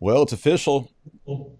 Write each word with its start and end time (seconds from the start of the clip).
Well, 0.00 0.22
it's 0.22 0.32
official. 0.32 0.92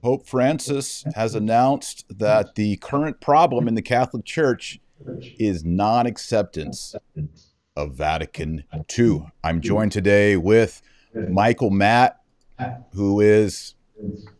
Pope 0.01 0.29
Francis 0.29 1.05
has 1.17 1.35
announced 1.35 2.05
that 2.09 2.55
the 2.55 2.77
current 2.77 3.21
problem 3.21 3.67
in 3.67 3.75
the 3.75 3.83
Catholic 3.83 4.25
Church 4.25 4.79
is 5.41 5.65
non 5.65 6.07
acceptance 6.07 6.95
of 7.75 7.95
Vatican 7.95 8.63
II. 8.97 9.27
I'm 9.43 9.61
joined 9.61 9.91
today 9.91 10.37
with 10.37 10.83
Michael 11.15 11.71
Matt, 11.71 12.21
who 12.93 13.21
is 13.21 13.75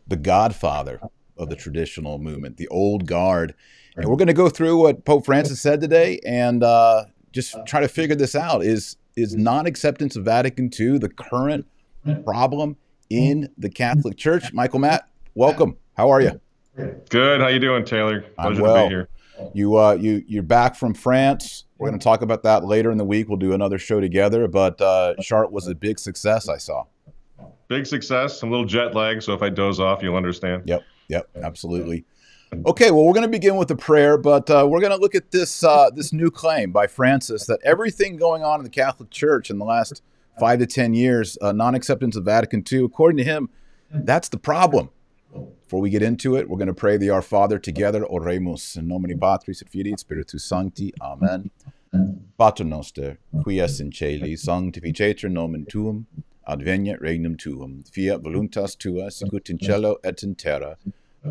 the 0.07 0.17
godfather 0.17 1.01
of 1.37 1.49
the 1.49 1.57
traditional 1.57 2.19
movement, 2.19 2.55
the 2.55 2.69
old 2.69 3.05
guard. 3.05 3.53
And 3.97 4.05
we're 4.05 4.15
going 4.15 4.27
to 4.27 4.33
go 4.33 4.47
through 4.47 4.77
what 4.77 5.03
Pope 5.03 5.25
Francis 5.25 5.59
said 5.59 5.81
today 5.81 6.21
and 6.25 6.63
uh, 6.63 7.05
just 7.33 7.53
try 7.65 7.81
to 7.81 7.89
figure 7.89 8.15
this 8.15 8.33
out. 8.33 8.63
Is, 8.63 8.95
is 9.17 9.35
non 9.35 9.65
acceptance 9.65 10.15
of 10.15 10.23
Vatican 10.23 10.69
II 10.77 10.99
the 10.99 11.09
current 11.09 11.65
problem 12.23 12.77
in 13.09 13.49
the 13.57 13.69
Catholic 13.69 14.17
Church? 14.17 14.53
Michael 14.53 14.79
Matt, 14.79 15.09
welcome. 15.35 15.77
How 15.95 16.09
are 16.09 16.21
you? 16.21 16.39
Good. 17.09 17.41
How 17.41 17.47
you 17.47 17.59
doing, 17.59 17.83
Taylor? 17.83 18.21
Pleasure 18.21 18.35
I'm 18.37 18.59
well. 18.59 18.75
to 18.75 18.83
be 18.83 18.89
here. 18.89 19.09
You 19.53 19.77
uh, 19.77 19.93
you 19.93 20.23
you're 20.27 20.43
back 20.43 20.75
from 20.75 20.93
France. 20.93 21.65
We're 21.77 21.89
going 21.89 21.99
to 21.99 22.03
talk 22.03 22.21
about 22.21 22.43
that 22.43 22.65
later 22.65 22.91
in 22.91 22.97
the 22.97 23.05
week. 23.05 23.29
We'll 23.29 23.37
do 23.37 23.53
another 23.53 23.77
show 23.77 24.01
together. 24.01 24.47
But 24.47 24.79
uh, 24.81 25.15
Chartres 25.21 25.51
was 25.51 25.67
a 25.67 25.75
big 25.75 25.97
success. 25.97 26.49
I 26.49 26.57
saw. 26.57 26.85
Big 27.69 27.85
success. 27.85 28.41
A 28.41 28.45
little 28.45 28.65
jet 28.65 28.95
lag. 28.95 29.21
So 29.21 29.33
if 29.33 29.41
I 29.41 29.49
doze 29.49 29.79
off, 29.79 30.03
you'll 30.03 30.17
understand. 30.17 30.63
Yep. 30.65 30.83
Yep. 31.07 31.29
Absolutely. 31.41 32.05
Okay. 32.65 32.91
Well, 32.91 33.05
we're 33.05 33.13
going 33.13 33.25
to 33.25 33.31
begin 33.31 33.55
with 33.55 33.71
a 33.71 33.75
prayer, 33.75 34.17
but 34.17 34.49
uh, 34.49 34.67
we're 34.69 34.81
going 34.81 34.91
to 34.91 34.97
look 34.97 35.15
at 35.15 35.31
this 35.31 35.63
uh, 35.63 35.89
this 35.89 36.11
new 36.11 36.29
claim 36.29 36.71
by 36.71 36.87
Francis 36.87 37.45
that 37.45 37.59
everything 37.63 38.17
going 38.17 38.43
on 38.43 38.59
in 38.59 38.63
the 38.63 38.69
Catholic 38.69 39.09
Church 39.09 39.49
in 39.49 39.57
the 39.57 39.65
last 39.65 40.01
five 40.39 40.59
to 40.59 40.65
ten 40.65 40.93
years, 40.93 41.37
uh, 41.41 41.51
non-acceptance 41.51 42.15
of 42.15 42.25
Vatican 42.25 42.63
II, 42.71 42.85
according 42.85 43.17
to 43.17 43.23
him, 43.23 43.49
that's 43.91 44.29
the 44.29 44.37
problem. 44.37 44.89
Before 45.33 45.81
we 45.81 45.89
get 45.89 46.01
into 46.01 46.35
it, 46.35 46.49
we're 46.49 46.57
going 46.57 46.67
to 46.67 46.73
pray 46.73 46.97
the 46.97 47.11
Our 47.11 47.21
Father 47.21 47.59
together. 47.59 48.03
Oremus 48.03 48.75
in 48.75 48.87
nomine 48.87 49.19
Patris 49.19 49.61
et 49.61 49.69
Filii 49.69 49.95
Spiritus 49.97 50.43
Sancti. 50.43 50.93
Amen. 51.01 51.51
Pater 52.37 52.63
noster, 52.63 53.17
qui 53.43 53.59
es 53.59 53.79
in 53.79 53.91
celi, 53.91 54.35
sanctificetur 54.35 55.29
nomen 55.29 55.67
tuum, 55.67 56.07
adveniat 56.47 56.99
regnum 57.01 57.37
tuum, 57.37 57.83
fiat 57.83 58.21
voluntas 58.21 58.77
tua, 58.77 59.11
sicut 59.11 59.49
in 59.49 59.59
cielo 59.59 59.97
et 60.03 60.23
in 60.23 60.35
terra. 60.35 60.77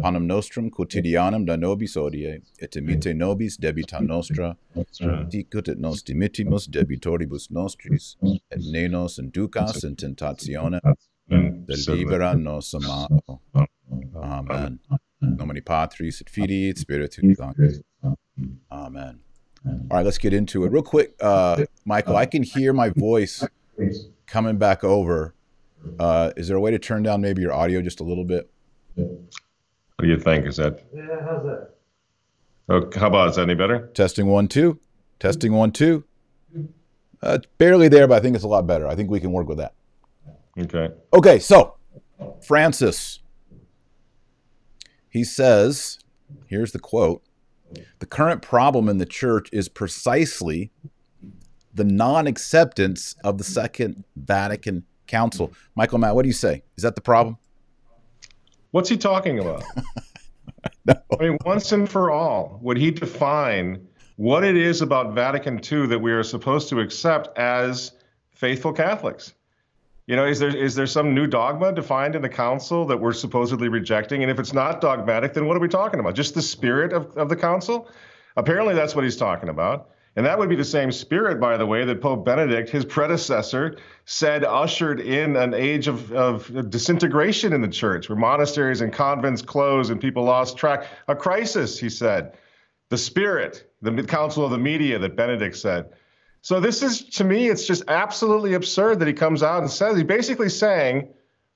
Panem 0.02 0.26
nostrum 0.26 0.70
quotidianum 0.70 1.46
da 1.46 1.56
nobis 1.56 1.96
odie, 1.96 2.42
et 2.60 2.76
imite 2.76 3.14
nobis 3.14 3.56
debita 3.56 4.00
nostra, 4.00 4.56
dicut 5.30 5.68
et 5.68 5.78
nos 5.78 6.02
dimittimus 6.02 6.68
debitoribus 6.68 7.50
nostris, 7.50 8.16
et 8.50 8.60
ne 8.70 8.88
nos 8.88 9.18
inducas 9.18 9.84
in 9.84 9.96
tentatione, 9.96 10.80
delibera 11.30 12.38
nos 12.38 12.74
a 12.74 12.80
malo. 12.80 13.40
Amen. 14.14 14.78
Nomine 15.20 15.62
Patris 15.64 16.20
et 16.20 16.28
Filii 16.28 16.70
et 16.70 16.78
Spiritus 16.78 17.36
Sancti. 17.36 17.82
Amen. 18.70 19.20
All 19.66 19.96
right, 19.96 20.04
let's 20.04 20.18
get 20.18 20.32
into 20.32 20.64
it 20.64 20.70
real 20.70 20.82
quick. 20.82 21.14
Uh, 21.20 21.64
Michael, 21.84 22.16
I 22.16 22.26
can 22.26 22.42
hear 22.42 22.72
my 22.72 22.90
voice 22.90 23.44
coming 24.26 24.58
back 24.58 24.84
over. 24.84 25.34
Uh, 25.98 26.30
is 26.36 26.48
there 26.48 26.56
a 26.56 26.60
way 26.60 26.70
to 26.70 26.78
turn 26.78 27.02
down 27.02 27.20
maybe 27.20 27.40
your 27.42 27.52
audio 27.52 27.80
just 27.80 28.00
a 28.00 28.04
little 28.04 28.24
bit? 28.24 28.50
What 29.98 30.04
do 30.04 30.08
you 30.08 30.18
think? 30.18 30.46
Is 30.46 30.56
that? 30.56 30.84
Yeah, 30.94 31.02
how's 31.24 31.44
that? 31.44 31.70
Oh, 32.68 32.88
how 32.98 33.08
about 33.08 33.30
is 33.30 33.36
that 33.36 33.42
any 33.42 33.54
better? 33.54 33.88
Testing 33.94 34.26
one, 34.26 34.46
two. 34.46 34.78
Testing 35.18 35.52
one, 35.52 35.72
two. 35.72 36.04
Uh, 37.20 37.38
it's 37.40 37.46
barely 37.58 37.88
there, 37.88 38.06
but 38.06 38.14
I 38.14 38.20
think 38.20 38.36
it's 38.36 38.44
a 38.44 38.48
lot 38.48 38.66
better. 38.66 38.86
I 38.86 38.94
think 38.94 39.10
we 39.10 39.18
can 39.18 39.32
work 39.32 39.48
with 39.48 39.58
that. 39.58 39.74
Okay. 40.56 40.90
Okay, 41.12 41.38
so 41.40 41.74
Francis 42.46 43.18
he 45.08 45.24
says, 45.24 45.98
here's 46.46 46.72
the 46.72 46.78
quote 46.78 47.22
The 47.98 48.06
current 48.06 48.42
problem 48.42 48.88
in 48.88 48.98
the 48.98 49.06
church 49.06 49.48
is 49.52 49.68
precisely 49.68 50.70
the 51.74 51.84
non 51.84 52.26
acceptance 52.26 53.16
of 53.24 53.38
the 53.38 53.44
Second 53.44 54.04
Vatican 54.16 54.84
Council. 55.06 55.52
Michael 55.74 55.98
Matt, 55.98 56.14
what 56.14 56.22
do 56.22 56.28
you 56.28 56.34
say? 56.34 56.62
Is 56.76 56.82
that 56.82 56.94
the 56.94 57.00
problem? 57.00 57.38
What's 58.70 58.88
he 58.88 58.96
talking 58.96 59.38
about? 59.38 59.64
no. 60.86 60.94
I 61.18 61.22
mean, 61.22 61.38
once 61.44 61.72
and 61.72 61.88
for 61.88 62.10
all, 62.10 62.58
would 62.62 62.76
he 62.76 62.90
define 62.90 63.86
what 64.16 64.44
it 64.44 64.56
is 64.56 64.82
about 64.82 65.14
Vatican 65.14 65.60
II 65.60 65.86
that 65.86 66.00
we 66.00 66.12
are 66.12 66.22
supposed 66.22 66.68
to 66.70 66.80
accept 66.80 67.36
as 67.38 67.92
faithful 68.30 68.72
Catholics? 68.72 69.34
You 70.06 70.16
know, 70.16 70.24
is 70.24 70.38
there 70.38 70.54
is 70.56 70.74
there 70.74 70.86
some 70.86 71.14
new 71.14 71.26
dogma 71.26 71.72
defined 71.72 72.14
in 72.14 72.22
the 72.22 72.30
council 72.30 72.86
that 72.86 72.98
we're 72.98 73.12
supposedly 73.12 73.68
rejecting? 73.68 74.22
And 74.22 74.30
if 74.30 74.38
it's 74.38 74.54
not 74.54 74.80
dogmatic, 74.80 75.34
then 75.34 75.46
what 75.46 75.56
are 75.56 75.60
we 75.60 75.68
talking 75.68 76.00
about? 76.00 76.14
Just 76.14 76.34
the 76.34 76.42
spirit 76.42 76.94
of, 76.94 77.14
of 77.16 77.28
the 77.28 77.36
council? 77.36 77.90
Apparently, 78.36 78.74
that's 78.74 78.94
what 78.94 79.04
he's 79.04 79.16
talking 79.16 79.50
about. 79.50 79.90
And 80.18 80.26
that 80.26 80.36
would 80.36 80.48
be 80.48 80.56
the 80.56 80.64
same 80.64 80.90
spirit, 80.90 81.38
by 81.38 81.56
the 81.56 81.64
way, 81.64 81.84
that 81.84 82.00
Pope 82.00 82.24
Benedict, 82.24 82.68
his 82.68 82.84
predecessor, 82.84 83.76
said 84.04 84.42
ushered 84.42 84.98
in 84.98 85.36
an 85.36 85.54
age 85.54 85.86
of, 85.86 86.10
of 86.10 86.70
disintegration 86.70 87.52
in 87.52 87.60
the 87.60 87.68
church, 87.68 88.08
where 88.08 88.18
monasteries 88.18 88.80
and 88.80 88.92
convents 88.92 89.42
closed 89.42 89.92
and 89.92 90.00
people 90.00 90.24
lost 90.24 90.56
track. 90.56 90.88
A 91.06 91.14
crisis, 91.14 91.78
he 91.78 91.88
said. 91.88 92.36
The 92.88 92.98
spirit, 92.98 93.70
the 93.80 94.02
council 94.02 94.44
of 94.44 94.50
the 94.50 94.58
media 94.58 94.98
that 94.98 95.14
Benedict 95.14 95.56
said. 95.56 95.90
So 96.40 96.58
this 96.58 96.82
is 96.82 97.04
to 97.10 97.22
me, 97.22 97.48
it's 97.48 97.68
just 97.68 97.84
absolutely 97.86 98.54
absurd 98.54 98.98
that 98.98 99.06
he 99.06 99.14
comes 99.14 99.44
out 99.44 99.62
and 99.62 99.70
says 99.70 99.94
he's 99.94 100.04
basically 100.04 100.48
saying, 100.48 101.10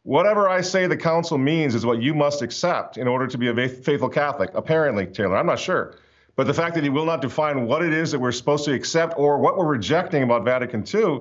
whatever 0.04 0.48
I 0.48 0.60
say 0.60 0.86
the 0.86 0.96
council 0.96 1.36
means 1.36 1.74
is 1.74 1.84
what 1.84 2.00
you 2.00 2.14
must 2.14 2.42
accept 2.42 2.96
in 2.96 3.08
order 3.08 3.26
to 3.26 3.38
be 3.38 3.48
a 3.48 3.68
faithful 3.68 4.08
Catholic. 4.08 4.50
Apparently, 4.54 5.06
Taylor, 5.06 5.36
I'm 5.36 5.46
not 5.46 5.58
sure. 5.58 5.96
But 6.34 6.46
the 6.46 6.54
fact 6.54 6.74
that 6.76 6.84
he 6.84 6.90
will 6.90 7.04
not 7.04 7.20
define 7.20 7.66
what 7.66 7.82
it 7.82 7.92
is 7.92 8.12
that 8.12 8.18
we're 8.18 8.32
supposed 8.32 8.64
to 8.64 8.72
accept 8.72 9.14
or 9.16 9.38
what 9.38 9.56
we're 9.56 9.66
rejecting 9.66 10.22
about 10.22 10.44
Vatican 10.44 10.80
II, 10.80 11.20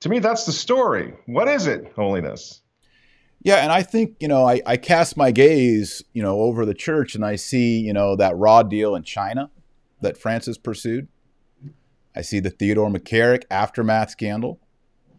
to 0.00 0.08
me, 0.08 0.18
that's 0.18 0.44
the 0.44 0.52
story. 0.52 1.14
What 1.26 1.48
is 1.48 1.66
it, 1.66 1.92
holiness? 1.96 2.60
Yeah, 3.42 3.56
and 3.56 3.72
I 3.72 3.82
think, 3.82 4.16
you 4.20 4.28
know, 4.28 4.46
I, 4.46 4.60
I 4.66 4.76
cast 4.76 5.16
my 5.16 5.30
gaze, 5.30 6.02
you 6.12 6.22
know, 6.22 6.40
over 6.40 6.66
the 6.66 6.74
church 6.74 7.14
and 7.14 7.24
I 7.24 7.36
see, 7.36 7.78
you 7.78 7.92
know, 7.92 8.16
that 8.16 8.36
raw 8.36 8.62
deal 8.62 8.94
in 8.94 9.04
China 9.04 9.50
that 10.00 10.18
Francis 10.18 10.58
pursued. 10.58 11.08
I 12.14 12.22
see 12.22 12.40
the 12.40 12.50
Theodore 12.50 12.90
McCarrick 12.90 13.44
aftermath 13.50 14.10
scandal. 14.10 14.60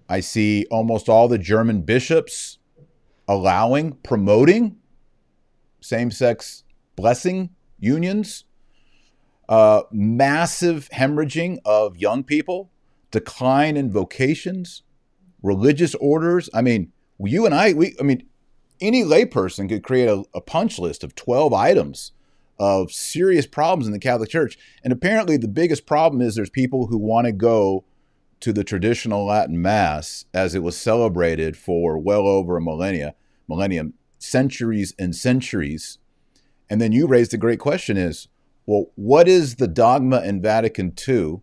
I 0.09 0.19
see 0.19 0.65
almost 0.69 1.09
all 1.09 1.27
the 1.27 1.37
German 1.37 1.81
bishops 1.81 2.57
allowing, 3.27 3.93
promoting 3.93 4.77
same 5.79 6.11
sex 6.11 6.63
blessing 6.95 7.49
unions, 7.79 8.45
uh, 9.49 9.83
massive 9.91 10.89
hemorrhaging 10.93 11.59
of 11.65 11.97
young 11.97 12.23
people, 12.23 12.69
decline 13.11 13.77
in 13.77 13.91
vocations, 13.91 14.83
religious 15.41 15.95
orders. 15.95 16.49
I 16.53 16.61
mean, 16.61 16.91
you 17.19 17.45
and 17.45 17.55
I, 17.55 17.73
we, 17.73 17.95
I 17.99 18.03
mean, 18.03 18.23
any 18.81 19.03
layperson 19.03 19.69
could 19.69 19.83
create 19.83 20.09
a, 20.09 20.23
a 20.33 20.41
punch 20.41 20.79
list 20.79 21.03
of 21.03 21.15
12 21.15 21.53
items 21.53 22.11
of 22.59 22.91
serious 22.91 23.45
problems 23.45 23.85
in 23.85 23.93
the 23.93 23.99
Catholic 23.99 24.29
Church. 24.29 24.57
And 24.83 24.91
apparently, 24.91 25.37
the 25.37 25.47
biggest 25.47 25.85
problem 25.85 26.21
is 26.21 26.35
there's 26.35 26.49
people 26.49 26.87
who 26.87 26.97
want 26.97 27.25
to 27.25 27.31
go 27.31 27.85
to 28.39 28.53
the 28.53 28.63
traditional 28.63 29.25
Latin 29.25 29.61
Mass 29.61 30.25
as 30.33 30.53
it 30.53 30.63
was 30.63 30.77
celebrated 30.77 31.57
for 31.57 31.97
well 31.97 32.27
over 32.27 32.57
a 32.57 32.61
millennia, 32.61 33.15
millennium, 33.47 33.93
centuries 34.19 34.93
and 34.99 35.15
centuries. 35.15 35.97
And 36.69 36.81
then 36.81 36.91
you 36.91 37.07
raised 37.07 37.31
the 37.31 37.37
great 37.37 37.59
question 37.59 37.97
is, 37.97 38.27
well, 38.67 38.91
what 38.95 39.27
is 39.29 39.55
the 39.55 39.67
dogma 39.67 40.21
in 40.23 40.41
Vatican 40.41 40.93
II 41.07 41.41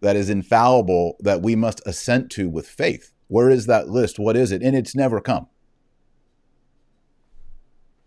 that 0.00 0.14
is 0.14 0.30
infallible 0.30 1.16
that 1.18 1.42
we 1.42 1.56
must 1.56 1.82
assent 1.84 2.30
to 2.30 2.48
with 2.48 2.66
faith? 2.66 3.12
Where 3.26 3.50
is 3.50 3.66
that 3.66 3.88
list? 3.88 4.18
What 4.18 4.36
is 4.36 4.52
it? 4.52 4.62
And 4.62 4.76
it's 4.76 4.94
never 4.94 5.20
come. 5.20 5.48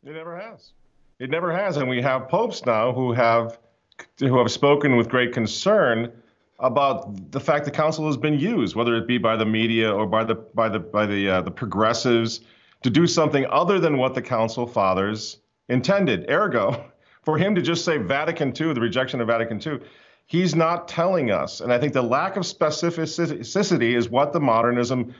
It 0.04 0.14
never 0.14 0.40
has. 0.40 0.72
It 1.20 1.30
never 1.30 1.56
has, 1.56 1.78
and 1.78 1.88
we 1.88 2.02
have 2.02 2.28
popes 2.30 2.66
now 2.66 2.92
who 2.94 3.12
have 3.12 3.60
who 4.18 4.40
have 4.40 4.52
spoken 4.52 4.96
with 4.96 5.10
great 5.10 5.32
concern 5.32 6.12
about 6.58 7.32
the 7.32 7.40
fact 7.40 7.66
the 7.66 7.72
council 7.72 8.08
has 8.08 8.18
been 8.18 8.40
used, 8.40 8.76
whether 8.76 8.96
it 8.96 9.08
be 9.08 9.20
by 9.20 9.36
the 9.36 9.46
media 9.46 9.92
or 9.92 10.08
by 10.08 10.24
the 10.24 10.34
by 10.34 10.70
the 10.70 10.80
by 10.80 11.06
the 11.06 11.30
uh, 11.30 11.42
the 11.42 11.52
progressives, 11.52 12.42
to 12.82 12.90
do 12.90 13.06
something 13.06 13.46
other 13.52 13.80
than 13.80 13.98
what 13.98 14.16
the 14.16 14.22
council 14.22 14.66
fathers 14.66 15.38
intended. 15.70 16.28
Ergo, 16.32 16.91
for 17.24 17.38
him 17.38 17.56
to 17.56 17.62
just 17.62 17.86
say 17.86 17.98
Vatican 17.98 18.50
II, 18.50 18.74
the 18.74 18.82
rejection 18.82 19.22
of 19.22 19.28
Vatican 19.28 19.62
II, 19.66 19.80
he's 20.26 20.56
not 20.56 20.88
telling 20.88 21.32
us. 21.32 21.62
And 21.62 21.72
I 21.72 21.78
think 21.78 21.94
the 21.94 22.02
lack 22.02 22.36
of 22.38 22.44
specificity 22.44 23.96
is 23.96 24.10
what 24.10 24.34
the 24.34 24.40
modernism 24.40 25.14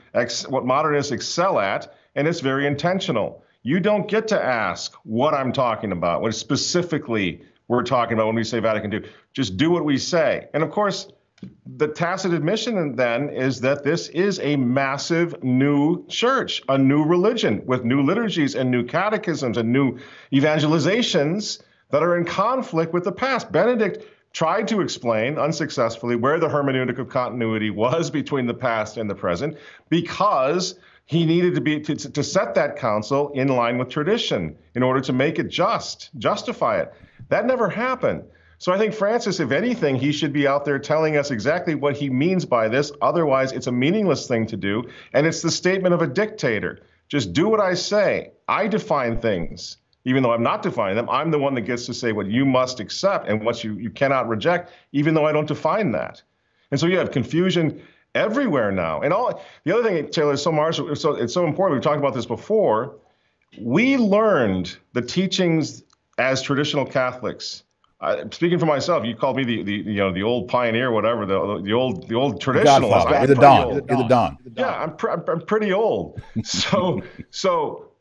what 0.48 0.64
modernists 0.64 1.12
excel 1.12 1.58
at, 1.60 1.94
and 2.14 2.26
it's 2.26 2.40
very 2.40 2.66
intentional. 2.66 3.44
You 3.62 3.78
don't 3.78 4.08
get 4.08 4.28
to 4.28 4.42
ask 4.42 4.94
what 5.04 5.34
I'm 5.34 5.52
talking 5.52 5.92
about, 5.92 6.22
what 6.22 6.34
specifically 6.34 7.42
we're 7.68 7.84
talking 7.84 8.14
about 8.14 8.26
when 8.26 8.34
we 8.34 8.44
say 8.44 8.58
Vatican 8.58 8.92
II. 8.92 9.08
Just 9.32 9.56
do 9.56 9.70
what 9.70 9.84
we 9.84 9.96
say. 9.96 10.48
And 10.52 10.62
of 10.62 10.70
course, 10.70 11.08
the 11.66 11.88
tacit 11.88 12.32
admission 12.32 12.96
then 12.96 13.28
is 13.30 13.60
that 13.60 13.84
this 13.84 14.08
is 14.08 14.40
a 14.40 14.56
massive 14.56 15.42
new 15.42 16.06
church, 16.06 16.62
a 16.68 16.78
new 16.78 17.04
religion 17.04 17.62
with 17.66 17.84
new 17.84 18.02
liturgies 18.02 18.54
and 18.54 18.70
new 18.70 18.84
catechisms 18.84 19.56
and 19.56 19.72
new 19.72 19.98
evangelizations 20.32 21.62
that 21.92 22.02
are 22.02 22.16
in 22.16 22.24
conflict 22.24 22.92
with 22.92 23.04
the 23.04 23.12
past. 23.12 23.52
Benedict 23.52 24.04
tried 24.32 24.66
to 24.66 24.80
explain 24.80 25.38
unsuccessfully 25.38 26.16
where 26.16 26.40
the 26.40 26.48
hermeneutic 26.48 26.98
of 26.98 27.08
continuity 27.08 27.70
was 27.70 28.10
between 28.10 28.46
the 28.46 28.54
past 28.54 28.96
and 28.96 29.08
the 29.08 29.14
present 29.14 29.56
because 29.90 30.78
he 31.04 31.26
needed 31.26 31.54
to 31.54 31.60
be 31.60 31.80
to, 31.80 31.94
to 31.94 32.24
set 32.24 32.54
that 32.54 32.76
council 32.76 33.30
in 33.34 33.48
line 33.48 33.76
with 33.76 33.90
tradition 33.90 34.56
in 34.74 34.82
order 34.82 35.00
to 35.00 35.12
make 35.12 35.38
it 35.38 35.48
just, 35.48 36.10
justify 36.18 36.80
it. 36.80 36.92
That 37.28 37.46
never 37.46 37.68
happened. 37.68 38.24
So 38.56 38.72
I 38.72 38.78
think 38.78 38.94
Francis, 38.94 39.40
if 39.40 39.50
anything, 39.50 39.96
he 39.96 40.12
should 40.12 40.32
be 40.32 40.46
out 40.46 40.64
there 40.64 40.78
telling 40.78 41.16
us 41.16 41.30
exactly 41.30 41.74
what 41.74 41.96
he 41.96 42.08
means 42.08 42.44
by 42.44 42.68
this. 42.68 42.92
Otherwise, 43.02 43.52
it's 43.52 43.66
a 43.66 43.72
meaningless 43.72 44.28
thing 44.28 44.46
to 44.46 44.56
do. 44.56 44.88
And 45.12 45.26
it's 45.26 45.42
the 45.42 45.50
statement 45.50 45.94
of 45.94 46.00
a 46.00 46.06
dictator. 46.06 46.78
Just 47.08 47.32
do 47.32 47.48
what 47.48 47.60
I 47.60 47.74
say. 47.74 48.30
I 48.46 48.68
define 48.68 49.20
things. 49.20 49.78
Even 50.04 50.22
though 50.22 50.32
I'm 50.32 50.42
not 50.42 50.62
defining 50.62 50.96
them, 50.96 51.08
I'm 51.08 51.30
the 51.30 51.38
one 51.38 51.54
that 51.54 51.62
gets 51.62 51.86
to 51.86 51.94
say 51.94 52.12
what 52.12 52.26
you 52.26 52.44
must 52.44 52.80
accept 52.80 53.28
and 53.28 53.44
what 53.44 53.62
you, 53.62 53.74
you 53.74 53.90
cannot 53.90 54.28
reject, 54.28 54.72
even 54.92 55.14
though 55.14 55.26
I 55.26 55.32
don't 55.32 55.46
define 55.46 55.92
that. 55.92 56.22
And 56.70 56.80
so 56.80 56.86
you 56.86 56.98
have 56.98 57.10
confusion 57.12 57.80
everywhere 58.14 58.72
now. 58.72 59.02
And 59.02 59.12
all 59.12 59.42
the 59.64 59.72
other 59.72 59.88
thing, 59.88 60.10
Taylor, 60.10 60.32
is 60.32 60.42
so 60.42 60.50
marginal, 60.50 60.96
so 60.96 61.14
it's 61.14 61.32
so 61.32 61.46
important. 61.46 61.76
We've 61.76 61.84
talked 61.84 61.98
about 61.98 62.14
this 62.14 62.26
before. 62.26 62.96
We 63.60 63.96
learned 63.96 64.76
the 64.92 65.02
teachings 65.02 65.82
as 66.18 66.42
traditional 66.42 66.84
Catholics 66.84 67.62
uh, 68.02 68.24
speaking 68.32 68.58
for 68.58 68.66
myself, 68.66 69.04
you 69.04 69.14
called 69.14 69.36
me 69.36 69.44
the, 69.44 69.62
the 69.62 69.72
you 69.72 69.98
know 69.98 70.12
the 70.12 70.24
old 70.24 70.48
pioneer, 70.48 70.90
whatever 70.90 71.24
the 71.24 71.62
the 71.62 71.72
old 71.72 72.08
the 72.08 72.16
old 72.16 72.42
traditionalist. 72.42 73.08
You're 73.08 73.26
the 73.28 73.34
Don. 73.36 73.68
You're 73.68 73.80
the 73.80 74.08
Don. 74.08 74.38
Yeah, 74.56 74.74
I'm 74.74 74.96
pr- 74.96 75.10
I'm 75.10 75.40
pretty 75.46 75.72
old. 75.72 76.20
So 76.44 77.00
so 77.30 77.91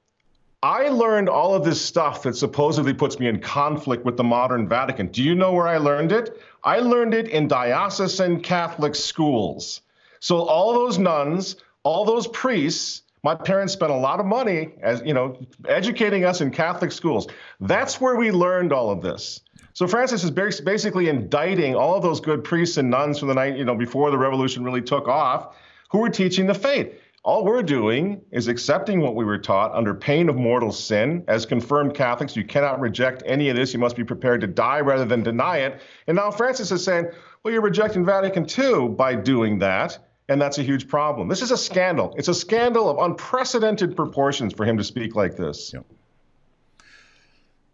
I 0.63 0.89
learned 0.89 1.27
all 1.27 1.55
of 1.55 1.63
this 1.63 1.81
stuff 1.81 2.21
that 2.23 2.35
supposedly 2.35 2.93
puts 2.93 3.19
me 3.19 3.27
in 3.27 3.39
conflict 3.39 4.05
with 4.05 4.15
the 4.15 4.23
modern 4.23 4.67
Vatican. 4.67 5.07
Do 5.07 5.23
you 5.23 5.33
know 5.33 5.53
where 5.53 5.67
I 5.67 5.77
learned 5.77 6.11
it? 6.11 6.39
I 6.63 6.79
learned 6.79 7.15
it 7.15 7.29
in 7.29 7.47
diocesan 7.47 8.41
Catholic 8.41 8.93
schools. 8.93 9.81
So 10.19 10.43
all 10.43 10.73
those 10.73 10.99
nuns, 10.99 11.55
all 11.81 12.05
those 12.05 12.27
priests, 12.27 13.01
my 13.23 13.33
parents 13.33 13.73
spent 13.73 13.91
a 13.91 13.95
lot 13.95 14.19
of 14.19 14.27
money 14.27 14.69
as 14.81 15.01
you 15.03 15.15
know 15.15 15.35
educating 15.67 16.25
us 16.25 16.41
in 16.41 16.51
Catholic 16.51 16.91
schools. 16.91 17.27
That's 17.59 17.99
where 17.99 18.15
we 18.15 18.29
learned 18.29 18.71
all 18.71 18.91
of 18.91 19.01
this. 19.01 19.41
So 19.73 19.87
Francis 19.87 20.23
is 20.23 20.29
basically 20.29 21.09
indicting 21.09 21.75
all 21.75 21.95
of 21.95 22.03
those 22.03 22.19
good 22.19 22.43
priests 22.43 22.77
and 22.77 22.91
nuns 22.91 23.17
from 23.17 23.29
the 23.29 23.33
night, 23.33 23.57
you 23.57 23.65
know, 23.65 23.75
before 23.75 24.11
the 24.11 24.17
revolution 24.17 24.63
really 24.63 24.81
took 24.81 25.07
off, 25.07 25.55
who 25.89 25.99
were 25.99 26.09
teaching 26.09 26.45
the 26.45 26.53
faith. 26.53 26.93
All 27.23 27.45
we're 27.45 27.61
doing 27.61 28.19
is 28.31 28.47
accepting 28.47 28.99
what 28.99 29.13
we 29.13 29.23
were 29.23 29.37
taught 29.37 29.75
under 29.75 29.93
pain 29.93 30.27
of 30.27 30.35
mortal 30.35 30.71
sin. 30.71 31.23
As 31.27 31.45
confirmed 31.45 31.93
Catholics, 31.93 32.35
you 32.35 32.43
cannot 32.43 32.79
reject 32.79 33.21
any 33.27 33.49
of 33.49 33.55
this. 33.55 33.73
You 33.73 33.79
must 33.79 33.95
be 33.95 34.03
prepared 34.03 34.41
to 34.41 34.47
die 34.47 34.79
rather 34.79 35.05
than 35.05 35.21
deny 35.21 35.57
it. 35.57 35.81
And 36.07 36.15
now 36.15 36.31
Francis 36.31 36.71
is 36.71 36.83
saying, 36.83 37.11
well, 37.43 37.53
you're 37.53 37.61
rejecting 37.61 38.03
Vatican 38.03 38.47
II 38.49 38.89
by 38.89 39.13
doing 39.13 39.59
that. 39.59 39.99
And 40.29 40.41
that's 40.41 40.57
a 40.57 40.63
huge 40.63 40.87
problem. 40.87 41.27
This 41.27 41.43
is 41.43 41.51
a 41.51 41.57
scandal. 41.57 42.15
It's 42.17 42.27
a 42.27 42.33
scandal 42.33 42.89
of 42.89 42.97
unprecedented 42.97 43.95
proportions 43.95 44.53
for 44.53 44.65
him 44.65 44.77
to 44.77 44.83
speak 44.83 45.15
like 45.15 45.35
this. 45.35 45.75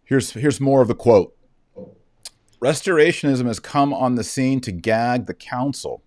Here's, 0.04 0.32
here's 0.32 0.60
more 0.60 0.82
of 0.82 0.88
the 0.88 0.94
quote 0.94 1.34
Restorationism 2.60 3.46
has 3.46 3.60
come 3.60 3.94
on 3.94 4.16
the 4.16 4.24
scene 4.24 4.60
to 4.60 4.72
gag 4.72 5.24
the 5.26 5.34
council. 5.34 6.02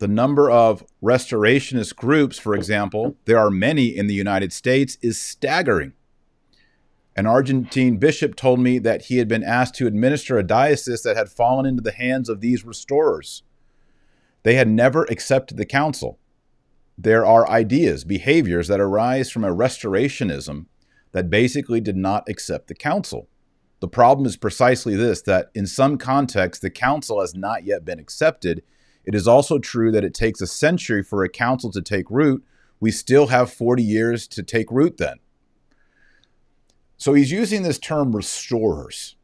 The 0.00 0.08
number 0.08 0.50
of 0.50 0.82
restorationist 1.02 1.94
groups, 1.94 2.38
for 2.38 2.54
example, 2.54 3.16
there 3.26 3.38
are 3.38 3.50
many 3.50 3.94
in 3.94 4.06
the 4.06 4.14
United 4.14 4.50
States, 4.50 4.96
is 5.02 5.20
staggering. 5.20 5.92
An 7.14 7.26
Argentine 7.26 7.98
bishop 7.98 8.34
told 8.34 8.60
me 8.60 8.78
that 8.78 9.02
he 9.02 9.18
had 9.18 9.28
been 9.28 9.44
asked 9.44 9.74
to 9.74 9.86
administer 9.86 10.38
a 10.38 10.42
diocese 10.42 11.02
that 11.02 11.18
had 11.18 11.28
fallen 11.28 11.66
into 11.66 11.82
the 11.82 11.92
hands 11.92 12.30
of 12.30 12.40
these 12.40 12.64
restorers. 12.64 13.42
They 14.42 14.54
had 14.54 14.68
never 14.68 15.04
accepted 15.10 15.58
the 15.58 15.66
council. 15.66 16.18
There 16.96 17.26
are 17.26 17.46
ideas, 17.50 18.04
behaviors 18.04 18.68
that 18.68 18.80
arise 18.80 19.30
from 19.30 19.44
a 19.44 19.54
restorationism 19.54 20.64
that 21.12 21.28
basically 21.28 21.82
did 21.82 21.96
not 21.96 22.26
accept 22.26 22.68
the 22.68 22.74
council. 22.74 23.28
The 23.80 23.88
problem 23.88 24.24
is 24.26 24.38
precisely 24.38 24.96
this 24.96 25.20
that 25.22 25.50
in 25.54 25.66
some 25.66 25.98
contexts, 25.98 26.62
the 26.62 26.70
council 26.70 27.20
has 27.20 27.34
not 27.34 27.64
yet 27.64 27.84
been 27.84 27.98
accepted. 27.98 28.62
It 29.04 29.14
is 29.14 29.26
also 29.26 29.58
true 29.58 29.90
that 29.92 30.04
it 30.04 30.14
takes 30.14 30.40
a 30.40 30.46
century 30.46 31.02
for 31.02 31.24
a 31.24 31.28
council 31.28 31.70
to 31.72 31.82
take 31.82 32.10
root. 32.10 32.44
We 32.78 32.90
still 32.90 33.28
have 33.28 33.52
40 33.52 33.82
years 33.82 34.26
to 34.28 34.42
take 34.42 34.70
root 34.70 34.96
then. 34.98 35.18
So 36.96 37.14
he's 37.14 37.30
using 37.30 37.62
this 37.62 37.78
term 37.78 38.14
restorers. 38.14 39.16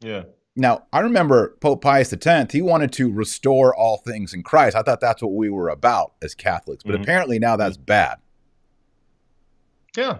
Yeah. 0.00 0.24
Now, 0.56 0.86
I 0.92 1.00
remember 1.00 1.56
Pope 1.60 1.82
Pius 1.82 2.12
X, 2.12 2.52
he 2.52 2.62
wanted 2.62 2.92
to 2.92 3.10
restore 3.10 3.74
all 3.74 3.98
things 3.98 4.34
in 4.34 4.42
Christ. 4.42 4.76
I 4.76 4.82
thought 4.82 5.00
that's 5.00 5.22
what 5.22 5.32
we 5.32 5.48
were 5.48 5.68
about 5.68 6.12
as 6.22 6.34
Catholics, 6.34 6.82
but 6.82 6.94
mm-hmm. 6.94 7.02
apparently 7.02 7.38
now 7.38 7.56
that's 7.56 7.76
bad. 7.76 8.18
Yeah. 9.96 10.18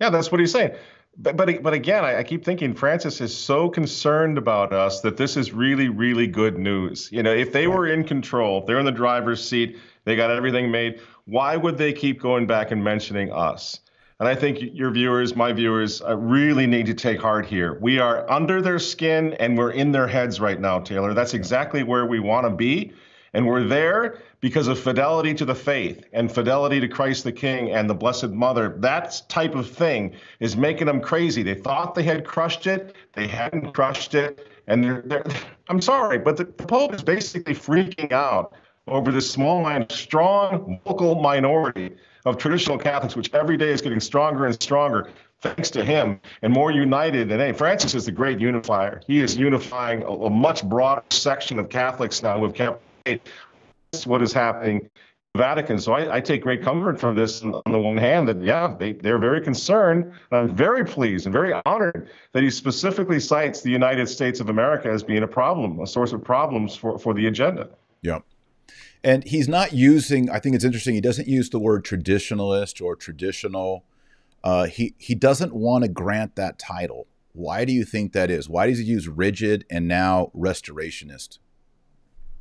Yeah, 0.00 0.10
that's 0.10 0.30
what 0.30 0.40
he's 0.40 0.52
saying 0.52 0.74
but 1.22 1.36
but 1.36 1.62
but 1.62 1.72
again, 1.74 2.04
I, 2.04 2.18
I, 2.18 2.22
keep 2.22 2.44
thinking 2.44 2.74
Francis 2.74 3.20
is 3.20 3.36
so 3.36 3.68
concerned 3.68 4.38
about 4.38 4.72
us 4.72 5.00
that 5.02 5.16
this 5.16 5.36
is 5.36 5.52
really 5.52 5.88
really 5.88 6.26
good 6.26 6.58
news. 6.58 7.08
You 7.12 7.22
know, 7.22 7.32
if 7.32 7.52
they 7.52 7.66
were 7.66 7.86
in 7.86 8.04
control, 8.04 8.60
if 8.60 8.66
they're 8.66 8.78
in 8.78 8.86
the 8.86 8.92
driver's 8.92 9.46
seat, 9.46 9.78
they 10.04 10.16
got 10.16 10.30
everything 10.30 10.70
made. 10.70 11.00
Why 11.26 11.56
would 11.56 11.76
they 11.76 11.92
keep 11.92 12.20
going 12.20 12.46
back 12.46 12.70
and 12.70 12.82
mentioning 12.82 13.30
us? 13.32 13.80
And 14.18 14.28
I 14.28 14.34
think 14.34 14.58
your 14.60 14.90
viewers, 14.90 15.34
my 15.34 15.52
viewers, 15.52 16.02
uh, 16.02 16.16
really 16.16 16.66
need 16.66 16.86
to 16.86 16.94
take 16.94 17.20
heart 17.20 17.46
here. 17.46 17.78
We 17.80 17.98
are 17.98 18.30
under 18.30 18.60
their 18.60 18.78
skin 18.78 19.32
and 19.34 19.56
we're 19.56 19.70
in 19.70 19.92
their 19.92 20.06
heads 20.06 20.40
right 20.40 20.60
now, 20.60 20.78
Taylor. 20.80 21.14
That's 21.14 21.32
exactly 21.32 21.82
where 21.82 22.04
we 22.04 22.20
want 22.20 22.46
to 22.46 22.50
be. 22.50 22.92
And 23.32 23.46
we're 23.46 23.64
there 23.64 24.18
because 24.40 24.66
of 24.66 24.78
fidelity 24.78 25.34
to 25.34 25.44
the 25.44 25.54
faith 25.54 26.04
and 26.12 26.32
fidelity 26.32 26.80
to 26.80 26.88
Christ 26.88 27.24
the 27.24 27.32
King 27.32 27.70
and 27.70 27.88
the 27.88 27.94
Blessed 27.94 28.30
Mother. 28.30 28.74
That 28.78 29.22
type 29.28 29.54
of 29.54 29.68
thing 29.68 30.14
is 30.40 30.56
making 30.56 30.86
them 30.86 31.00
crazy. 31.00 31.42
They 31.42 31.54
thought 31.54 31.94
they 31.94 32.02
had 32.02 32.24
crushed 32.24 32.66
it, 32.66 32.96
they 33.12 33.26
hadn't 33.26 33.72
crushed 33.72 34.14
it. 34.14 34.48
And 34.66 34.82
they're, 34.82 35.02
they're, 35.04 35.24
I'm 35.68 35.80
sorry, 35.80 36.18
but 36.18 36.36
the 36.36 36.44
Pope 36.44 36.94
is 36.94 37.02
basically 37.02 37.54
freaking 37.54 38.12
out 38.12 38.54
over 38.86 39.12
this 39.12 39.30
small 39.30 39.66
and 39.68 39.90
strong 39.92 40.80
local 40.84 41.14
minority 41.20 41.94
of 42.24 42.36
traditional 42.36 42.78
Catholics, 42.78 43.16
which 43.16 43.32
every 43.32 43.56
day 43.56 43.70
is 43.70 43.80
getting 43.80 44.00
stronger 44.00 44.46
and 44.46 44.60
stronger 44.60 45.10
thanks 45.40 45.70
to 45.70 45.84
him 45.84 46.20
and 46.42 46.52
more 46.52 46.70
united 46.70 47.28
than 47.28 47.40
any. 47.40 47.52
Francis 47.52 47.94
is 47.94 48.04
the 48.04 48.12
great 48.12 48.38
unifier. 48.40 49.00
He 49.06 49.20
is 49.20 49.36
unifying 49.36 50.02
a, 50.02 50.10
a 50.10 50.30
much 50.30 50.62
broader 50.64 51.02
section 51.10 51.58
of 51.58 51.68
Catholics 51.68 52.22
now 52.22 52.38
who've 52.38 52.54
kept 52.54 52.82
what 54.04 54.22
is 54.22 54.32
happening 54.32 54.88
Vatican. 55.36 55.78
So 55.78 55.92
I, 55.92 56.16
I, 56.16 56.20
take 56.20 56.42
great 56.42 56.62
comfort 56.62 56.98
from 56.98 57.14
this 57.14 57.42
on 57.42 57.62
the 57.70 57.78
one 57.78 57.96
hand 57.96 58.26
that, 58.28 58.42
yeah, 58.42 58.74
they, 58.76 58.94
they're 58.94 59.18
very 59.18 59.40
concerned. 59.40 60.12
I'm 60.32 60.54
very 60.54 60.84
pleased 60.84 61.26
and 61.26 61.32
very 61.32 61.52
honored 61.64 62.10
that 62.32 62.42
he 62.42 62.50
specifically 62.50 63.20
cites 63.20 63.60
the 63.60 63.70
United 63.70 64.08
States 64.08 64.40
of 64.40 64.48
America 64.48 64.90
as 64.90 65.04
being 65.04 65.22
a 65.22 65.28
problem, 65.28 65.78
a 65.80 65.86
source 65.86 66.12
of 66.12 66.24
problems 66.24 66.74
for, 66.74 66.98
for 66.98 67.14
the 67.14 67.28
agenda. 67.28 67.68
Yeah. 68.02 68.18
And 69.04 69.22
he's 69.22 69.48
not 69.48 69.72
using, 69.72 70.28
I 70.28 70.40
think 70.40 70.56
it's 70.56 70.64
interesting, 70.64 70.96
he 70.96 71.00
doesn't 71.00 71.28
use 71.28 71.48
the 71.48 71.60
word 71.60 71.84
traditionalist 71.84 72.84
or 72.84 72.96
traditional. 72.96 73.84
Uh, 74.42 74.66
he, 74.66 74.94
he 74.98 75.14
doesn't 75.14 75.54
want 75.54 75.84
to 75.84 75.88
grant 75.88 76.34
that 76.36 76.58
title. 76.58 77.06
Why 77.32 77.64
do 77.64 77.72
you 77.72 77.84
think 77.84 78.12
that 78.14 78.32
is? 78.32 78.48
Why 78.48 78.66
does 78.66 78.78
he 78.78 78.84
use 78.84 79.06
rigid 79.06 79.64
and 79.70 79.86
now 79.86 80.32
restorationist? 80.36 81.38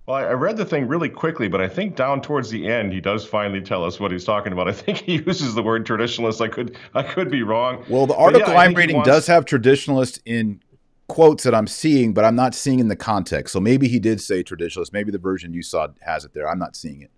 Well, 0.09 0.17
I 0.17 0.31
read 0.31 0.57
the 0.57 0.65
thing 0.65 0.87
really 0.87 1.07
quickly, 1.07 1.47
but 1.47 1.61
I 1.61 1.67
think 1.67 1.95
down 1.95 2.19
towards 2.19 2.49
the 2.49 2.67
end 2.67 2.91
he 2.91 2.99
does 2.99 3.23
finally 3.27 3.61
tell 3.61 3.85
us 3.85 3.99
what 3.99 4.11
he's 4.11 4.25
talking 4.25 4.51
about. 4.51 4.67
I 4.67 4.71
think 4.71 4.97
he 4.97 5.17
uses 5.27 5.53
the 5.53 5.61
word 5.61 5.85
traditionalist. 5.85 6.41
I 6.41 6.47
could 6.47 6.75
I 6.95 7.03
could 7.03 7.29
be 7.29 7.43
wrong. 7.43 7.85
Well, 7.87 8.07
the 8.07 8.15
article 8.15 8.51
yeah, 8.51 8.59
I'm 8.59 8.73
reading 8.73 8.95
wants... 8.95 9.07
does 9.07 9.27
have 9.27 9.45
traditionalist 9.45 10.19
in 10.25 10.63
quotes 11.09 11.43
that 11.43 11.53
I'm 11.53 11.67
seeing, 11.67 12.15
but 12.15 12.25
I'm 12.25 12.35
not 12.35 12.55
seeing 12.55 12.79
in 12.79 12.87
the 12.87 12.95
context. 12.95 13.53
So 13.53 13.59
maybe 13.59 13.87
he 13.87 13.99
did 13.99 14.19
say 14.19 14.43
traditionalist. 14.43 14.93
Maybe 14.93 15.11
the 15.11 15.19
version 15.19 15.53
you 15.53 15.61
saw 15.61 15.89
has 16.01 16.25
it 16.25 16.33
there. 16.33 16.49
I'm 16.49 16.57
not 16.57 16.75
seeing 16.75 17.03
it, 17.03 17.11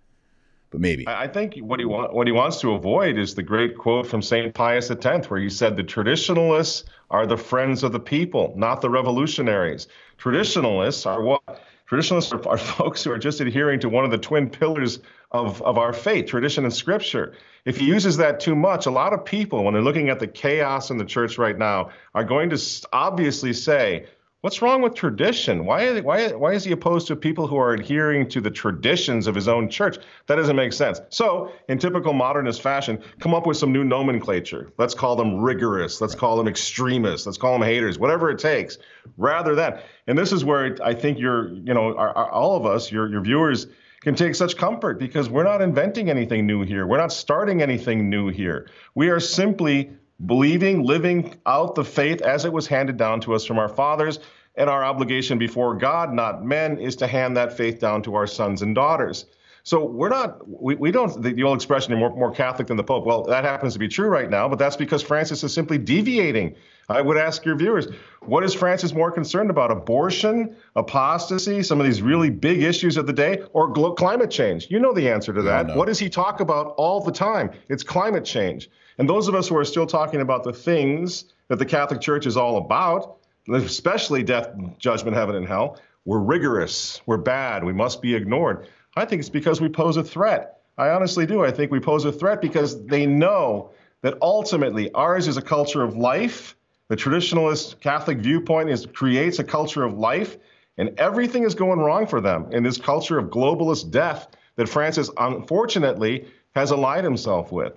but 0.68 0.82
maybe. 0.82 1.08
I 1.08 1.28
think 1.28 1.56
what 1.60 1.80
he 1.80 1.86
want, 1.86 2.12
what 2.12 2.26
he 2.26 2.32
wants 2.34 2.60
to 2.60 2.72
avoid 2.72 3.16
is 3.16 3.34
the 3.34 3.42
great 3.42 3.78
quote 3.78 4.06
from 4.06 4.20
Saint 4.20 4.52
Pius 4.52 4.90
X, 4.90 5.30
where 5.30 5.40
he 5.40 5.48
said, 5.48 5.78
"The 5.78 5.82
traditionalists 5.82 6.84
are 7.10 7.26
the 7.26 7.38
friends 7.38 7.84
of 7.84 7.92
the 7.92 8.00
people, 8.00 8.52
not 8.54 8.82
the 8.82 8.90
revolutionaries. 8.90 9.88
Traditionalists 10.18 11.06
are 11.06 11.22
what." 11.22 11.62
Traditionalists 11.92 12.32
are, 12.32 12.48
are, 12.48 12.56
folks 12.78 13.04
who 13.04 13.12
are 13.12 13.18
just 13.18 13.42
adhering 13.42 13.80
to 13.80 13.90
one 13.90 14.06
of 14.06 14.10
the 14.10 14.16
twin 14.16 14.48
pillars 14.48 15.00
of, 15.30 15.60
of 15.60 15.76
our 15.76 15.92
faith, 15.92 16.24
tradition 16.24 16.64
and 16.64 16.72
scripture. 16.72 17.34
If 17.66 17.76
he 17.76 17.84
uses 17.84 18.16
that 18.16 18.40
too 18.40 18.56
much, 18.56 18.86
a 18.86 18.90
lot 18.90 19.12
of 19.12 19.26
people, 19.26 19.62
when 19.62 19.74
they're 19.74 19.82
looking 19.82 20.08
at 20.08 20.18
the 20.18 20.26
chaos 20.26 20.88
in 20.88 20.96
the 20.96 21.04
church 21.04 21.36
right 21.36 21.58
now, 21.58 21.90
are 22.14 22.24
going 22.24 22.48
to 22.48 22.86
obviously 22.94 23.52
say, 23.52 24.06
What's 24.42 24.60
wrong 24.60 24.82
with 24.82 24.94
tradition? 24.94 25.66
Why, 25.66 26.00
why, 26.00 26.32
why 26.32 26.54
is 26.54 26.64
he 26.64 26.72
opposed 26.72 27.06
to 27.06 27.14
people 27.14 27.46
who 27.46 27.58
are 27.58 27.74
adhering 27.74 28.28
to 28.30 28.40
the 28.40 28.50
traditions 28.50 29.28
of 29.28 29.36
his 29.36 29.46
own 29.46 29.70
church? 29.70 29.98
That 30.26 30.34
doesn't 30.34 30.56
make 30.56 30.72
sense. 30.72 31.00
So, 31.10 31.52
in 31.68 31.78
typical 31.78 32.12
modernist 32.12 32.60
fashion, 32.60 33.00
come 33.20 33.34
up 33.34 33.46
with 33.46 33.56
some 33.56 33.72
new 33.72 33.84
nomenclature. 33.84 34.72
Let's 34.78 34.94
call 34.94 35.14
them 35.14 35.40
rigorous. 35.40 36.00
Let's 36.00 36.16
call 36.16 36.36
them 36.36 36.48
extremists. 36.48 37.24
Let's 37.24 37.38
call 37.38 37.52
them 37.56 37.62
haters, 37.62 38.00
whatever 38.00 38.30
it 38.30 38.40
takes, 38.40 38.78
rather 39.16 39.54
than. 39.54 39.78
And 40.08 40.18
this 40.18 40.32
is 40.32 40.44
where 40.44 40.76
I 40.82 40.92
think 40.92 41.20
you're, 41.20 41.50
you 41.52 41.72
know, 41.72 41.96
our, 41.96 42.12
our, 42.12 42.32
all 42.32 42.56
of 42.56 42.66
us, 42.66 42.90
your, 42.90 43.08
your 43.08 43.20
viewers, 43.20 43.68
can 44.00 44.16
take 44.16 44.34
such 44.34 44.56
comfort 44.56 44.98
because 44.98 45.30
we're 45.30 45.44
not 45.44 45.62
inventing 45.62 46.10
anything 46.10 46.48
new 46.48 46.64
here. 46.64 46.84
We're 46.84 46.98
not 46.98 47.12
starting 47.12 47.62
anything 47.62 48.10
new 48.10 48.28
here. 48.30 48.68
We 48.96 49.10
are 49.10 49.20
simply 49.20 49.92
believing, 50.26 50.84
living 50.84 51.34
out 51.46 51.74
the 51.74 51.84
faith 51.84 52.22
as 52.22 52.44
it 52.44 52.52
was 52.52 52.66
handed 52.66 52.96
down 52.96 53.20
to 53.22 53.34
us 53.34 53.44
from 53.44 53.58
our 53.58 53.68
fathers. 53.68 54.20
And 54.54 54.68
our 54.68 54.84
obligation 54.84 55.38
before 55.38 55.74
God, 55.74 56.12
not 56.12 56.44
men, 56.44 56.78
is 56.78 56.96
to 56.96 57.06
hand 57.06 57.36
that 57.38 57.56
faith 57.56 57.80
down 57.80 58.02
to 58.02 58.14
our 58.14 58.26
sons 58.26 58.60
and 58.60 58.74
daughters. 58.74 59.24
So 59.64 59.84
we're 59.84 60.08
not, 60.08 60.48
we, 60.48 60.74
we 60.74 60.90
don't, 60.90 61.22
the, 61.22 61.32
the 61.32 61.44
old 61.44 61.56
expression, 61.56 61.94
more, 61.94 62.14
more 62.16 62.32
Catholic 62.32 62.66
than 62.66 62.76
the 62.76 62.82
Pope. 62.82 63.04
Well, 63.06 63.22
that 63.24 63.44
happens 63.44 63.74
to 63.74 63.78
be 63.78 63.86
true 63.86 64.08
right 64.08 64.28
now, 64.28 64.48
but 64.48 64.58
that's 64.58 64.76
because 64.76 65.02
Francis 65.02 65.44
is 65.44 65.54
simply 65.54 65.78
deviating. 65.78 66.56
I 66.88 67.00
would 67.00 67.16
ask 67.16 67.44
your 67.44 67.54
viewers, 67.54 67.86
what 68.22 68.42
is 68.42 68.54
Francis 68.54 68.92
more 68.92 69.12
concerned 69.12 69.50
about? 69.50 69.70
Abortion, 69.70 70.56
apostasy, 70.74 71.62
some 71.62 71.78
of 71.80 71.86
these 71.86 72.02
really 72.02 72.28
big 72.28 72.62
issues 72.62 72.96
of 72.96 73.06
the 73.06 73.12
day, 73.12 73.44
or 73.52 73.68
glo- 73.68 73.94
climate 73.94 74.32
change? 74.32 74.66
You 74.68 74.80
know 74.80 74.92
the 74.92 75.08
answer 75.08 75.32
to 75.32 75.42
that. 75.42 75.76
What 75.76 75.86
does 75.86 76.00
he 76.00 76.10
talk 76.10 76.40
about 76.40 76.74
all 76.76 77.00
the 77.00 77.12
time? 77.12 77.52
It's 77.68 77.84
climate 77.84 78.24
change. 78.24 78.68
And 78.98 79.08
those 79.08 79.28
of 79.28 79.34
us 79.36 79.48
who 79.48 79.56
are 79.56 79.64
still 79.64 79.86
talking 79.86 80.20
about 80.20 80.42
the 80.42 80.52
things 80.52 81.26
that 81.48 81.60
the 81.60 81.64
Catholic 81.64 82.00
Church 82.00 82.26
is 82.26 82.36
all 82.36 82.56
about, 82.58 83.18
especially 83.52 84.24
death, 84.24 84.50
judgment, 84.78 85.16
heaven, 85.16 85.36
and 85.36 85.46
hell, 85.46 85.78
we're 86.04 86.18
rigorous, 86.18 87.00
we're 87.06 87.16
bad, 87.16 87.62
we 87.62 87.72
must 87.72 88.02
be 88.02 88.14
ignored. 88.14 88.66
I 88.96 89.04
think 89.04 89.20
it's 89.20 89.28
because 89.28 89.60
we 89.60 89.68
pose 89.68 89.96
a 89.96 90.04
threat. 90.04 90.60
I 90.78 90.90
honestly 90.90 91.26
do. 91.26 91.44
I 91.44 91.50
think 91.50 91.70
we 91.70 91.80
pose 91.80 92.04
a 92.04 92.12
threat 92.12 92.40
because 92.40 92.84
they 92.86 93.06
know 93.06 93.70
that 94.02 94.18
ultimately 94.20 94.90
ours 94.92 95.28
is 95.28 95.36
a 95.36 95.42
culture 95.42 95.82
of 95.82 95.96
life. 95.96 96.56
The 96.88 96.96
traditionalist 96.96 97.80
Catholic 97.80 98.18
viewpoint 98.18 98.68
is 98.68 98.86
creates 98.86 99.38
a 99.38 99.44
culture 99.44 99.84
of 99.84 99.94
life, 99.94 100.36
and 100.76 100.98
everything 100.98 101.44
is 101.44 101.54
going 101.54 101.78
wrong 101.78 102.06
for 102.06 102.20
them 102.20 102.52
in 102.52 102.62
this 102.62 102.76
culture 102.78 103.18
of 103.18 103.30
globalist 103.30 103.90
death 103.90 104.28
that 104.56 104.68
Francis 104.68 105.10
unfortunately 105.18 106.26
has 106.54 106.70
allied 106.70 107.04
himself 107.04 107.50
with. 107.52 107.72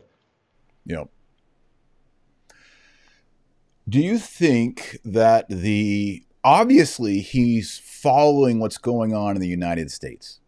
Yep. 0.86 1.10
Do 3.88 4.00
you 4.00 4.18
think 4.18 4.98
that 5.06 5.48
the 5.48 6.24
obviously 6.44 7.22
he's 7.22 7.80
following 7.80 8.60
what's 8.60 8.78
going 8.78 9.14
on 9.14 9.36
in 9.36 9.42
the 9.42 9.48
United 9.48 9.92
States? 9.92 10.40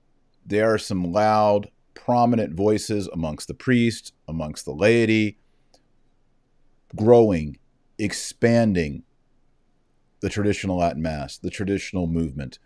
There 0.48 0.74
are 0.74 0.78
some 0.78 1.12
loud, 1.12 1.70
prominent 1.94 2.54
voices 2.54 3.10
amongst 3.10 3.50
the 3.50 3.54
priests, 3.54 4.14
amongst 4.30 4.64
the 4.64 4.72
laity, 4.72 5.38
growing, 6.96 7.58
expanding 8.00 9.04
the 10.22 10.30
traditional 10.30 10.78
Latin 10.78 11.02
Mass, 11.02 11.38
the 11.38 11.50
traditional 11.50 12.08
movement. 12.08 12.60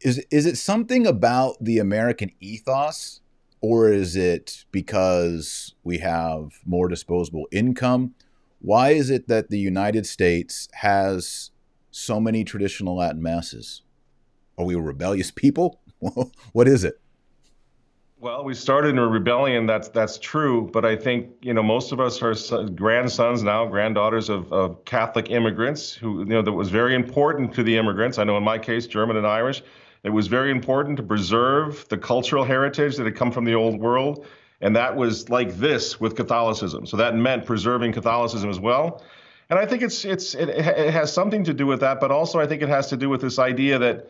Is, 0.00 0.26
is 0.32 0.44
it 0.44 0.58
something 0.58 1.06
about 1.06 1.56
the 1.60 1.78
American 1.78 2.32
ethos 2.40 3.20
or 3.60 3.90
is 3.90 4.16
it 4.16 4.64
because 4.72 5.74
we 5.84 5.98
have 5.98 6.60
more 6.66 6.88
disposable 6.88 7.46
income? 7.52 8.14
Why 8.60 8.90
is 8.90 9.08
it 9.08 9.28
that 9.28 9.50
the 9.50 9.58
United 9.58 10.04
States 10.04 10.68
has 10.72 11.52
so 11.92 12.18
many 12.18 12.42
traditional 12.42 12.96
Latin 12.96 13.22
masses? 13.22 13.82
Are 14.58 14.64
we 14.64 14.74
a 14.74 14.80
rebellious 14.80 15.30
people? 15.30 15.80
what 16.52 16.66
is 16.66 16.82
it? 16.82 17.00
Well, 18.24 18.42
we 18.42 18.54
started 18.54 18.88
in 18.88 18.98
a 18.98 19.06
rebellion. 19.06 19.66
That's 19.66 19.88
that's 19.88 20.16
true, 20.16 20.70
but 20.72 20.82
I 20.86 20.96
think 20.96 21.28
you 21.42 21.52
know 21.52 21.62
most 21.62 21.92
of 21.92 22.00
us 22.00 22.22
are 22.22 22.64
grandsons 22.70 23.42
now, 23.42 23.66
granddaughters 23.66 24.30
of, 24.30 24.50
of 24.50 24.82
Catholic 24.86 25.30
immigrants 25.30 25.92
who 25.92 26.20
you 26.20 26.24
know 26.24 26.40
that 26.40 26.52
was 26.52 26.70
very 26.70 26.94
important 26.94 27.52
to 27.52 27.62
the 27.62 27.76
immigrants. 27.76 28.16
I 28.16 28.24
know 28.24 28.38
in 28.38 28.42
my 28.42 28.58
case, 28.58 28.86
German 28.86 29.18
and 29.18 29.26
Irish. 29.26 29.62
It 30.04 30.08
was 30.08 30.26
very 30.26 30.50
important 30.50 30.96
to 30.96 31.02
preserve 31.02 31.86
the 31.90 31.98
cultural 31.98 32.44
heritage 32.44 32.96
that 32.96 33.04
had 33.04 33.14
come 33.14 33.30
from 33.30 33.44
the 33.44 33.54
old 33.54 33.78
world. 33.78 34.24
And 34.62 34.74
that 34.74 34.96
was 34.96 35.28
like 35.28 35.56
this 35.56 36.00
with 36.00 36.16
Catholicism. 36.16 36.86
So 36.86 36.96
that 36.96 37.14
meant 37.14 37.44
preserving 37.44 37.92
Catholicism 37.92 38.48
as 38.48 38.58
well. 38.58 39.02
And 39.50 39.58
I 39.58 39.66
think 39.66 39.82
it's 39.82 40.02
it's 40.06 40.34
it, 40.34 40.48
it 40.48 40.94
has 40.94 41.12
something 41.12 41.44
to 41.44 41.52
do 41.52 41.66
with 41.66 41.80
that, 41.80 42.00
but 42.00 42.10
also 42.10 42.40
I 42.40 42.46
think 42.46 42.62
it 42.62 42.70
has 42.70 42.88
to 42.88 42.96
do 42.96 43.10
with 43.10 43.20
this 43.20 43.38
idea 43.38 43.78
that 43.80 44.08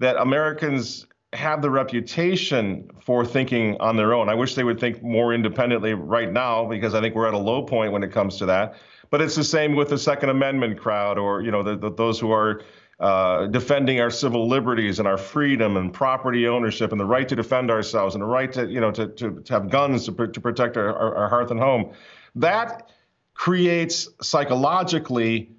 that 0.00 0.18
Americans 0.18 1.06
have 1.34 1.62
the 1.62 1.70
reputation 1.70 2.90
for 3.00 3.24
thinking 3.24 3.76
on 3.80 3.96
their 3.96 4.14
own. 4.14 4.28
I 4.28 4.34
wish 4.34 4.54
they 4.54 4.64
would 4.64 4.80
think 4.80 5.02
more 5.02 5.34
independently 5.34 5.94
right 5.94 6.32
now 6.32 6.66
because 6.66 6.94
I 6.94 7.00
think 7.00 7.14
we're 7.14 7.28
at 7.28 7.34
a 7.34 7.38
low 7.38 7.62
point 7.62 7.92
when 7.92 8.02
it 8.02 8.12
comes 8.12 8.38
to 8.38 8.46
that. 8.46 8.76
But 9.10 9.20
it's 9.20 9.34
the 9.34 9.44
same 9.44 9.74
with 9.74 9.90
the 9.90 9.98
Second 9.98 10.30
Amendment 10.30 10.78
crowd, 10.78 11.18
or 11.18 11.42
you 11.42 11.50
know, 11.50 11.62
the, 11.62 11.76
the, 11.76 11.92
those 11.92 12.18
who 12.18 12.32
are 12.32 12.62
uh, 13.00 13.46
defending 13.46 14.00
our 14.00 14.10
civil 14.10 14.48
liberties 14.48 14.98
and 14.98 15.08
our 15.08 15.18
freedom 15.18 15.76
and 15.76 15.92
property 15.92 16.46
ownership 16.46 16.92
and 16.92 17.00
the 17.00 17.04
right 17.04 17.28
to 17.28 17.36
defend 17.36 17.70
ourselves 17.70 18.14
and 18.14 18.22
the 18.22 18.26
right 18.26 18.52
to, 18.52 18.66
you 18.66 18.80
know, 18.80 18.90
to, 18.90 19.08
to, 19.08 19.40
to 19.40 19.52
have 19.52 19.68
guns 19.68 20.06
to, 20.06 20.26
to 20.28 20.40
protect 20.40 20.76
our, 20.76 20.94
our, 20.96 21.14
our 21.16 21.28
hearth 21.28 21.50
and 21.50 21.60
home. 21.60 21.92
That 22.36 22.90
creates 23.34 24.08
psychologically 24.22 25.50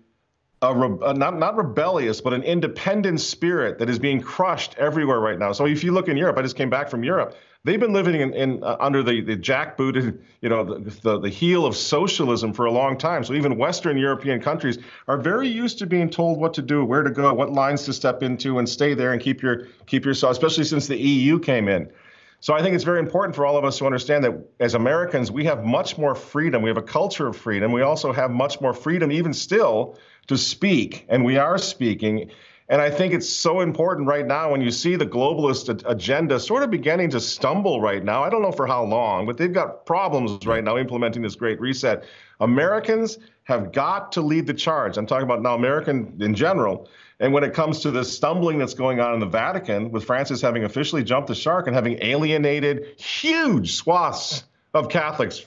a, 0.72 1.10
a, 1.10 1.14
not 1.14 1.38
not 1.38 1.56
rebellious, 1.58 2.22
but 2.22 2.34
an 2.34 2.44
independent 2.44 3.22
spirit 3.22 3.80
that 3.80 3.90
is 3.90 4.00
being 4.00 4.22
crushed 4.22 4.76
everywhere 4.78 5.20
right 5.20 5.38
now. 5.38 5.52
So 5.52 5.66
if 5.66 5.84
you 5.84 5.92
look 5.92 6.08
in 6.08 6.18
Europe, 6.18 6.38
I 6.38 6.42
just 6.42 6.56
came 6.56 6.70
back 6.70 6.90
from 6.90 7.04
Europe. 7.04 7.36
They've 7.66 7.80
been 7.80 7.94
living 7.94 8.22
in, 8.22 8.34
in 8.34 8.64
uh, 8.64 8.78
under 8.80 9.02
the, 9.02 9.22
the 9.22 9.36
jackbooted, 9.36 10.20
you 10.42 10.50
know, 10.50 10.64
the, 10.64 10.92
the, 11.02 11.20
the 11.22 11.30
heel 11.30 11.66
of 11.66 11.76
socialism 11.76 12.54
for 12.54 12.66
a 12.66 12.72
long 12.72 12.96
time. 12.98 13.24
So 13.24 13.34
even 13.34 13.58
Western 13.58 13.98
European 13.98 14.40
countries 14.40 14.78
are 15.08 15.18
very 15.18 15.48
used 15.48 15.80
to 15.80 15.88
being 15.88 16.10
told 16.10 16.40
what 16.40 16.54
to 16.54 16.62
do, 16.62 16.86
where 16.86 17.02
to 17.02 17.10
go, 17.10 17.34
what 17.34 17.52
lines 17.52 17.84
to 17.86 17.94
step 17.94 18.22
into, 18.22 18.60
and 18.60 18.70
stay 18.70 18.94
there 18.94 19.14
and 19.14 19.22
keep 19.22 19.42
your 19.42 19.68
keep 19.88 20.06
yourself. 20.06 20.34
Especially 20.34 20.64
since 20.64 20.88
the 20.88 20.98
EU 20.98 21.40
came 21.40 21.68
in. 21.68 21.90
So 22.40 22.54
I 22.54 22.62
think 22.62 22.76
it's 22.76 22.84
very 22.84 23.00
important 23.00 23.36
for 23.36 23.46
all 23.46 23.58
of 23.58 23.66
us 23.66 23.80
to 23.80 23.86
understand 23.86 24.24
that 24.24 24.38
as 24.60 24.76
Americans, 24.76 25.32
we 25.32 25.46
have 25.46 25.64
much 25.64 25.98
more 25.98 26.14
freedom. 26.14 26.62
We 26.62 26.70
have 26.70 26.78
a 26.78 26.84
culture 26.84 27.28
of 27.28 27.36
freedom. 27.36 27.72
We 27.72 27.82
also 27.82 28.12
have 28.12 28.30
much 28.30 28.62
more 28.62 28.74
freedom, 28.74 29.12
even 29.12 29.34
still, 29.34 29.98
to 30.28 30.38
speak, 30.38 31.06
and 31.10 31.26
we 31.26 31.38
are 31.38 31.58
speaking. 31.58 32.32
And 32.68 32.82
I 32.82 32.90
think 32.90 33.14
it's 33.14 33.30
so 33.30 33.62
important 33.62 34.08
right 34.08 34.26
now 34.26 34.52
when 34.52 34.62
you 34.62 34.72
see 34.72 34.96
the 34.96 35.06
globalist 35.06 35.84
agenda 35.88 36.40
sort 36.40 36.64
of 36.64 36.72
beginning 36.72 37.12
to 37.12 37.20
stumble 37.20 37.80
right 37.80 38.04
now. 38.04 38.24
I 38.24 38.30
don't 38.30 38.42
know 38.42 38.52
for 38.52 38.66
how 38.66 38.84
long, 38.84 39.28
but 39.28 39.38
they've 39.38 39.54
got 39.54 39.86
problems 39.86 40.48
right 40.48 40.64
now 40.64 40.78
implementing 40.78 41.22
this 41.22 41.36
great 41.36 41.60
reset. 41.62 42.06
Americans 42.40 43.20
have 43.44 43.72
got 43.72 44.12
to 44.14 44.22
lead 44.22 44.48
the 44.48 44.54
charge. 44.54 44.98
I'm 44.98 45.06
talking 45.06 45.26
about 45.26 45.44
now 45.44 45.54
American 45.54 46.18
in 46.20 46.34
general. 46.34 46.90
And 47.20 47.32
when 47.34 47.44
it 47.44 47.54
comes 47.54 47.82
to 47.82 47.92
the 47.92 48.04
stumbling 48.04 48.58
that's 48.58 48.74
going 48.74 49.00
on 49.00 49.14
in 49.14 49.20
the 49.20 49.28
Vatican, 49.28 49.92
with 49.92 50.04
Francis 50.04 50.42
having 50.42 50.64
officially 50.64 51.04
jumped 51.04 51.28
the 51.28 51.36
shark 51.36 51.68
and 51.68 51.76
having 51.76 52.00
alienated 52.02 53.00
huge 53.00 53.76
swaths 53.76 54.44
of 54.74 54.90
Catholics, 54.90 55.46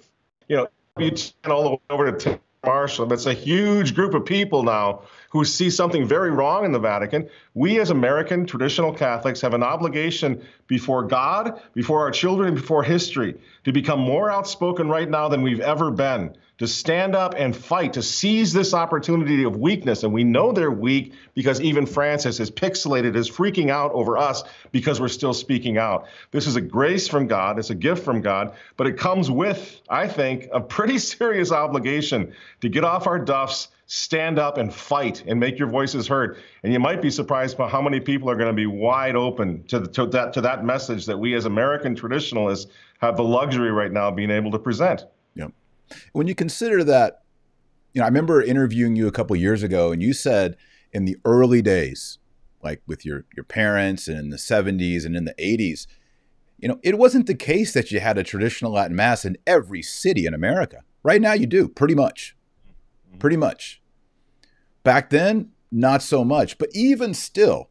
you 0.48 0.56
know, 0.56 0.68
all 1.50 1.62
the 1.64 1.70
way 1.70 1.80
over 1.90 2.12
to 2.12 2.40
Marshall. 2.64 3.12
It's 3.12 3.26
a 3.26 3.34
huge 3.34 3.94
group 3.94 4.14
of 4.14 4.24
people 4.24 4.62
now 4.62 5.02
who 5.30 5.44
see 5.44 5.70
something 5.70 6.06
very 6.06 6.30
wrong 6.30 6.64
in 6.64 6.72
the 6.72 6.78
Vatican. 6.78 7.28
We, 7.54 7.80
as 7.80 7.90
American 7.90 8.46
traditional 8.46 8.92
Catholics, 8.92 9.40
have 9.42 9.54
an 9.54 9.62
obligation 9.62 10.42
before 10.66 11.02
God, 11.04 11.60
before 11.74 12.00
our 12.00 12.10
children, 12.10 12.48
and 12.48 12.56
before 12.56 12.82
history 12.82 13.34
to 13.64 13.72
become 13.72 14.00
more 14.00 14.30
outspoken 14.30 14.88
right 14.88 15.08
now 15.08 15.28
than 15.28 15.42
we've 15.42 15.60
ever 15.60 15.90
been 15.90 16.34
to 16.58 16.66
stand 16.66 17.14
up 17.14 17.34
and 17.36 17.56
fight, 17.56 17.92
to 17.92 18.02
seize 18.02 18.52
this 18.52 18.74
opportunity 18.74 19.44
of 19.44 19.56
weakness. 19.56 20.02
And 20.02 20.12
we 20.12 20.24
know 20.24 20.52
they're 20.52 20.70
weak 20.70 21.14
because 21.34 21.60
even 21.60 21.86
Francis 21.86 22.40
is 22.40 22.50
pixelated, 22.50 23.14
is 23.16 23.30
freaking 23.30 23.70
out 23.70 23.92
over 23.92 24.18
us 24.18 24.42
because 24.72 25.00
we're 25.00 25.08
still 25.08 25.34
speaking 25.34 25.78
out. 25.78 26.06
This 26.32 26.46
is 26.46 26.56
a 26.56 26.60
grace 26.60 27.06
from 27.06 27.28
God, 27.28 27.58
it's 27.58 27.70
a 27.70 27.76
gift 27.76 28.04
from 28.04 28.20
God, 28.20 28.54
but 28.76 28.88
it 28.88 28.98
comes 28.98 29.30
with, 29.30 29.80
I 29.88 30.08
think, 30.08 30.48
a 30.52 30.60
pretty 30.60 30.98
serious 31.18 31.52
obligation 31.52 32.32
to 32.60 32.68
get 32.68 32.84
off 32.84 33.06
our 33.06 33.18
duffs. 33.18 33.68
Stand 33.90 34.38
up 34.38 34.58
and 34.58 34.72
fight 34.72 35.24
and 35.26 35.40
make 35.40 35.58
your 35.58 35.68
voices 35.68 36.06
heard. 36.06 36.36
And 36.62 36.72
you 36.72 36.78
might 36.78 37.00
be 37.00 37.10
surprised 37.10 37.56
by 37.56 37.68
how 37.68 37.80
many 37.80 38.00
people 38.00 38.30
are 38.30 38.36
going 38.36 38.48
to 38.48 38.52
be 38.54 38.66
wide 38.66 39.16
open 39.16 39.64
to, 39.64 39.80
the, 39.80 39.88
to, 39.88 40.06
that, 40.06 40.32
to 40.34 40.42
that 40.42 40.62
message 40.62 41.06
that 41.06 41.18
we 41.18 41.34
as 41.34 41.46
American 41.46 41.94
traditionalists 41.94 42.70
have 43.00 43.16
the 43.16 43.24
luxury 43.24 43.72
right 43.72 43.90
now 43.90 44.08
of 44.08 44.16
being 44.16 44.30
able 44.30 44.50
to 44.50 44.58
present. 44.58 45.04
Yep. 45.34 45.52
When 46.12 46.26
you 46.26 46.34
consider 46.34 46.84
that, 46.84 47.22
you 47.94 48.00
know, 48.00 48.04
I 48.04 48.08
remember 48.08 48.42
interviewing 48.42 48.94
you 48.94 49.08
a 49.08 49.12
couple 49.12 49.34
years 49.36 49.62
ago, 49.62 49.90
and 49.90 50.02
you 50.02 50.12
said 50.12 50.56
in 50.92 51.06
the 51.06 51.16
early 51.24 51.62
days, 51.62 52.18
like 52.62 52.82
with 52.86 53.04
your 53.04 53.24
your 53.34 53.44
parents 53.44 54.08
and 54.08 54.18
in 54.18 54.30
the 54.30 54.36
70s 54.36 55.06
and 55.06 55.16
in 55.16 55.24
the 55.24 55.34
80s, 55.34 55.86
you 56.58 56.68
know, 56.68 56.78
it 56.82 56.98
wasn't 56.98 57.26
the 57.26 57.34
case 57.34 57.72
that 57.72 57.90
you 57.90 58.00
had 58.00 58.18
a 58.18 58.24
traditional 58.24 58.72
Latin 58.72 58.96
mass 58.96 59.24
in 59.24 59.38
every 59.46 59.80
city 59.80 60.26
in 60.26 60.34
America. 60.34 60.82
Right 61.02 61.20
now, 61.20 61.32
you 61.32 61.46
do 61.46 61.68
pretty 61.68 61.94
much, 61.94 62.36
Mm-hmm. 63.08 63.18
pretty 63.18 63.36
much. 63.36 63.82
Back 64.82 65.10
then, 65.10 65.50
not 65.70 66.02
so 66.02 66.24
much. 66.24 66.58
But 66.58 66.70
even 66.74 67.14
still, 67.14 67.68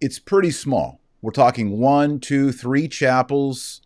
it's 0.00 0.18
pretty 0.18 0.50
small. 0.50 1.00
We're 1.20 1.32
talking 1.32 1.78
one, 1.78 2.20
two, 2.20 2.52
three 2.52 2.86
chapels 2.88 3.82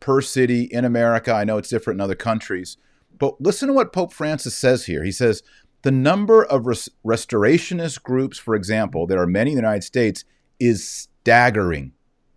per 0.00 0.20
city 0.20 0.64
in 0.64 0.84
America. 0.84 1.32
I 1.32 1.44
know 1.44 1.58
it's 1.58 1.70
different 1.70 1.98
in 1.98 2.04
other 2.04 2.14
countries. 2.14 2.76
But 3.16 3.40
listen 3.40 3.68
to 3.68 3.74
what 3.74 3.92
Pope 3.92 4.12
Francis 4.12 4.56
says 4.56 4.86
here. 4.86 5.04
He 5.04 5.12
says 5.12 5.42
the 5.82 5.92
number 5.92 6.44
of 6.44 6.66
res- 6.66 6.88
restorationist 7.06 8.02
groups, 8.02 8.38
for 8.38 8.54
example, 8.54 9.06
there 9.06 9.20
are 9.20 9.26
many 9.26 9.52
in 9.52 9.56
the 9.56 9.62
United 9.62 9.84
States, 9.84 10.24
is 10.58 10.86
staggering. 10.86 11.92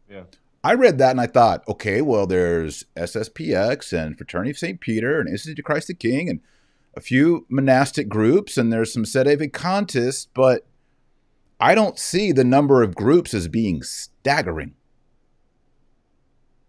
Yeah. 0.10 0.24
I 0.64 0.74
read 0.74 0.98
that 0.98 1.12
and 1.12 1.22
I 1.22 1.28
thought, 1.28 1.64
okay, 1.68 2.02
well, 2.02 2.26
there's 2.26 2.86
SSPX 2.96 3.94
and 3.94 4.18
Fraternity 4.18 4.52
of 4.52 4.58
St. 4.58 4.80
Peter 4.80 5.20
and 5.20 5.30
Institute 5.30 5.60
of 5.60 5.66
Christ 5.66 5.88
the 5.88 5.94
King 5.94 6.30
and 6.30 6.40
a 6.96 7.02
few 7.02 7.46
monastic 7.50 8.08
groups 8.08 8.58
and 8.58 8.72
there's 8.72 8.94
some 8.94 9.06
Sede 9.06 9.40
Vacantes, 9.40 10.28
but 10.34 10.66
I 11.60 11.76
don't 11.76 12.00
see 12.00 12.32
the 12.32 12.44
number 12.44 12.84
of 12.84 12.96
groups 12.96 13.34
as 13.34 13.48
being 13.48 13.84
staggering. 13.84 14.76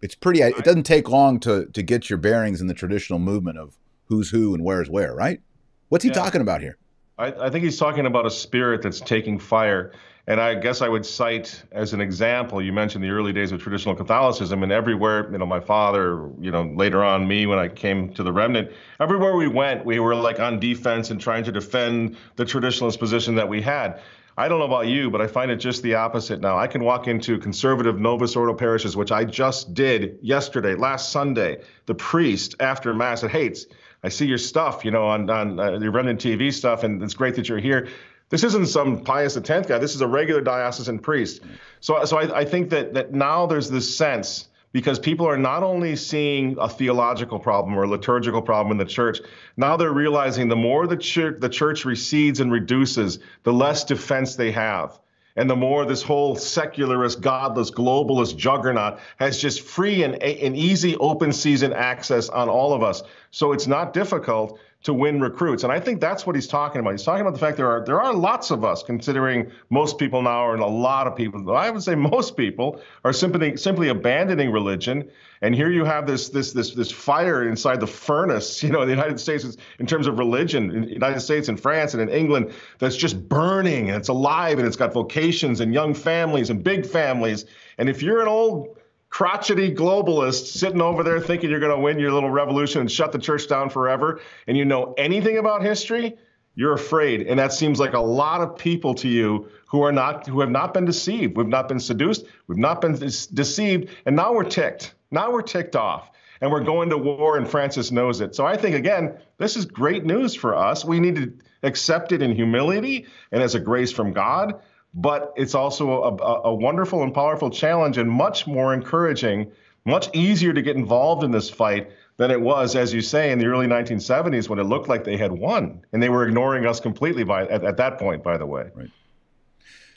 It's 0.02 0.14
pretty, 0.14 0.42
it 0.42 0.64
doesn't 0.64 0.85
take 0.85 1.09
long 1.09 1.40
to, 1.40 1.66
to 1.66 1.83
get 1.83 2.11
your 2.11 2.18
bearings 2.18 2.61
in 2.61 2.66
the 2.66 2.75
traditional 2.75 3.18
movement 3.18 3.59
of 3.59 3.76
who's 4.06 4.30
who 4.30 4.54
and 4.54 4.62
where's 4.62 4.90
where, 4.90 5.14
right? 5.14 5.40
What's 5.88 6.02
he 6.04 6.11
yeah. 6.11 6.14
talking 6.14 6.40
about 6.40 6.61
here? 6.61 6.76
I, 7.18 7.47
I 7.47 7.50
think 7.50 7.64
he's 7.64 7.78
talking 7.78 8.06
about 8.06 8.26
a 8.26 8.30
spirit 8.30 8.83
that's 8.83 9.00
taking 9.00 9.38
fire. 9.38 9.92
And 10.28 10.40
I 10.40 10.56
guess 10.56 10.83
I 10.83 10.88
would 10.88 11.06
cite 11.06 11.62
as 11.71 11.92
an 11.92 12.00
example, 12.00 12.61
you 12.61 12.73
mentioned 12.73 13.04
the 13.04 13.11
early 13.11 13.33
days 13.33 13.52
of 13.52 13.62
traditional 13.62 13.95
Catholicism, 13.95 14.64
and 14.64 14.73
everywhere, 14.73 15.30
you 15.30 15.38
know, 15.38 15.47
my 15.47 15.61
father, 15.61 16.28
you 16.40 16.50
know, 16.50 16.64
later 16.75 17.04
on 17.04 17.28
me 17.28 17.47
when 17.47 17.61
I 17.61 17.68
came 17.68 18.12
to 18.14 18.25
the 18.25 18.33
remnant, 18.33 18.73
everywhere 18.99 19.37
we 19.37 19.47
went, 19.47 19.85
we 19.85 20.00
were 20.00 20.16
like 20.16 20.40
on 20.40 20.59
defense 20.59 21.11
and 21.11 21.21
trying 21.21 21.45
to 21.45 21.52
defend 21.52 22.16
the 22.35 22.45
traditionalist 22.45 22.99
position 22.99 23.37
that 23.37 23.49
we 23.49 23.62
had. 23.62 24.00
I 24.37 24.49
don't 24.49 24.59
know 24.59 24.66
about 24.66 24.88
you, 24.88 25.11
but 25.11 25.21
I 25.23 25.28
find 25.28 25.50
it 25.50 25.56
just 25.56 25.83
the 25.83 25.95
opposite 25.95 26.40
now. 26.40 26.59
I 26.59 26.66
can 26.66 26.83
walk 26.83 27.06
into 27.06 27.38
conservative 27.38 28.00
Novus 28.00 28.35
Ordo 28.35 28.52
parishes, 28.52 28.97
which 28.97 29.12
I 29.12 29.25
just 29.25 29.75
did 29.75 30.18
yesterday, 30.23 30.75
last 30.75 31.12
Sunday. 31.12 31.62
The 31.87 31.95
priest 31.95 32.56
after 32.59 32.92
Mass 32.92 33.21
said, 33.21 33.30
Hey, 33.30 33.54
I 34.02 34.09
see 34.09 34.26
your 34.26 34.38
stuff, 34.38 34.85
you 34.85 34.90
know, 34.90 35.06
on, 35.06 35.30
on 35.30 35.59
uh, 35.59 35.78
your 35.78 35.92
remnant 35.92 36.21
TV 36.21 36.52
stuff, 36.52 36.83
and 36.83 37.02
it's 37.02 37.14
great 37.14 37.37
that 37.37 37.49
you're 37.49 37.59
here 37.59 37.88
this 38.28 38.42
isn't 38.42 38.66
some 38.66 39.02
Pius 39.02 39.37
X 39.37 39.49
guy. 39.66 39.78
This 39.78 39.95
is 39.95 40.00
a 40.00 40.06
regular 40.06 40.40
diocesan 40.40 40.99
priest. 40.99 41.42
So, 41.80 42.04
so 42.04 42.18
I, 42.18 42.40
I 42.40 42.45
think 42.45 42.71
that 42.71 42.95
that 42.95 43.12
now 43.12 43.47
there's 43.47 43.71
this 43.71 43.97
sense 43.97 44.49
because 44.73 44.99
people 44.99 45.26
are 45.26 45.38
not 45.38 45.62
only 45.62 45.97
seeing 45.97 46.56
a 46.61 46.68
theological 46.68 47.38
problem 47.38 47.78
or 47.78 47.85
a 47.85 47.88
liturgical 47.88 48.42
problem 48.42 48.73
in 48.73 48.78
the 48.78 48.90
church, 48.90 49.21
now 49.56 49.76
they're 49.76 49.92
realizing 49.92 50.49
the 50.49 50.56
more 50.56 50.87
the 50.87 50.97
church, 50.97 51.40
the 51.40 51.49
church 51.49 51.85
recedes 51.85 52.40
and 52.40 52.52
reduces, 52.52 53.21
the 53.45 53.52
less 53.52 53.85
defense 53.85 54.37
they 54.37 54.50
have. 54.52 54.99
And 55.37 55.50
the 55.50 55.56
more 55.56 55.85
this 55.85 56.02
whole 56.02 56.35
secularist, 56.35 57.21
godless, 57.21 57.71
globalist 57.71 58.37
juggernaut 58.37 58.99
has 59.18 59.38
just 59.38 59.61
free 59.61 60.02
and, 60.02 60.23
and 60.23 60.56
easy 60.56 60.97
open 60.97 61.33
season 61.33 61.75
access 61.75 62.30
on 62.30 62.49
all 62.49 62.73
of 62.73 62.83
us. 62.83 63.02
So 63.30 63.52
it's 63.52 63.66
not 63.66 63.92
difficult 63.92 64.59
to 64.83 64.95
win 64.95 65.21
recruits. 65.21 65.64
And 65.64 65.73
I 65.73 65.80
think 65.80 66.00
that's 66.00 66.26
what 66.26 66.37
he's 66.37 66.47
talking 66.47 66.80
about. 66.80 66.92
He's 66.92 67.02
talking 67.02 67.23
about 67.23 67.33
the 67.33 67.40
fact 67.40 67.56
there 67.56 67.68
are 67.68 67.85
there 67.85 68.00
are 68.00 68.14
lots 68.14 68.50
of 68.50 68.64
us, 68.64 68.83
considering 68.83 69.50
most 69.71 69.99
people 69.99 70.23
now 70.23 70.47
are, 70.47 70.54
and 70.54 70.62
a 70.62 70.66
lot 70.66 71.06
of 71.06 71.16
people, 71.16 71.50
I 71.56 71.71
would 71.71 71.83
say 71.83 71.95
most 71.95 72.37
people 72.37 72.80
are 73.04 73.12
simply 73.12 73.56
simply 73.56 73.88
abandoning 73.88 74.52
religion. 74.52 75.11
And 75.42 75.54
here 75.54 75.71
you 75.71 75.85
have 75.85 76.06
this 76.06 76.28
this 76.28 76.52
this 76.52 76.71
this 76.71 76.92
fire 76.92 77.49
inside 77.49 77.80
the 77.80 77.87
furnace, 77.87 78.62
you 78.62 78.71
know, 78.71 78.83
in 78.83 78.88
the 78.88 78.95
United 78.95 79.18
States 79.18 79.56
in 79.78 79.87
terms 79.87 80.06
of 80.06 80.18
religion, 80.18 80.71
in 80.71 80.83
the 80.83 80.92
United 80.92 81.21
States 81.21 81.49
and 81.49 81.59
France 81.59 81.95
and 81.95 82.02
in 82.02 82.09
England, 82.09 82.52
that's 82.78 82.97
just 82.97 83.28
burning 83.28 83.88
and 83.88 83.99
it's 83.99 84.09
alive 84.09 84.59
and 84.59 84.68
it's 84.68 84.76
got 84.76 84.92
vocations 84.92 85.61
and 85.61 85.75
young 85.75 85.95
families 85.95 86.50
and 86.50 86.62
big 86.62 86.87
families. 86.87 87.45
And 87.78 87.88
if 87.88 88.02
you're 88.02 88.21
an 88.21 88.28
old 88.28 88.75
crotchety 89.16 89.75
globalists 89.75 90.49
sitting 90.49 90.82
over 90.82 91.02
there 91.02 91.18
thinking 91.18 91.49
you're 91.49 91.58
going 91.58 91.75
to 91.75 91.80
win 91.80 91.99
your 91.99 92.12
little 92.12 92.28
revolution 92.28 92.82
and 92.82 92.92
shut 92.92 93.12
the 93.12 93.18
church 93.18 93.49
down 93.49 93.70
forever, 93.70 94.20
and 94.46 94.58
you 94.58 94.64
know 94.66 94.92
anything 94.99 95.38
about 95.38 95.62
history, 95.62 96.14
you're 96.54 96.75
afraid. 96.75 97.23
And 97.23 97.38
that 97.38 97.50
seems 97.54 97.80
like 97.80 97.95
a 97.95 97.99
lot 97.99 98.43
of 98.43 98.58
people 98.58 98.93
to 98.97 99.08
you 99.08 99.49
who 99.69 99.80
are 99.82 99.91
not, 99.91 100.26
who 100.26 100.41
have 100.41 100.50
not 100.50 100.75
been 100.75 100.84
deceived. 100.84 101.34
We've 101.34 101.49
not 101.49 101.67
been 101.67 101.80
seduced. 101.80 102.26
We've 102.47 102.58
not 102.58 102.82
been 102.82 102.93
deceived. 102.93 103.88
And 104.04 104.17
now 104.17 104.34
we're 104.34 104.45
ticked. 104.45 104.93
Now 105.10 105.32
we're 105.32 105.41
ticked 105.41 105.76
off. 105.76 106.10
And 106.43 106.50
we're 106.52 106.64
going 106.64 106.91
to 106.91 106.99
war, 106.99 107.38
and 107.38 107.49
Francis 107.49 107.91
knows 107.91 108.21
it. 108.21 108.34
So 108.34 108.45
I 108.45 108.58
think, 108.58 108.76
again, 108.76 109.17
this 109.38 109.56
is 109.56 109.64
great 109.64 110.04
news 110.04 110.34
for 110.34 110.54
us. 110.54 110.84
We 110.84 111.00
need 111.00 111.17
to 111.17 111.32
accept 111.62 112.12
it 112.12 112.21
in 112.21 112.34
humility 112.34 113.06
and 113.32 113.43
as 113.43 113.54
a 113.54 113.60
grace 113.60 113.93
from 113.93 114.12
God 114.12 114.60
but 114.97 115.35
it's 115.37 115.54
also 115.54 116.02
a, 116.02 116.49
a, 116.49 116.54
wonderful 116.54 117.02
and 117.02 117.13
powerful 117.13 117.50
challenge 117.50 117.99
and 117.99 118.11
much 118.11 118.47
more 118.47 118.73
encouraging, 118.73 119.52
much 119.85 120.09
easier 120.15 120.54
to 120.54 120.63
get 120.63 120.75
involved 120.75 121.23
in 121.23 121.30
this 121.30 121.50
fight 121.50 121.91
than 122.17 122.30
it 122.30 122.41
was, 122.41 122.75
as 122.75 122.95
you 122.95 123.02
say, 123.02 123.30
in 123.30 123.39
the 123.39 123.45
early 123.45 123.67
1970s 123.67 124.49
when 124.49 124.59
it 124.59 124.65
looked 124.65 124.89
like 124.89 125.04
they 125.04 125.19
had 125.19 125.32
won. 125.32 125.82
And 125.93 126.02
they 126.02 126.09
were 126.09 126.26
ignoring 126.26 126.67
us 126.67 126.80
completely 126.80 127.25
by, 127.25 127.43
at, 127.47 127.63
at 127.63 127.76
that 127.76 127.99
point, 127.99 128.25
by 128.25 128.39
the 128.39 128.47
way. 128.47 128.71
Right. 128.75 128.89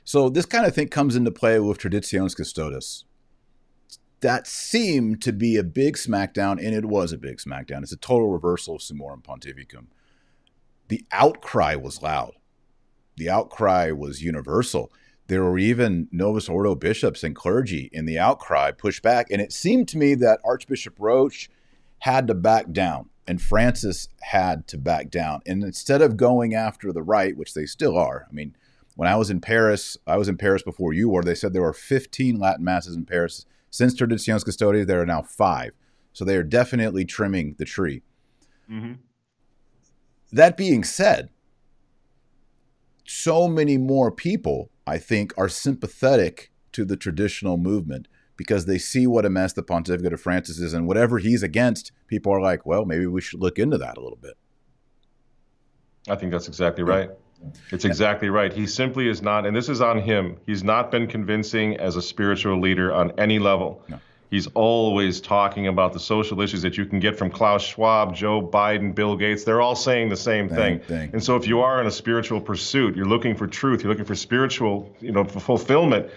So 0.04 0.28
this 0.28 0.46
kind 0.46 0.66
of 0.66 0.76
thing 0.76 0.90
comes 0.90 1.16
into 1.16 1.32
play 1.32 1.58
with 1.62 1.78
Traditionis 1.78 2.36
Custodes. 2.36 3.06
That 4.20 4.48
seemed 4.48 5.22
to 5.22 5.32
be 5.32 5.56
a 5.56 5.64
big 5.64 5.96
smackdown, 5.96 6.62
and 6.62 6.76
it 6.76 6.84
was 6.84 7.14
a 7.14 7.18
big 7.18 7.38
smackdown. 7.38 7.84
It's 7.84 7.94
a 7.94 7.98
total 7.98 8.28
reversal 8.28 8.76
of 8.76 8.82
Summorum 8.82 9.24
Pontificum. 9.24 9.86
The 10.90 11.06
outcry 11.14 11.76
was 11.76 12.02
loud 12.02 12.34
the 13.20 13.30
outcry 13.30 13.92
was 13.92 14.24
universal. 14.24 14.92
There 15.28 15.44
were 15.44 15.60
even 15.60 16.08
Novus 16.12 16.50
Ordo 16.50 16.74
bishops 16.74 17.24
and 17.24 17.36
clergy 17.36 17.90
in 17.94 18.06
the 18.06 18.18
outcry 18.18 18.72
pushed 18.72 19.04
back. 19.04 19.28
And 19.30 19.42
it 19.42 19.54
seemed 19.54 19.88
to 19.90 19.98
me 19.98 20.16
that 20.16 20.40
Archbishop 20.44 20.96
Roche 20.98 21.48
had 22.00 22.26
to 22.28 22.34
back 22.34 22.72
down 22.72 23.10
and 23.28 23.40
Francis 23.40 24.10
had 24.22 24.68
to 24.70 24.78
back 24.78 25.12
down. 25.12 25.42
And 25.46 25.64
instead 25.64 26.02
of 26.02 26.18
going 26.18 26.56
after 26.56 26.92
the 26.92 27.04
right, 27.04 27.38
which 27.38 27.54
they 27.54 27.68
still 27.68 27.96
are, 27.96 28.26
I 28.28 28.34
mean, 28.34 28.56
when 28.96 29.08
I 29.08 29.18
was 29.18 29.30
in 29.30 29.40
Paris, 29.40 29.98
I 30.08 30.18
was 30.18 30.28
in 30.28 30.38
Paris 30.38 30.64
before 30.64 30.94
you 30.94 31.10
were, 31.10 31.22
they 31.22 31.36
said 31.36 31.54
there 31.54 31.62
were 31.62 31.74
15 31.74 32.40
Latin 32.40 32.66
masses 32.66 32.96
in 32.96 33.06
Paris. 33.06 33.46
Since 33.70 33.96
Traditionis 33.96 34.44
Custodes, 34.44 34.88
there 34.88 35.02
are 35.02 35.06
now 35.06 35.22
five. 35.22 35.74
So 36.12 36.26
they 36.26 36.36
are 36.36 36.44
definitely 36.44 37.06
trimming 37.06 37.56
the 37.60 37.66
tree. 37.66 38.02
Mm-hmm. 38.70 38.94
That 40.32 40.58
being 40.58 40.84
said, 40.84 41.30
so 43.10 43.48
many 43.48 43.76
more 43.76 44.12
people, 44.12 44.70
I 44.86 45.00
think, 45.00 45.34
are 45.36 45.50
sympathetic 45.50 46.52
to 46.74 46.86
the 46.86 46.96
traditional 46.96 47.58
movement 47.58 48.08
because 48.38 48.66
they 48.66 48.78
see 48.78 49.08
what 49.08 49.26
a 49.26 49.30
mess 49.32 49.52
the 49.52 49.64
Pontificate 49.64 50.14
of 50.14 50.22
Francis 50.22 50.60
is, 50.60 50.74
and 50.74 50.88
whatever 50.88 51.18
he's 51.18 51.42
against, 51.42 51.92
people 52.08 52.32
are 52.32 52.40
like, 52.40 52.68
well, 52.68 52.86
maybe 52.86 53.08
we 53.08 53.20
should 53.20 53.42
look 53.42 53.58
into 53.58 53.80
that 53.80 53.98
a 53.98 54.02
little 54.02 54.20
bit. 54.22 54.38
I 56.08 56.16
think 56.16 56.32
that's 56.32 56.48
exactly 56.48 56.84
right. 56.84 57.10
It's 57.72 57.84
exactly 57.84 58.30
right. 58.30 58.54
He 58.54 58.68
simply 58.68 59.10
is 59.10 59.22
not, 59.24 59.46
and 59.46 59.56
this 59.56 59.70
is 59.70 59.82
on 59.82 60.00
him. 60.00 60.38
He's 60.46 60.64
not 60.64 60.92
been 60.92 61.08
convincing 61.08 61.78
as 61.78 61.96
a 61.96 62.02
spiritual 62.02 62.62
leader 62.62 62.94
on 62.94 63.12
any 63.18 63.40
level. 63.40 63.82
No. 63.90 64.00
He's 64.30 64.48
always 64.48 65.22
talking 65.22 65.68
about 65.68 65.94
the 65.94 66.00
social 66.00 66.40
issues 66.42 66.62
that 66.62 66.78
you 66.78 66.86
can 66.86 67.00
get 67.00 67.18
from 67.18 67.32
Klaus 67.32 67.64
Schwab, 67.64 68.16
Joe 68.16 68.42
Biden, 68.42 68.94
Bill 68.94 69.16
Gates. 69.16 69.44
They're 69.44 69.62
all 69.62 69.76
saying 69.76 70.10
the 70.10 70.18
same 70.18 70.50
thing. 70.50 70.80
thing. 70.82 71.10
And 71.14 71.24
so 71.24 71.36
if 71.36 71.48
you 71.48 71.62
are 71.62 71.82
in 71.82 71.88
a 71.88 71.92
spiritual 71.92 72.40
pursuit, 72.40 72.96
you're 72.96 73.08
looking 73.08 73.36
for 73.36 73.48
truth, 73.48 73.82
you're 73.82 73.92
looking 73.92 74.06
for 74.06 74.16
spiritual, 74.16 74.96
you 75.00 75.12
know, 75.12 75.24
fulfillment. 75.24 76.12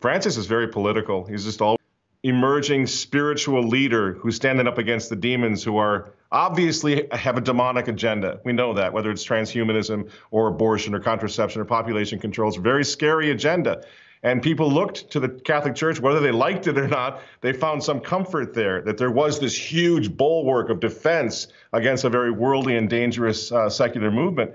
Francis 0.00 0.36
is 0.36 0.46
very 0.46 0.68
political. 0.68 1.24
He's 1.24 1.44
just 1.44 1.60
all 1.60 1.78
emerging 2.22 2.86
spiritual 2.86 3.66
leader 3.66 4.14
who's 4.14 4.36
standing 4.36 4.66
up 4.66 4.78
against 4.78 5.08
the 5.08 5.16
demons 5.16 5.62
who 5.62 5.76
are 5.76 6.12
obviously 6.30 7.08
have 7.12 7.36
a 7.36 7.40
demonic 7.40 7.88
agenda. 7.88 8.40
We 8.44 8.52
know 8.52 8.74
that, 8.74 8.92
whether 8.92 9.10
it's 9.10 9.24
transhumanism 9.24 10.10
or 10.30 10.48
abortion 10.48 10.94
or 10.94 11.00
contraception 11.00 11.60
or 11.60 11.64
population 11.64 12.18
control. 12.18 12.48
It's 12.48 12.58
a 12.58 12.60
very 12.60 12.84
scary 12.84 13.30
agenda. 13.30 13.84
And 14.22 14.42
people 14.42 14.70
looked 14.70 15.10
to 15.12 15.20
the 15.20 15.28
Catholic 15.28 15.74
Church, 15.74 16.00
whether 16.00 16.20
they 16.20 16.32
liked 16.32 16.66
it 16.66 16.76
or 16.76 16.88
not, 16.88 17.20
they 17.40 17.52
found 17.52 17.82
some 17.82 18.00
comfort 18.00 18.52
there 18.52 18.82
that 18.82 18.98
there 18.98 19.10
was 19.10 19.38
this 19.38 19.56
huge 19.56 20.16
bulwark 20.16 20.70
of 20.70 20.80
defense 20.80 21.48
against 21.72 22.04
a 22.04 22.10
very 22.10 22.30
worldly 22.30 22.76
and 22.76 22.90
dangerous 22.90 23.52
uh, 23.52 23.70
secular 23.70 24.10
movement. 24.10 24.52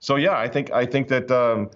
So 0.00 0.16
yeah, 0.16 0.36
I 0.36 0.48
think 0.48 0.70
I 0.70 0.84
think 0.84 1.08
that 1.08 1.30
um, 1.30 1.70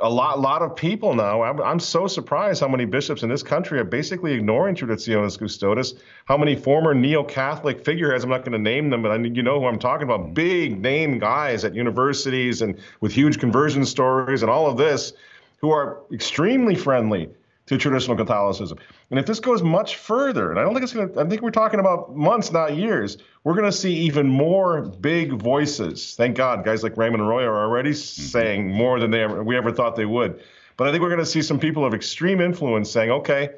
a 0.00 0.08
lot 0.08 0.38
lot 0.40 0.62
of 0.62 0.76
people 0.76 1.14
now. 1.14 1.42
I'm, 1.42 1.60
I'm, 1.60 1.80
so 1.80 2.06
surprised 2.06 2.60
how 2.60 2.68
many 2.68 2.84
bishops 2.84 3.22
in 3.22 3.28
this 3.28 3.42
country 3.42 3.80
are 3.80 3.84
basically 3.84 4.32
ignoring 4.32 4.76
Traditionis 4.76 5.38
Custodes. 5.38 5.94
How 6.26 6.36
many 6.36 6.54
former 6.54 6.94
neo-Catholic 6.94 7.84
figureheads? 7.84 8.22
I'm 8.22 8.30
not 8.30 8.44
going 8.44 8.52
to 8.52 8.58
name 8.58 8.90
them, 8.90 9.02
but 9.02 9.10
I 9.10 9.16
you 9.16 9.42
know 9.42 9.60
who 9.60 9.66
I'm 9.66 9.78
talking 9.78 10.04
about. 10.04 10.34
Big 10.34 10.80
name 10.80 11.18
guys 11.18 11.64
at 11.64 11.74
universities 11.74 12.62
and 12.62 12.78
with 13.00 13.12
huge 13.12 13.38
conversion 13.38 13.84
stories 13.84 14.42
and 14.42 14.50
all 14.50 14.68
of 14.68 14.76
this 14.76 15.12
who 15.60 15.70
are 15.70 16.02
extremely 16.12 16.74
friendly 16.74 17.28
to 17.66 17.76
traditional 17.76 18.16
Catholicism. 18.16 18.78
And 19.10 19.18
if 19.18 19.26
this 19.26 19.40
goes 19.40 19.62
much 19.62 19.96
further, 19.96 20.50
and 20.50 20.58
I 20.58 20.62
don't 20.62 20.72
think 20.72 20.84
it's 20.84 20.94
going 20.94 21.12
to, 21.12 21.20
I 21.20 21.24
think 21.24 21.42
we're 21.42 21.50
talking 21.50 21.80
about 21.80 22.16
months, 22.16 22.50
not 22.50 22.74
years, 22.76 23.18
we're 23.44 23.54
going 23.54 23.66
to 23.66 23.72
see 23.76 23.92
even 23.92 24.26
more 24.26 24.82
big 24.82 25.32
voices. 25.32 26.14
Thank 26.16 26.36
God, 26.36 26.64
guys 26.64 26.82
like 26.82 26.96
Raymond 26.96 27.22
Arroyo 27.22 27.48
are 27.48 27.64
already 27.64 27.90
mm-hmm. 27.90 28.22
saying 28.22 28.70
more 28.70 28.98
than 28.98 29.10
they 29.10 29.22
ever, 29.22 29.44
we 29.44 29.56
ever 29.56 29.70
thought 29.70 29.96
they 29.96 30.06
would. 30.06 30.42
But 30.78 30.88
I 30.88 30.92
think 30.92 31.02
we're 31.02 31.10
going 31.10 31.18
to 31.18 31.26
see 31.26 31.42
some 31.42 31.58
people 31.58 31.84
of 31.84 31.92
extreme 31.92 32.40
influence 32.40 32.90
saying, 32.90 33.10
okay, 33.10 33.50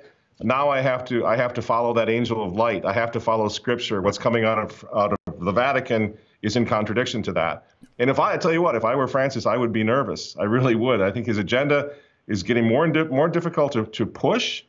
now 0.42 0.70
I 0.70 0.80
have 0.80 1.04
to 1.04 1.26
I 1.26 1.36
have 1.36 1.52
to 1.54 1.62
follow 1.62 1.92
that 1.94 2.08
angel 2.08 2.42
of 2.42 2.54
light. 2.54 2.84
I 2.84 2.92
have 2.94 3.12
to 3.12 3.20
follow 3.20 3.48
Scripture. 3.48 4.00
What's 4.00 4.18
coming 4.18 4.44
out 4.44 4.58
of 4.58 4.84
out 4.94 5.12
of 5.26 5.44
the 5.44 5.52
Vatican 5.52 6.16
is 6.42 6.56
in 6.56 6.66
contradiction 6.66 7.22
to 7.24 7.32
that. 7.32 7.66
And 7.98 8.08
if 8.08 8.18
I, 8.18 8.34
I 8.34 8.36
tell 8.36 8.52
you 8.52 8.62
what, 8.62 8.74
if 8.74 8.84
I 8.84 8.94
were 8.94 9.06
Francis, 9.06 9.46
I 9.46 9.56
would 9.56 9.72
be 9.72 9.84
nervous. 9.84 10.36
I 10.38 10.44
really 10.44 10.74
would. 10.74 11.00
I 11.00 11.10
think 11.10 11.26
his 11.26 11.38
agenda 11.38 11.90
is 12.26 12.42
getting 12.42 12.66
more 12.66 12.84
and 12.84 12.94
di- 12.94 13.04
more 13.04 13.28
difficult 13.28 13.72
to, 13.72 13.84
to 13.86 14.06
push. 14.06 14.62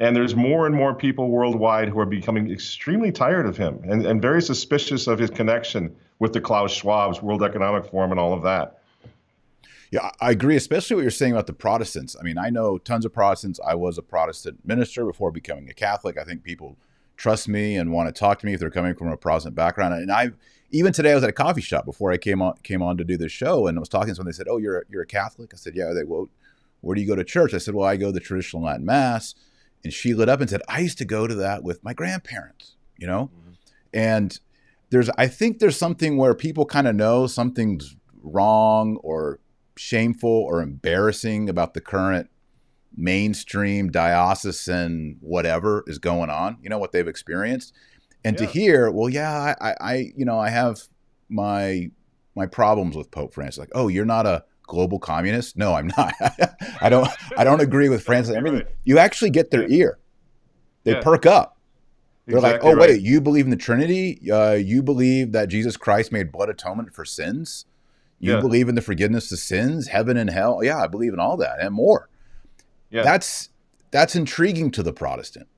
And 0.00 0.14
there's 0.14 0.36
more 0.36 0.66
and 0.66 0.74
more 0.74 0.94
people 0.94 1.28
worldwide 1.28 1.88
who 1.88 1.98
are 1.98 2.06
becoming 2.06 2.50
extremely 2.52 3.10
tired 3.10 3.46
of 3.46 3.56
him 3.56 3.80
and, 3.84 4.06
and 4.06 4.22
very 4.22 4.40
suspicious 4.40 5.08
of 5.08 5.18
his 5.18 5.28
connection 5.28 5.94
with 6.20 6.32
the 6.32 6.40
Klaus 6.40 6.72
Schwab's 6.72 7.20
World 7.20 7.42
Economic 7.42 7.84
Forum 7.84 8.12
and 8.12 8.20
all 8.20 8.32
of 8.32 8.42
that. 8.44 8.78
Yeah, 9.90 10.10
I 10.20 10.30
agree, 10.32 10.56
especially 10.56 10.96
what 10.96 11.02
you're 11.02 11.10
saying 11.10 11.32
about 11.32 11.46
the 11.46 11.52
Protestants. 11.52 12.14
I 12.18 12.22
mean, 12.22 12.38
I 12.38 12.50
know 12.50 12.78
tons 12.78 13.06
of 13.06 13.12
Protestants. 13.12 13.58
I 13.66 13.74
was 13.74 13.96
a 13.96 14.02
Protestant 14.02 14.64
minister 14.64 15.04
before 15.04 15.30
becoming 15.30 15.68
a 15.68 15.74
Catholic. 15.74 16.18
I 16.18 16.24
think 16.24 16.44
people 16.44 16.76
trust 17.18 17.48
me 17.48 17.76
and 17.76 17.92
want 17.92 18.08
to 18.08 18.18
talk 18.18 18.38
to 18.38 18.46
me 18.46 18.54
if 18.54 18.60
they're 18.60 18.70
coming 18.70 18.94
from 18.94 19.08
a 19.08 19.16
Protestant 19.18 19.54
background. 19.54 19.92
And 19.92 20.10
I, 20.10 20.30
even 20.70 20.94
today, 20.94 21.12
I 21.12 21.14
was 21.14 21.24
at 21.24 21.30
a 21.30 21.34
coffee 21.34 21.60
shop 21.60 21.84
before 21.84 22.10
I 22.10 22.16
came 22.16 22.40
on 22.40 22.54
came 22.62 22.80
on 22.80 22.96
to 22.96 23.04
do 23.04 23.18
this 23.18 23.32
show, 23.32 23.66
and 23.66 23.76
I 23.76 23.80
was 23.80 23.90
talking 23.90 24.08
to 24.08 24.14
someone. 24.14 24.32
They 24.32 24.36
said, 24.36 24.48
"Oh, 24.48 24.56
you're 24.56 24.86
you're 24.88 25.02
a 25.02 25.06
Catholic?" 25.06 25.50
I 25.52 25.58
said, 25.58 25.74
"Yeah." 25.76 25.92
They, 25.92 26.04
well, 26.04 26.30
where 26.80 26.94
do 26.94 27.00
you 27.00 27.06
go 27.06 27.16
to 27.16 27.24
church? 27.24 27.54
I 27.54 27.58
said, 27.58 27.74
well, 27.74 27.86
I 27.86 27.96
go 27.96 28.06
to 28.06 28.12
the 28.12 28.20
traditional 28.20 28.62
Latin 28.62 28.84
Mass. 28.84 29.34
And 29.84 29.92
she 29.92 30.14
lit 30.14 30.28
up 30.28 30.40
and 30.40 30.50
said, 30.50 30.62
I 30.68 30.80
used 30.80 30.98
to 30.98 31.04
go 31.04 31.26
to 31.26 31.34
that 31.36 31.62
with 31.62 31.84
my 31.84 31.92
grandparents, 31.92 32.74
you 32.96 33.06
know? 33.06 33.30
Mm-hmm. 33.32 33.52
And 33.92 34.40
there's, 34.90 35.08
I 35.10 35.28
think 35.28 35.58
there's 35.58 35.76
something 35.76 36.16
where 36.16 36.34
people 36.34 36.66
kind 36.66 36.88
of 36.88 36.96
know 36.96 37.26
something's 37.26 37.94
wrong 38.22 38.96
or 39.02 39.38
shameful 39.76 40.30
or 40.30 40.62
embarrassing 40.62 41.48
about 41.48 41.74
the 41.74 41.80
current 41.80 42.28
mainstream 42.98 43.90
diocesan 43.90 45.16
whatever 45.20 45.84
is 45.86 45.98
going 45.98 46.28
on, 46.28 46.58
you 46.60 46.68
know, 46.68 46.78
what 46.78 46.92
they've 46.92 47.08
experienced. 47.08 47.72
And 48.24 48.38
yeah. 48.38 48.46
to 48.46 48.52
hear, 48.52 48.90
well, 48.90 49.08
yeah, 49.08 49.54
I, 49.60 49.74
I, 49.80 50.12
you 50.16 50.24
know, 50.24 50.38
I 50.38 50.50
have 50.50 50.82
my, 51.28 51.90
my 52.34 52.46
problems 52.46 52.96
with 52.96 53.10
Pope 53.10 53.32
Francis. 53.32 53.58
Like, 53.58 53.70
oh, 53.72 53.88
you're 53.88 54.04
not 54.04 54.26
a, 54.26 54.44
global 54.68 55.00
communist? 55.00 55.56
No, 55.56 55.74
I'm 55.74 55.90
not. 55.96 56.14
I 56.80 56.88
don't. 56.88 57.08
I 57.36 57.42
don't 57.42 57.60
agree 57.60 57.88
with 57.88 58.02
Francis. 58.04 58.36
Everything. 58.36 58.60
Right. 58.60 58.68
You 58.84 58.98
actually 58.98 59.30
get 59.30 59.50
their 59.50 59.66
ear. 59.66 59.98
They 60.84 60.92
yeah. 60.92 61.00
perk 61.00 61.26
up. 61.26 61.58
They're 62.26 62.36
exactly 62.36 62.70
like, 62.70 62.76
oh 62.76 62.78
right. 62.78 62.90
wait, 62.90 63.00
you 63.00 63.20
believe 63.20 63.46
in 63.46 63.50
the 63.50 63.56
Trinity? 63.56 64.30
Uh, 64.30 64.52
you 64.52 64.82
believe 64.82 65.32
that 65.32 65.48
Jesus 65.48 65.76
Christ 65.76 66.12
made 66.12 66.30
blood 66.30 66.50
atonement 66.50 66.94
for 66.94 67.04
sins? 67.04 67.64
You 68.20 68.34
yeah. 68.34 68.40
believe 68.40 68.68
in 68.68 68.74
the 68.74 68.82
forgiveness 68.82 69.32
of 69.32 69.38
sins, 69.38 69.88
heaven 69.88 70.16
and 70.16 70.28
hell? 70.28 70.60
Yeah, 70.62 70.82
I 70.82 70.86
believe 70.86 71.14
in 71.14 71.20
all 71.20 71.36
that 71.38 71.60
and 71.60 71.74
more. 71.74 72.08
Yeah. 72.90 73.02
That's 73.02 73.50
that's 73.90 74.14
intriguing 74.14 74.70
to 74.72 74.82
the 74.82 74.92
Protestant. 74.92 75.48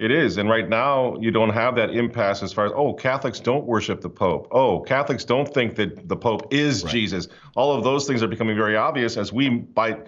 It 0.00 0.10
is. 0.10 0.38
And 0.38 0.48
right 0.48 0.66
now, 0.66 1.18
you 1.20 1.30
don't 1.30 1.50
have 1.50 1.76
that 1.76 1.90
impasse 1.90 2.42
as 2.42 2.54
far 2.54 2.64
as, 2.64 2.72
oh, 2.74 2.94
Catholics 2.94 3.38
don't 3.38 3.66
worship 3.66 4.00
the 4.00 4.08
Pope. 4.08 4.48
Oh, 4.50 4.80
Catholics 4.80 5.26
don't 5.26 5.52
think 5.52 5.76
that 5.76 6.08
the 6.08 6.16
Pope 6.16 6.52
is 6.54 6.82
right. 6.82 6.90
Jesus. 6.90 7.28
All 7.54 7.76
of 7.76 7.84
those 7.84 8.06
things 8.06 8.22
are 8.22 8.26
becoming 8.26 8.56
very 8.56 8.76
obvious 8.76 9.18
as 9.18 9.30
we, 9.30 9.50
by 9.50 9.98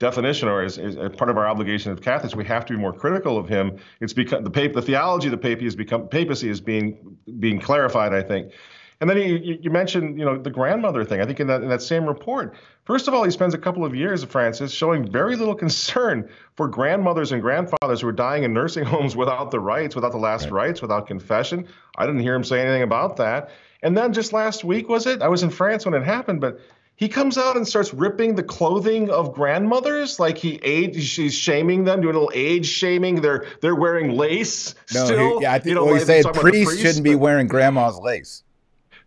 definition 0.00 0.48
or 0.48 0.62
as, 0.62 0.76
as, 0.76 0.96
part 1.16 1.30
of 1.30 1.38
our 1.38 1.48
obligation 1.48 1.90
as 1.92 1.98
Catholics, 1.98 2.36
we 2.36 2.44
have 2.44 2.66
to 2.66 2.74
be 2.74 2.78
more 2.78 2.92
critical 2.92 3.38
of 3.38 3.48
him. 3.48 3.78
It's 4.00 4.12
because 4.12 4.44
the, 4.44 4.50
the 4.50 4.82
theology 4.82 5.28
of 5.28 5.32
the 5.32 5.38
papacy 5.38 5.64
has 5.64 5.74
become 5.74 6.08
papacy 6.08 6.50
is 6.50 6.60
being 6.60 7.16
being 7.40 7.58
clarified, 7.58 8.12
I 8.12 8.22
think. 8.22 8.52
And 9.00 9.08
then 9.08 9.16
you, 9.16 9.58
you 9.60 9.70
mentioned, 9.70 10.18
you 10.18 10.24
know, 10.24 10.36
the 10.36 10.50
grandmother 10.50 11.04
thing. 11.04 11.20
I 11.20 11.24
think 11.24 11.38
in 11.38 11.46
that 11.46 11.62
in 11.62 11.68
that 11.68 11.82
same 11.82 12.04
report, 12.06 12.54
first 12.84 13.06
of 13.06 13.14
all, 13.14 13.22
he 13.22 13.30
spends 13.30 13.54
a 13.54 13.58
couple 13.58 13.84
of 13.84 13.94
years, 13.94 14.24
Francis, 14.24 14.72
showing 14.72 15.08
very 15.10 15.36
little 15.36 15.54
concern 15.54 16.28
for 16.56 16.66
grandmothers 16.66 17.30
and 17.30 17.40
grandfathers 17.40 18.00
who 18.00 18.08
are 18.08 18.12
dying 18.12 18.42
in 18.42 18.52
nursing 18.52 18.84
homes 18.94 19.14
without 19.14 19.50
the 19.52 19.60
rites, 19.60 19.94
without 19.94 20.10
the 20.10 20.18
last 20.18 20.44
right. 20.44 20.68
rites, 20.68 20.82
without 20.82 21.06
confession. 21.06 21.66
I 21.96 22.06
didn't 22.06 22.22
hear 22.22 22.34
him 22.34 22.44
say 22.44 22.60
anything 22.60 22.82
about 22.82 23.16
that. 23.18 23.50
And 23.82 23.96
then 23.96 24.12
just 24.12 24.32
last 24.32 24.64
week 24.64 24.88
was 24.88 25.06
it? 25.06 25.22
I 25.22 25.28
was 25.28 25.44
in 25.44 25.50
France 25.50 25.84
when 25.84 25.94
it 25.94 26.02
happened, 26.02 26.40
but 26.40 26.58
he 26.98 27.08
comes 27.08 27.38
out 27.38 27.56
and 27.56 27.66
starts 27.66 27.94
ripping 27.94 28.34
the 28.34 28.42
clothing 28.42 29.08
of 29.08 29.32
grandmothers 29.32 30.18
like 30.18 30.36
he 30.36 30.58
age 30.64 31.00
she's 31.04 31.32
shaming 31.32 31.84
them 31.84 32.00
doing 32.00 32.14
a 32.14 32.18
little 32.18 32.32
age 32.34 32.66
shaming 32.66 33.20
they're 33.20 33.46
they're 33.60 33.76
wearing 33.76 34.16
lace 34.16 34.74
no, 34.92 35.04
still 35.04 35.38
he, 35.38 35.44
yeah 35.44 35.52
i 35.52 35.58
think 35.58 35.68
you 35.68 35.74
know, 35.74 35.84
well, 35.84 35.94
like, 35.94 36.00
he 36.00 36.06
said 36.06 36.24
priests 36.34 36.74
priest, 36.74 36.82
shouldn't 36.82 37.04
be 37.04 37.14
wearing 37.14 37.46
grandma's 37.46 37.98
lace 38.00 38.42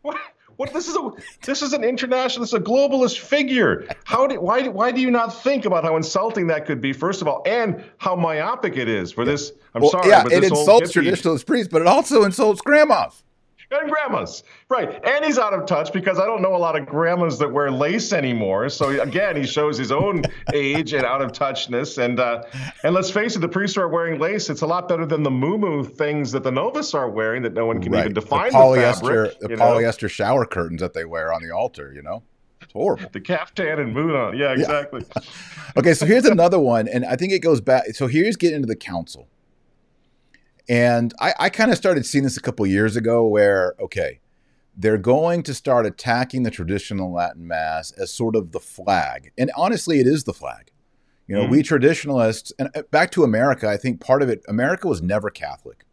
what? 0.02 0.18
What? 0.58 0.74
This 0.74 0.88
is 0.88 0.96
a 0.96 1.12
this 1.44 1.62
is 1.62 1.74
an 1.74 1.84
international. 1.84 2.44
This 2.44 2.50
is 2.50 2.60
a 2.60 2.60
globalist 2.60 3.20
figure. 3.20 3.88
How 4.04 4.28
do 4.28 4.40
why 4.40 4.68
why 4.68 4.92
do 4.92 5.02
you 5.02 5.10
not 5.10 5.42
think 5.42 5.66
about 5.66 5.84
how 5.84 5.96
insulting 5.96 6.48
that 6.48 6.66
could 6.66 6.82
be? 6.82 6.94
First 6.94 7.22
of 7.22 7.28
all, 7.28 7.42
and 7.46 7.84
how 7.98 8.16
myopic 8.16 8.78
it 8.78 8.88
is 8.88 9.12
for 9.12 9.26
this. 9.26 9.52
I'm 9.74 9.82
well, 9.82 9.92
sorry, 9.92 10.10
yeah, 10.10 10.26
it 10.30 10.44
insults 10.44 10.92
traditionalist 10.92 11.46
priests, 11.46 11.72
but 11.72 11.82
it 11.82 11.88
also 11.88 12.24
insults 12.24 12.62
grandmas 12.62 13.24
and 13.72 13.90
grandmas. 13.90 14.44
Right. 14.70 15.00
And 15.06 15.24
he's 15.26 15.38
out 15.38 15.54
of 15.54 15.66
touch 15.66 15.94
because 15.94 16.20
I 16.20 16.26
don't 16.26 16.42
know 16.42 16.56
a 16.56 16.58
lot 16.58 16.80
of 16.80 16.86
grandmas 16.86 17.40
that 17.40 17.52
wear 17.52 17.72
lace 17.72 18.14
anymore. 18.14 18.70
So 18.70 19.00
again, 19.02 19.36
he 19.36 19.46
shows 19.46 19.78
his 19.78 19.92
own 19.92 20.24
age 20.54 20.94
and 20.94 21.06
out 21.06 21.22
of 21.22 21.32
touchness. 21.32 21.98
And 21.98 22.20
uh, 22.20 22.44
and 22.84 22.94
let's 22.94 23.10
face 23.10 23.36
it, 23.36 23.40
the 23.40 23.50
priests 23.50 23.78
are 23.78 23.88
wearing 23.88 24.20
lace. 24.20 24.50
It's 24.50 24.62
a 24.62 24.68
lot 24.68 24.88
better 24.88 25.06
than 25.06 25.24
the 25.24 25.32
moo 25.32 25.84
things 25.84 26.32
that 26.32 26.44
the 26.44 26.52
novice 26.52 26.94
are 26.94 27.10
wearing 27.10 27.42
that 27.44 27.54
no 27.54 27.66
one 27.66 27.82
can 27.82 27.92
right. 27.92 28.02
even 28.02 28.14
define. 28.14 28.52
The 28.52 28.58
polyester, 28.58 29.40
the, 29.40 29.40
fabric, 29.40 29.40
the 29.40 29.48
polyester 29.56 30.04
know? 30.04 30.08
shower 30.08 30.46
curtains 30.46 30.82
that 30.82 30.94
they 30.94 31.06
wear 31.06 31.34
on 31.34 31.42
the 31.42 31.52
altar. 31.52 31.94
You 31.94 32.02
know. 32.02 32.24
It's 32.62 32.74
horrible. 32.74 33.10
The 33.12 33.20
caftan 33.20 33.80
and 33.80 33.94
moon 33.94 34.12
on. 34.12 34.38
Yeah, 34.38 34.52
exactly. 34.52 35.04
Yeah. 35.16 35.24
okay, 35.78 35.96
so 35.96 36.06
here's 36.06 36.26
another 36.26 36.60
one, 36.60 36.88
and 36.88 37.04
I 37.06 37.16
think 37.16 37.34
it 37.34 37.40
goes 37.40 37.60
back. 37.60 37.86
So 37.94 38.06
here's 38.08 38.36
getting 38.36 38.58
into 38.58 38.68
the 38.68 38.76
council. 38.76 39.28
And 40.72 41.14
I, 41.20 41.34
I 41.38 41.50
kind 41.50 41.70
of 41.70 41.76
started 41.76 42.06
seeing 42.06 42.24
this 42.24 42.38
a 42.38 42.42
couple 42.42 42.66
years 42.66 42.96
ago 42.96 43.28
where, 43.28 43.76
okay, 43.78 44.22
they're 44.78 44.98
going 44.98 45.44
to 45.44 45.54
start 45.54 45.86
attacking 45.86 46.44
the 46.44 46.50
traditional 46.50 47.12
Latin 47.12 47.46
Mass 47.46 47.92
as 47.92 48.14
sort 48.14 48.38
of 48.38 48.54
the 48.54 48.62
flag. 48.62 49.34
And 49.38 49.52
honestly, 49.58 50.00
it 50.00 50.08
is 50.08 50.24
the 50.24 50.34
flag. 50.34 50.72
You 51.28 51.36
know, 51.36 51.46
mm. 51.46 51.50
we 51.50 51.62
traditionalists, 51.62 52.54
and 52.58 52.70
uh, 52.74 52.84
back 52.84 53.12
to 53.12 53.26
America, 53.26 53.68
I 53.68 53.76
think 53.76 54.00
part 54.00 54.22
of 54.22 54.30
it, 54.30 54.46
America 54.48 54.88
was 54.88 55.02
never 55.02 55.30
Catholic. 55.30 55.84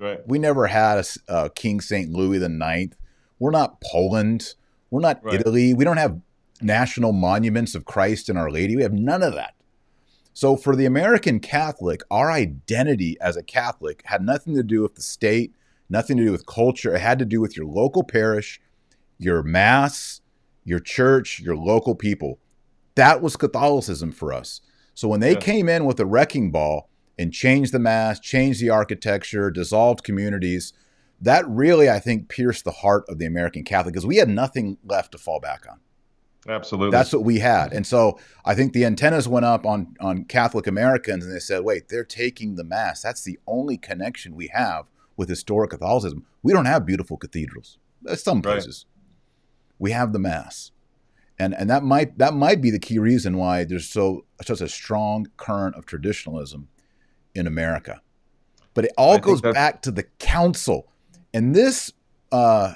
Right. 0.00 0.18
We 0.26 0.40
never 0.40 0.66
had 0.66 0.98
a, 0.98 1.04
a 1.28 1.50
King 1.50 1.80
St. 1.80 2.10
Louis 2.10 2.38
the 2.38 2.48
Ninth. 2.48 2.96
We're 3.38 3.52
not 3.52 3.80
Poland. 3.80 4.54
We're 4.90 5.00
not 5.00 5.22
right. 5.22 5.34
Italy. 5.34 5.74
We 5.74 5.84
don't 5.84 5.96
have 5.96 6.20
national 6.60 7.12
monuments 7.12 7.76
of 7.76 7.84
Christ 7.84 8.28
and 8.28 8.36
Our 8.36 8.50
Lady. 8.50 8.74
We 8.74 8.82
have 8.82 8.92
none 8.92 9.22
of 9.22 9.36
that. 9.36 9.54
So 10.38 10.54
for 10.56 10.76
the 10.76 10.86
American 10.86 11.40
Catholic, 11.40 12.02
our 12.12 12.30
identity 12.30 13.16
as 13.20 13.36
a 13.36 13.42
Catholic 13.42 14.02
had 14.04 14.22
nothing 14.22 14.54
to 14.54 14.62
do 14.62 14.82
with 14.82 14.94
the 14.94 15.02
state, 15.02 15.52
nothing 15.90 16.16
to 16.16 16.26
do 16.26 16.30
with 16.30 16.46
culture. 16.46 16.94
It 16.94 17.00
had 17.00 17.18
to 17.18 17.24
do 17.24 17.40
with 17.40 17.56
your 17.56 17.66
local 17.66 18.04
parish, 18.04 18.60
your 19.18 19.42
mass, 19.42 20.20
your 20.64 20.78
church, 20.78 21.40
your 21.40 21.56
local 21.56 21.96
people. 21.96 22.38
That 22.94 23.20
was 23.20 23.36
Catholicism 23.36 24.12
for 24.12 24.32
us. 24.32 24.60
So 24.94 25.08
when 25.08 25.18
they 25.18 25.32
yeah. 25.32 25.40
came 25.40 25.68
in 25.68 25.86
with 25.86 25.98
a 25.98 26.06
wrecking 26.06 26.52
ball 26.52 26.88
and 27.18 27.32
changed 27.32 27.72
the 27.72 27.80
mass, 27.80 28.20
changed 28.20 28.60
the 28.60 28.70
architecture, 28.70 29.50
dissolved 29.50 30.04
communities, 30.04 30.72
that 31.20 31.48
really, 31.48 31.90
I 31.90 31.98
think, 31.98 32.28
pierced 32.28 32.64
the 32.64 32.70
heart 32.70 33.02
of 33.08 33.18
the 33.18 33.26
American 33.26 33.64
Catholic 33.64 33.94
because 33.94 34.06
we 34.06 34.18
had 34.18 34.28
nothing 34.28 34.78
left 34.84 35.10
to 35.10 35.18
fall 35.18 35.40
back 35.40 35.66
on. 35.68 35.80
Absolutely. 36.48 36.90
That's 36.90 37.12
what 37.12 37.24
we 37.24 37.38
had. 37.38 37.72
And 37.72 37.86
so 37.86 38.18
I 38.44 38.54
think 38.54 38.72
the 38.72 38.84
antennas 38.84 39.28
went 39.28 39.44
up 39.44 39.66
on, 39.66 39.94
on 40.00 40.24
Catholic 40.24 40.66
Americans 40.66 41.24
and 41.24 41.34
they 41.34 41.40
said, 41.40 41.62
wait, 41.62 41.88
they're 41.88 42.04
taking 42.04 42.54
the 42.54 42.64
Mass. 42.64 43.02
That's 43.02 43.22
the 43.22 43.38
only 43.46 43.76
connection 43.76 44.34
we 44.34 44.48
have 44.48 44.86
with 45.16 45.28
historic 45.28 45.70
Catholicism. 45.70 46.24
We 46.42 46.52
don't 46.54 46.64
have 46.64 46.86
beautiful 46.86 47.18
cathedrals. 47.18 47.78
Some 48.14 48.40
places. 48.40 48.86
Right. 48.88 49.74
We 49.78 49.90
have 49.90 50.12
the 50.12 50.18
Mass. 50.18 50.70
And 51.38 51.54
and 51.54 51.70
that 51.70 51.84
might 51.84 52.18
that 52.18 52.34
might 52.34 52.60
be 52.60 52.70
the 52.70 52.80
key 52.80 52.98
reason 52.98 53.36
why 53.36 53.64
there's 53.64 53.88
so 53.88 54.24
such 54.42 54.60
a 54.60 54.68
strong 54.68 55.28
current 55.36 55.76
of 55.76 55.86
traditionalism 55.86 56.68
in 57.34 57.46
America. 57.46 58.00
But 58.74 58.86
it 58.86 58.92
all 58.98 59.14
I 59.14 59.18
goes 59.18 59.40
back 59.40 59.82
to 59.82 59.92
the 59.92 60.02
council. 60.18 60.88
And 61.32 61.54
this 61.54 61.92
uh 62.32 62.74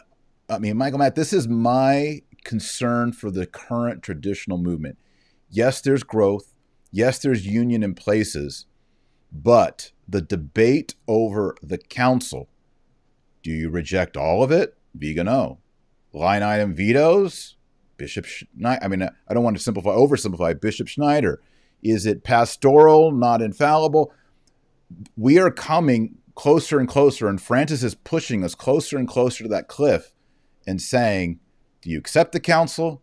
I 0.48 0.58
mean, 0.58 0.76
Michael 0.76 0.98
Matt, 0.98 1.14
this 1.14 1.32
is 1.32 1.48
my 1.48 2.22
concern 2.44 3.12
for 3.12 3.31
the 3.31 3.46
current 3.46 4.02
traditional 4.02 4.59
movement. 4.59 4.98
Yes, 5.50 5.81
there's 5.81 6.02
growth. 6.02 6.55
Yes, 6.90 7.18
there's 7.18 7.46
union 7.46 7.83
in 7.83 7.94
places, 7.94 8.66
but 9.33 9.92
the 10.09 10.20
debate 10.20 10.94
over 11.09 11.57
the 11.62 11.78
council 11.78 12.48
do 13.42 13.50
you 13.50 13.70
reject 13.70 14.16
all 14.16 14.42
of 14.42 14.50
it? 14.50 14.76
Vigano. 14.94 15.59
Line 16.12 16.42
item 16.42 16.74
vetoes? 16.74 17.57
Bishop 17.96 18.24
Schneider. 18.24 18.85
I 18.85 18.88
mean, 18.88 19.02
I 19.02 19.35
don't 19.35 19.44
want 19.44 19.57
to 19.57 19.62
simplify, 19.62 19.90
oversimplify. 19.90 20.61
Bishop 20.61 20.88
Schneider. 20.88 21.40
Is 21.83 22.07
it 22.07 22.22
pastoral, 22.22 23.11
not 23.11 23.42
infallible? 23.42 24.12
We 25.16 25.38
are 25.38 25.50
coming 25.50 26.18
closer 26.35 26.78
and 26.78 26.88
closer, 26.88 27.28
and 27.28 27.40
Francis 27.40 27.83
is 27.83 27.94
pushing 27.94 28.44
us 28.44 28.55
closer 28.55 28.96
and 28.96 29.09
closer 29.09 29.42
to 29.44 29.48
that 29.48 29.68
cliff 29.68 30.12
and 30.66 30.81
saying, 30.81 31.40
Do 31.83 31.90
you 31.90 31.99
accept 31.99 32.33
the 32.33 32.40
council? 32.40 33.03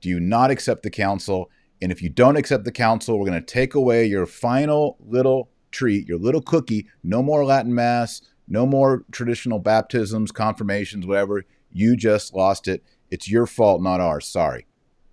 Do 0.00 0.08
you 0.08 0.20
not 0.20 0.50
accept 0.50 0.84
the 0.84 0.90
council? 0.90 1.50
And 1.82 1.90
if 1.90 2.00
you 2.00 2.08
don't 2.08 2.36
accept 2.36 2.64
the 2.64 2.72
council, 2.72 3.18
we're 3.18 3.26
going 3.26 3.44
to 3.44 3.46
take 3.46 3.74
away 3.74 4.06
your 4.06 4.24
final 4.24 4.96
little 5.00 5.50
treat, 5.72 6.06
your 6.08 6.18
little 6.18 6.40
cookie. 6.40 6.86
No 7.02 7.22
more 7.22 7.44
Latin 7.44 7.74
Mass, 7.74 8.22
no 8.46 8.64
more 8.66 9.04
traditional 9.10 9.58
baptisms, 9.58 10.30
confirmations, 10.30 11.06
whatever. 11.06 11.44
You 11.72 11.96
just 11.96 12.34
lost 12.34 12.68
it. 12.68 12.84
It's 13.10 13.28
your 13.28 13.46
fault, 13.46 13.82
not 13.82 14.00
ours. 14.00 14.26
Sorry. 14.26 14.66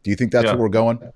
Do 0.03 0.11
you 0.11 0.15
think 0.15 0.31
that's 0.31 0.45
yeah. 0.45 0.51
where 0.51 0.61
we're 0.61 0.69
going? 0.69 1.11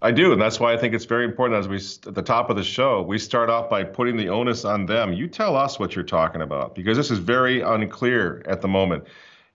I 0.00 0.12
do, 0.12 0.32
and 0.32 0.40
that's 0.40 0.60
why 0.60 0.72
I 0.72 0.76
think 0.76 0.94
it's 0.94 1.04
very 1.04 1.24
important. 1.24 1.58
As 1.58 1.68
we 1.68 1.76
at 2.08 2.14
the 2.14 2.22
top 2.22 2.50
of 2.50 2.56
the 2.56 2.62
show, 2.62 3.02
we 3.02 3.18
start 3.18 3.50
off 3.50 3.68
by 3.68 3.82
putting 3.82 4.16
the 4.16 4.28
onus 4.28 4.64
on 4.64 4.86
them. 4.86 5.12
You 5.12 5.26
tell 5.26 5.56
us 5.56 5.78
what 5.78 5.96
you're 5.96 6.04
talking 6.04 6.40
about 6.40 6.74
because 6.74 6.96
this 6.96 7.10
is 7.10 7.18
very 7.18 7.62
unclear 7.62 8.42
at 8.46 8.60
the 8.60 8.68
moment. 8.68 9.04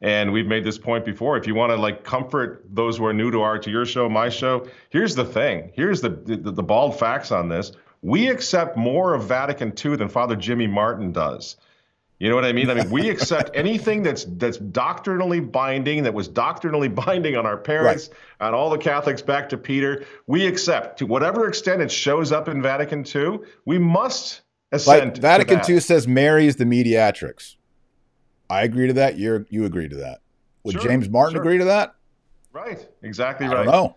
And 0.04 0.34
we've 0.34 0.46
made 0.46 0.66
this 0.66 0.78
point 0.78 1.06
before. 1.06 1.38
If 1.38 1.48
you 1.48 1.56
want 1.56 1.72
to 1.72 1.78
like 1.78 2.04
comfort 2.04 2.66
those 2.70 2.98
who 2.98 3.06
are 3.06 3.13
new 3.13 3.32
to 3.32 3.42
our 3.42 3.58
to 3.58 3.72
your 3.72 3.86
show, 3.86 4.10
my 4.10 4.28
show, 4.28 4.68
here's 4.89 5.16
the 5.16 5.26
thing. 5.26 5.72
Here's 5.74 6.02
the 6.02 6.10
the, 6.10 6.52
the 6.52 6.63
bald 6.63 7.00
facts 7.00 7.32
on 7.32 7.48
this. 7.48 7.72
We 8.02 8.28
accept 8.28 8.76
more 8.76 9.13
of 9.13 9.24
Vatican 9.24 9.74
II 9.84 9.96
than 9.96 10.10
Father 10.10 10.36
Jimmy 10.36 10.68
Martin 10.68 11.13
does. 11.13 11.56
You 12.20 12.30
know 12.30 12.36
what 12.36 12.46
I 12.46 12.52
mean? 12.52 12.70
I 12.70 12.74
mean, 12.76 12.89
we 12.89 13.10
accept 13.16 13.52
anything 13.54 14.04
that's 14.04 14.26
that's 14.26 14.58
doctrinally 14.58 15.39
binding, 15.39 16.04
that 16.04 16.13
was 16.13 16.28
doctrinally 16.28 16.88
binding 17.06 17.38
on 17.38 17.46
our 17.46 17.58
parents, 17.58 18.10
right. 18.39 18.48
on 18.48 18.54
all 18.54 18.70
the 18.70 18.78
Catholics 18.78 19.22
back 19.22 19.50
to 19.50 19.58
Peter. 19.58 20.06
We 20.28 20.46
accept 20.46 21.00
to 21.00 21.06
whatever 21.06 21.48
extent 21.48 21.82
it 21.82 21.92
shows 21.92 22.34
up 22.34 22.50
in 22.50 22.62
Vatican 22.62 23.06
II, 23.06 23.39
we 23.66 23.80
must 23.80 24.42
assent. 24.74 25.13
Like 25.13 25.22
Vatican 25.22 25.62
II 25.68 25.80
says 25.80 26.08
Mary 26.08 26.48
is 26.48 26.58
the 26.58 26.66
mediatrix. 26.66 27.56
I 28.54 28.63
agree 28.63 28.88
to 28.88 28.94
that. 28.94 29.18
You 29.18 29.46
you 29.50 29.66
agree 29.66 29.89
to 29.89 29.96
that. 29.98 30.22
Would 30.63 30.74
sure, 30.74 30.84
James 30.84 31.10
Martin 31.10 31.34
sure. 31.34 31.42
agree 31.42 31.58
to 31.58 31.66
that? 31.66 31.96
Right. 32.52 32.88
Exactly 33.02 33.48
I 33.48 33.54
right. 33.54 33.66
No. 33.66 33.96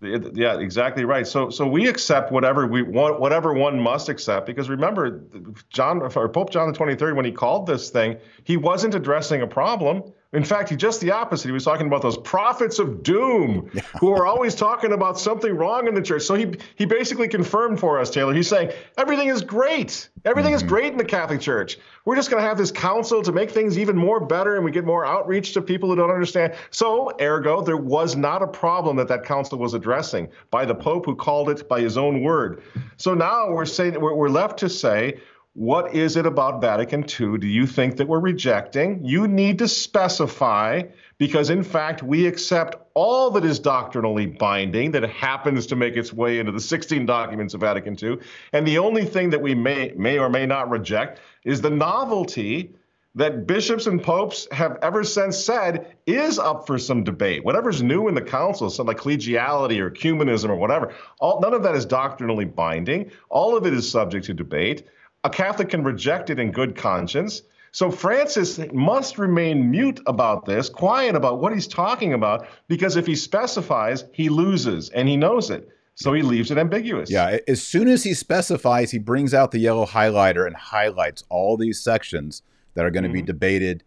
Yeah, 0.00 0.58
exactly 0.58 1.04
right. 1.04 1.24
So, 1.24 1.48
so 1.50 1.64
we 1.64 1.86
accept 1.86 2.32
whatever 2.32 2.66
we 2.66 2.82
want, 2.82 3.20
whatever 3.20 3.54
one 3.54 3.78
must 3.78 4.08
accept, 4.08 4.46
because 4.46 4.68
remember, 4.68 5.22
John 5.70 6.02
or 6.02 6.28
Pope 6.28 6.50
John 6.50 6.66
the 6.66 6.76
Twenty 6.76 6.96
Third, 6.96 7.14
when 7.14 7.24
he 7.24 7.30
called 7.30 7.68
this 7.68 7.90
thing, 7.90 8.16
he 8.42 8.56
wasn't 8.56 8.96
addressing 8.96 9.42
a 9.42 9.46
problem. 9.46 10.12
In 10.32 10.44
fact, 10.44 10.70
he 10.70 10.76
just 10.76 11.00
the 11.00 11.10
opposite. 11.10 11.48
He 11.48 11.52
was 11.52 11.64
talking 11.64 11.86
about 11.86 12.00
those 12.00 12.16
prophets 12.16 12.78
of 12.78 13.02
doom 13.02 13.70
who 14.00 14.12
are 14.12 14.26
always 14.26 14.54
talking 14.54 14.92
about 14.92 15.18
something 15.18 15.54
wrong 15.54 15.86
in 15.88 15.94
the 15.94 16.00
church. 16.00 16.22
So 16.22 16.34
he 16.34 16.54
he 16.76 16.86
basically 16.86 17.28
confirmed 17.28 17.78
for 17.78 17.98
us, 18.00 18.10
Taylor. 18.10 18.32
He's 18.32 18.48
saying 18.48 18.72
everything 18.96 19.28
is 19.28 19.42
great. 19.42 20.08
Everything 20.24 20.52
mm-hmm. 20.52 20.56
is 20.56 20.62
great 20.62 20.92
in 20.92 20.98
the 20.98 21.04
Catholic 21.04 21.40
Church. 21.40 21.78
We're 22.04 22.16
just 22.16 22.30
going 22.30 22.42
to 22.42 22.48
have 22.48 22.56
this 22.56 22.70
council 22.70 23.22
to 23.22 23.32
make 23.32 23.50
things 23.50 23.78
even 23.78 23.96
more 23.96 24.20
better, 24.20 24.56
and 24.56 24.64
we 24.64 24.70
get 24.70 24.84
more 24.84 25.04
outreach 25.04 25.52
to 25.54 25.62
people 25.62 25.88
who 25.88 25.96
don't 25.96 26.10
understand. 26.10 26.54
So, 26.70 27.12
ergo, 27.20 27.60
there 27.60 27.76
was 27.76 28.16
not 28.16 28.42
a 28.42 28.46
problem 28.46 28.96
that 28.96 29.08
that 29.08 29.24
council 29.24 29.58
was 29.58 29.74
addressing 29.74 30.28
by 30.50 30.64
the 30.64 30.74
Pope, 30.74 31.06
who 31.06 31.14
called 31.14 31.50
it 31.50 31.68
by 31.68 31.80
his 31.80 31.96
own 31.96 32.22
word. 32.22 32.62
So 32.96 33.14
now 33.14 33.50
we're 33.50 33.66
saying 33.66 34.00
we're, 34.00 34.14
we're 34.14 34.28
left 34.28 34.58
to 34.60 34.68
say 34.68 35.20
what 35.54 35.94
is 35.94 36.16
it 36.16 36.24
about 36.24 36.62
Vatican 36.62 37.02
II 37.02 37.36
do 37.36 37.46
you 37.46 37.66
think 37.66 37.98
that 37.98 38.08
we're 38.08 38.20
rejecting? 38.20 39.04
You 39.04 39.28
need 39.28 39.58
to 39.58 39.68
specify 39.68 40.84
because, 41.18 41.50
in 41.50 41.62
fact, 41.62 42.02
we 42.02 42.26
accept 42.26 42.76
all 42.94 43.30
that 43.32 43.44
is 43.44 43.58
doctrinally 43.58 44.24
binding 44.26 44.92
that 44.92 45.02
happens 45.10 45.66
to 45.66 45.76
make 45.76 45.94
its 45.94 46.10
way 46.10 46.38
into 46.38 46.52
the 46.52 46.60
16 46.60 47.04
documents 47.04 47.52
of 47.52 47.60
Vatican 47.60 47.98
II. 48.02 48.16
And 48.54 48.66
the 48.66 48.78
only 48.78 49.04
thing 49.04 49.28
that 49.30 49.42
we 49.42 49.54
may, 49.54 49.92
may 49.94 50.18
or 50.18 50.30
may 50.30 50.46
not 50.46 50.70
reject 50.70 51.20
is 51.44 51.60
the 51.60 51.70
novelty 51.70 52.74
that 53.14 53.46
bishops 53.46 53.86
and 53.86 54.02
popes 54.02 54.48
have 54.52 54.78
ever 54.80 55.04
since 55.04 55.36
said 55.36 55.96
is 56.06 56.38
up 56.38 56.66
for 56.66 56.78
some 56.78 57.04
debate. 57.04 57.44
Whatever's 57.44 57.82
new 57.82 58.08
in 58.08 58.14
the 58.14 58.22
council, 58.22 58.70
something 58.70 58.96
like 58.96 59.04
collegiality 59.04 59.78
or 59.80 59.90
ecumenism 59.90 60.48
or 60.48 60.56
whatever, 60.56 60.94
all, 61.20 61.40
none 61.40 61.52
of 61.52 61.62
that 61.64 61.74
is 61.74 61.84
doctrinally 61.84 62.46
binding. 62.46 63.10
All 63.28 63.54
of 63.54 63.66
it 63.66 63.74
is 63.74 63.90
subject 63.90 64.24
to 64.26 64.34
debate 64.34 64.84
a 65.24 65.30
Catholic 65.30 65.68
can 65.70 65.84
reject 65.84 66.30
it 66.30 66.38
in 66.38 66.50
good 66.50 66.76
conscience. 66.76 67.42
So 67.70 67.90
Francis 67.90 68.60
must 68.72 69.18
remain 69.18 69.70
mute 69.70 70.00
about 70.06 70.44
this, 70.44 70.68
quiet 70.68 71.14
about 71.14 71.40
what 71.40 71.54
he's 71.54 71.66
talking 71.66 72.12
about, 72.12 72.46
because 72.68 72.96
if 72.96 73.06
he 73.06 73.14
specifies, 73.14 74.04
he 74.12 74.28
loses, 74.28 74.90
and 74.90 75.08
he 75.08 75.16
knows 75.16 75.48
it. 75.48 75.68
So 75.94 76.12
he 76.12 76.22
leaves 76.22 76.50
it 76.50 76.58
ambiguous. 76.58 77.10
Yeah, 77.10 77.38
as 77.48 77.62
soon 77.62 77.88
as 77.88 78.04
he 78.04 78.14
specifies, 78.14 78.90
he 78.90 78.98
brings 78.98 79.32
out 79.32 79.52
the 79.52 79.58
yellow 79.58 79.86
highlighter 79.86 80.46
and 80.46 80.56
highlights 80.56 81.22
all 81.28 81.56
these 81.56 81.82
sections 81.82 82.42
that 82.74 82.84
are 82.84 82.90
going 82.90 83.04
to 83.04 83.08
mm-hmm. 83.08 83.14
be 83.16 83.22
debated 83.22 83.84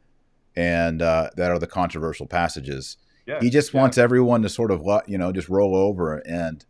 and 0.56 1.02
uh, 1.02 1.30
that 1.36 1.52
are 1.52 1.60
the 1.60 1.67
controversial 1.67 2.26
passages. 2.28 2.98
Yeah, 3.28 3.39
he 3.39 3.50
just 3.50 3.74
yeah. 3.74 3.82
wants 3.82 3.98
everyone 3.98 4.43
to 4.43 4.50
sort 4.50 4.71
of, 4.71 4.84
you 5.08 5.17
know, 5.17 5.32
just 5.32 5.50
roll 5.50 5.76
over 5.76 6.17
and 6.28 6.63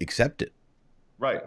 accept 0.00 0.42
it. 0.42 0.52
Right. 1.18 1.42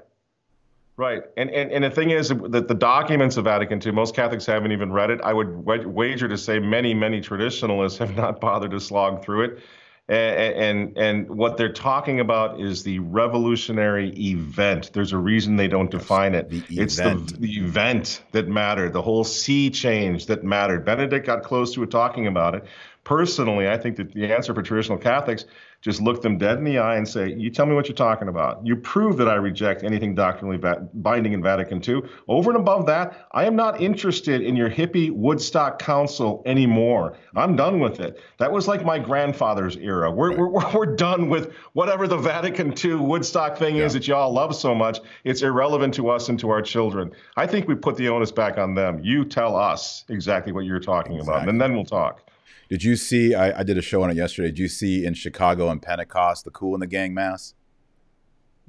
Right, 0.98 1.22
and, 1.38 1.52
and 1.52 1.72
and 1.72 1.84
the 1.84 1.92
thing 1.92 2.10
is 2.10 2.30
that 2.30 2.68
the 2.68 2.74
documents 2.74 3.38
of 3.38 3.44
Vatican 3.44 3.80
II, 3.86 3.92
most 3.92 4.16
Catholics 4.16 4.48
haven't 4.48 4.72
even 4.72 4.92
read 4.92 5.12
it. 5.12 5.22
I 5.22 5.32
would 5.32 5.64
wager 5.64 6.28
to 6.28 6.38
say 6.40 6.58
many, 6.58 6.96
many 6.96 7.22
traditionalists 7.22 8.00
have 8.00 8.16
not 8.16 8.42
bothered 8.42 8.72
to 8.72 8.80
slog 8.80 9.24
through 9.24 9.44
it. 9.44 9.60
And, 10.10 10.56
and 10.56 10.98
and 10.98 11.30
what 11.30 11.58
they're 11.58 11.72
talking 11.72 12.20
about 12.20 12.60
is 12.60 12.82
the 12.82 12.98
revolutionary 12.98 14.10
event. 14.18 14.92
There's 14.94 15.12
a 15.14 15.18
reason 15.18 15.56
they 15.56 15.68
don't 15.68 15.92
define 15.92 16.34
it. 16.34 16.50
The 16.50 16.64
it's 16.70 16.96
the, 16.96 17.22
the 17.38 17.58
event 17.58 18.24
that 18.32 18.48
mattered, 18.48 18.94
the 18.94 19.02
whole 19.02 19.26
sea 19.26 19.70
change 19.70 20.26
that 20.28 20.44
mattered. 20.44 20.84
Benedict 20.84 21.28
got 21.28 21.44
close 21.44 21.74
to 21.74 21.86
talking 21.86 22.26
about 22.26 22.56
it. 22.56 22.64
Personally, 23.08 23.70
I 23.70 23.78
think 23.78 23.96
that 23.96 24.12
the 24.12 24.34
answer 24.34 24.54
for 24.54 24.62
traditional 24.62 24.98
Catholics 24.98 25.46
just 25.80 26.02
look 26.02 26.22
them 26.22 26.38
dead 26.38 26.58
in 26.58 26.66
the 26.66 26.78
eye 26.78 26.98
and 26.98 27.08
say, 27.08 27.34
You 27.38 27.50
tell 27.50 27.66
me 27.66 27.74
what 27.74 27.88
you're 27.88 27.96
talking 27.96 28.28
about. 28.28 28.68
You 28.68 28.76
prove 28.76 29.16
that 29.16 29.30
I 29.30 29.36
reject 29.36 29.86
anything 29.86 30.14
doctrinally 30.14 30.58
va- 30.58 30.90
binding 30.94 31.32
in 31.32 31.42
Vatican 31.42 31.82
II. 31.88 32.02
Over 32.28 32.50
and 32.50 32.60
above 32.60 32.86
that, 32.88 33.30
I 33.32 33.46
am 33.46 33.56
not 33.56 33.80
interested 33.80 34.42
in 34.42 34.58
your 34.58 34.70
hippie 34.70 35.10
Woodstock 35.10 35.80
Council 35.80 36.44
anymore. 36.46 37.16
I'm 37.34 37.56
done 37.56 37.80
with 37.80 38.02
it. 38.02 38.22
That 38.40 38.52
was 38.52 38.68
like 38.68 38.84
my 38.84 39.00
grandfather's 39.00 39.78
era. 39.78 40.12
We're, 40.12 40.32
right. 40.32 40.40
we're, 40.40 40.74
we're 40.74 40.96
done 40.98 41.30
with 41.30 41.54
whatever 41.72 42.10
the 42.10 42.18
Vatican 42.18 42.74
II 42.78 42.96
Woodstock 42.96 43.56
thing 43.58 43.78
yeah. 43.78 43.86
is 43.86 43.94
that 43.94 44.06
y'all 44.06 44.34
love 44.34 44.54
so 44.54 44.76
much. 44.76 45.00
It's 45.24 45.44
irrelevant 45.44 45.94
to 45.94 46.10
us 46.10 46.28
and 46.28 46.38
to 46.42 46.50
our 46.50 46.62
children. 46.62 47.14
I 47.38 47.48
think 47.48 47.70
we 47.70 47.76
put 47.76 47.96
the 47.96 48.10
onus 48.10 48.34
back 48.34 48.58
on 48.58 48.76
them. 48.76 49.00
You 49.02 49.24
tell 49.24 49.56
us 49.56 50.04
exactly 50.10 50.52
what 50.52 50.66
you're 50.66 50.82
talking 50.82 51.14
exactly. 51.14 51.36
about, 51.36 51.48
and 51.48 51.62
then 51.62 51.74
we'll 51.74 51.86
talk. 51.86 52.28
Did 52.70 52.84
you 52.84 52.96
see? 52.96 53.34
I, 53.34 53.60
I, 53.60 53.64
did 53.64 53.78
a 53.78 53.82
show 53.82 54.04
on 54.04 54.10
it 54.10 54.18
yesterday. 54.18 54.50
Did 54.50 54.60
you 54.60 54.68
see 54.68 55.06
in 55.06 55.14
Chicago 55.14 55.70
and 55.70 55.82
Pentecost 55.82 56.44
the 56.44 56.52
Kool 56.52 56.74
and 56.74 56.82
the 56.82 56.88
Gang 56.88 57.14
mass? 57.14 57.54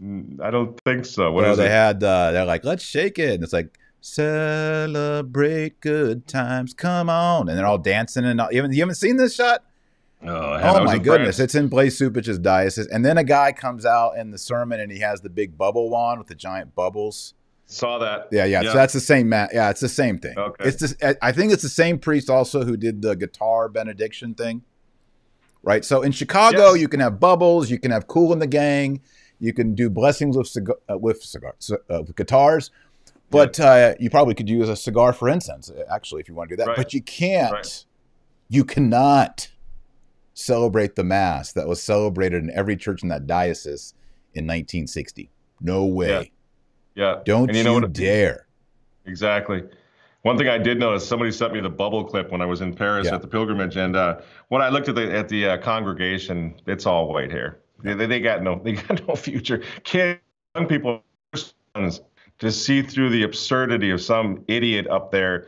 Mm, 0.03 0.41
I 0.41 0.51
don't 0.51 0.81
think 0.83 1.05
so. 1.05 1.33
What 1.33 1.45
well, 1.45 1.57
they 1.57 1.67
it? 1.67 1.71
had. 1.71 2.03
Uh, 2.03 2.31
they're 2.31 2.45
like, 2.45 2.65
let's 2.65 2.85
shake 2.85 3.19
it. 3.19 3.35
And 3.35 3.43
it's 3.43 3.53
like 3.53 3.77
celebrate 4.01 5.81
good 5.81 6.27
times. 6.29 6.75
Come 6.75 7.11
on, 7.11 7.49
and 7.49 7.59
they're 7.59 7.67
all 7.67 7.79
dancing 7.79 8.25
and 8.25 8.41
all, 8.41 8.53
you 8.53 8.59
haven't 8.59 8.75
you 8.75 8.83
haven't 8.83 8.95
seen 8.97 9.17
this 9.17 9.35
shot? 9.35 9.65
Oh, 10.23 10.29
oh 10.29 10.85
my 10.85 10.99
goodness! 10.99 11.37
France. 11.37 11.41
It's 11.41 11.55
in 11.55 11.69
Blase 11.69 11.99
Cupich's 11.99 12.39
diocese, 12.39 12.87
and 12.87 13.05
then 13.05 13.19
a 13.19 13.25
guy 13.25 13.53
comes 13.53 13.85
out 13.85 14.17
in 14.17 14.31
the 14.31 14.39
sermon 14.39 14.81
and 14.81 14.91
he 14.91 14.99
has 15.01 15.21
the 15.21 15.31
big 15.31 15.57
bubble 15.57 15.91
wand 15.91 16.19
with 16.19 16.29
the 16.29 16.35
giant 16.35 16.75
bubbles 16.75 17.35
Saw 17.71 17.99
that. 17.99 18.29
Yeah, 18.33 18.47
yeah. 18.47 18.63
yeah. 18.63 18.73
So 18.73 18.79
that's 18.79 18.95
the 18.95 19.01
same 19.01 19.29
mat. 19.29 19.51
Yeah, 19.53 19.69
it's 19.69 19.81
the 19.81 19.91
same 19.91 20.19
thing. 20.19 20.39
Okay. 20.39 20.65
It's 20.67 20.79
just, 20.79 21.03
I 21.21 21.33
think 21.33 21.53
it's 21.53 21.63
the 21.63 21.69
same 21.69 21.99
priest 21.99 22.31
also 22.31 22.65
who 22.65 22.79
did 22.79 23.03
the 23.03 23.15
guitar 23.15 23.69
benediction 23.69 24.35
thing. 24.35 24.63
Right. 25.63 25.85
So 25.85 26.01
in 26.01 26.13
Chicago, 26.13 26.73
yes. 26.73 26.81
you 26.81 26.89
can 26.89 27.01
have 27.01 27.21
bubbles, 27.21 27.71
you 27.71 27.79
can 27.79 27.91
have 27.91 28.07
Kool 28.07 28.33
and 28.33 28.41
the 28.41 28.47
Gang, 28.47 29.03
you 29.39 29.53
can 29.53 29.75
do 29.75 29.91
blessings 29.91 30.37
with 30.37 30.47
cigar, 30.47 30.77
uh, 30.91 30.97
with 30.97 31.23
cigars, 31.23 31.71
uh, 31.71 32.03
with 32.03 32.17
guitars, 32.17 32.71
but 33.29 33.59
yeah. 33.59 33.67
uh, 33.67 33.95
you 34.01 34.09
probably 34.09 34.35
could 34.35 34.49
use 34.49 34.71
a 34.71 34.77
cigar 34.77 35.13
for 35.13 35.29
incense 35.29 35.69
uh, 35.71 35.85
actually 35.91 36.23
if 36.23 36.29
you 36.29 36.35
want 36.35 36.49
to 36.49 36.57
do 36.57 36.63
that. 36.63 36.69
Right. 36.69 36.77
But 36.77 36.95
you 36.95 37.03
can't. 37.03 37.53
Right. 37.53 37.85
You 38.49 38.65
cannot 38.65 39.51
celebrate 40.33 40.97
the 40.97 41.05
mass 41.05 41.53
that 41.53 41.69
was 41.69 41.83
celebrated 41.83 42.43
in 42.43 42.51
every 42.55 42.77
church 42.77 43.03
in 43.03 43.11
that 43.11 43.27
diocese 43.27 43.93
in 44.33 44.47
1960. 44.47 45.31
No 45.61 45.85
way. 45.85 46.09
Yeah. 46.09 46.23
Yeah. 46.99 47.21
Don't 47.25 47.49
and 47.49 47.57
you, 47.57 47.63
know 47.63 47.77
you 47.77 47.83
what, 47.83 47.93
dare. 47.93 48.47
Exactly. 49.07 49.63
One 50.23 50.37
thing 50.37 50.49
I 50.49 50.59
did 50.59 50.81
notice, 50.81 51.07
somebody 51.07 51.31
sent 51.31 51.53
me 51.55 51.61
the 51.61 51.71
bubble 51.71 52.05
clip 52.05 52.33
when 52.33 52.43
I 52.43 52.45
was 52.45 52.61
in 52.61 52.75
Paris 52.75 53.07
yeah. 53.07 53.15
at 53.15 53.23
the 53.23 53.29
pilgrimage, 53.29 53.77
and 53.77 53.95
uh, 53.95 54.19
when 54.49 54.63
I 54.63 54.69
looked 54.69 54.89
at 54.89 54.97
the 54.97 55.17
at 55.17 55.29
the 55.29 55.51
uh, 55.51 55.59
congregation, 55.59 56.61
it's 56.67 56.87
all 56.87 57.09
white 57.09 57.31
hair. 57.31 57.61
They, 57.85 57.95
they 57.95 58.21
got 58.21 58.43
no 58.43 58.61
they 58.63 58.73
got 58.73 59.07
no 59.07 59.15
future. 59.15 59.63
Kids, 59.85 60.19
young 60.57 60.67
people, 60.67 61.05
to 61.75 62.51
see 62.51 62.83
through 62.83 63.11
the 63.11 63.23
absurdity 63.23 63.91
of 63.93 64.03
some 64.03 64.45
idiot 64.49 64.89
up 64.89 65.13
there 65.13 65.47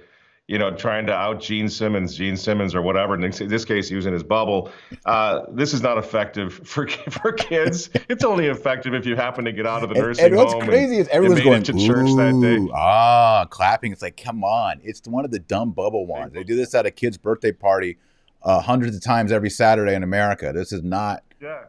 you 0.50 0.58
know, 0.58 0.68
trying 0.72 1.06
to 1.06 1.12
out 1.12 1.40
Gene 1.40 1.68
Simmons, 1.68 2.16
Gene 2.16 2.36
Simmons, 2.36 2.74
or 2.74 2.82
whatever. 2.82 3.14
In 3.14 3.20
this 3.20 3.64
case, 3.64 3.88
he 3.88 3.94
was 3.94 4.06
in 4.06 4.12
his 4.12 4.24
bubble. 4.24 4.72
Uh, 5.06 5.42
this 5.52 5.72
is 5.72 5.80
not 5.80 5.96
effective 5.96 6.52
for 6.66 6.88
for 7.10 7.30
kids. 7.30 7.88
it's 8.08 8.24
only 8.24 8.46
effective 8.46 8.92
if 8.92 9.06
you 9.06 9.14
happen 9.14 9.44
to 9.44 9.52
get 9.52 9.64
out 9.64 9.84
of 9.84 9.90
the 9.90 9.94
nursing 9.94 10.24
and, 10.24 10.34
and 10.34 10.42
what's 10.42 10.52
home. 10.52 10.64
crazy 10.64 10.96
and, 10.96 11.02
is 11.02 11.08
everyone's 11.12 11.42
going 11.42 11.62
to 11.62 11.72
church 11.74 12.08
that 12.16 12.36
day. 12.42 12.68
Ah, 12.74 13.46
clapping. 13.48 13.92
It's 13.92 14.02
like, 14.02 14.16
come 14.16 14.42
on. 14.42 14.80
It's 14.82 15.06
one 15.06 15.24
of 15.24 15.30
the 15.30 15.38
dumb 15.38 15.70
bubble 15.70 16.04
ones. 16.04 16.32
They 16.32 16.42
do 16.42 16.56
this 16.56 16.74
at 16.74 16.84
a 16.84 16.90
kid's 16.90 17.16
birthday 17.16 17.52
party 17.52 17.98
uh, 18.42 18.60
hundreds 18.60 18.96
of 18.96 19.04
times 19.04 19.30
every 19.30 19.50
Saturday 19.50 19.94
in 19.94 20.02
America. 20.02 20.52
This 20.52 20.72
is 20.72 20.82
not. 20.82 21.22
Yeah. 21.40 21.66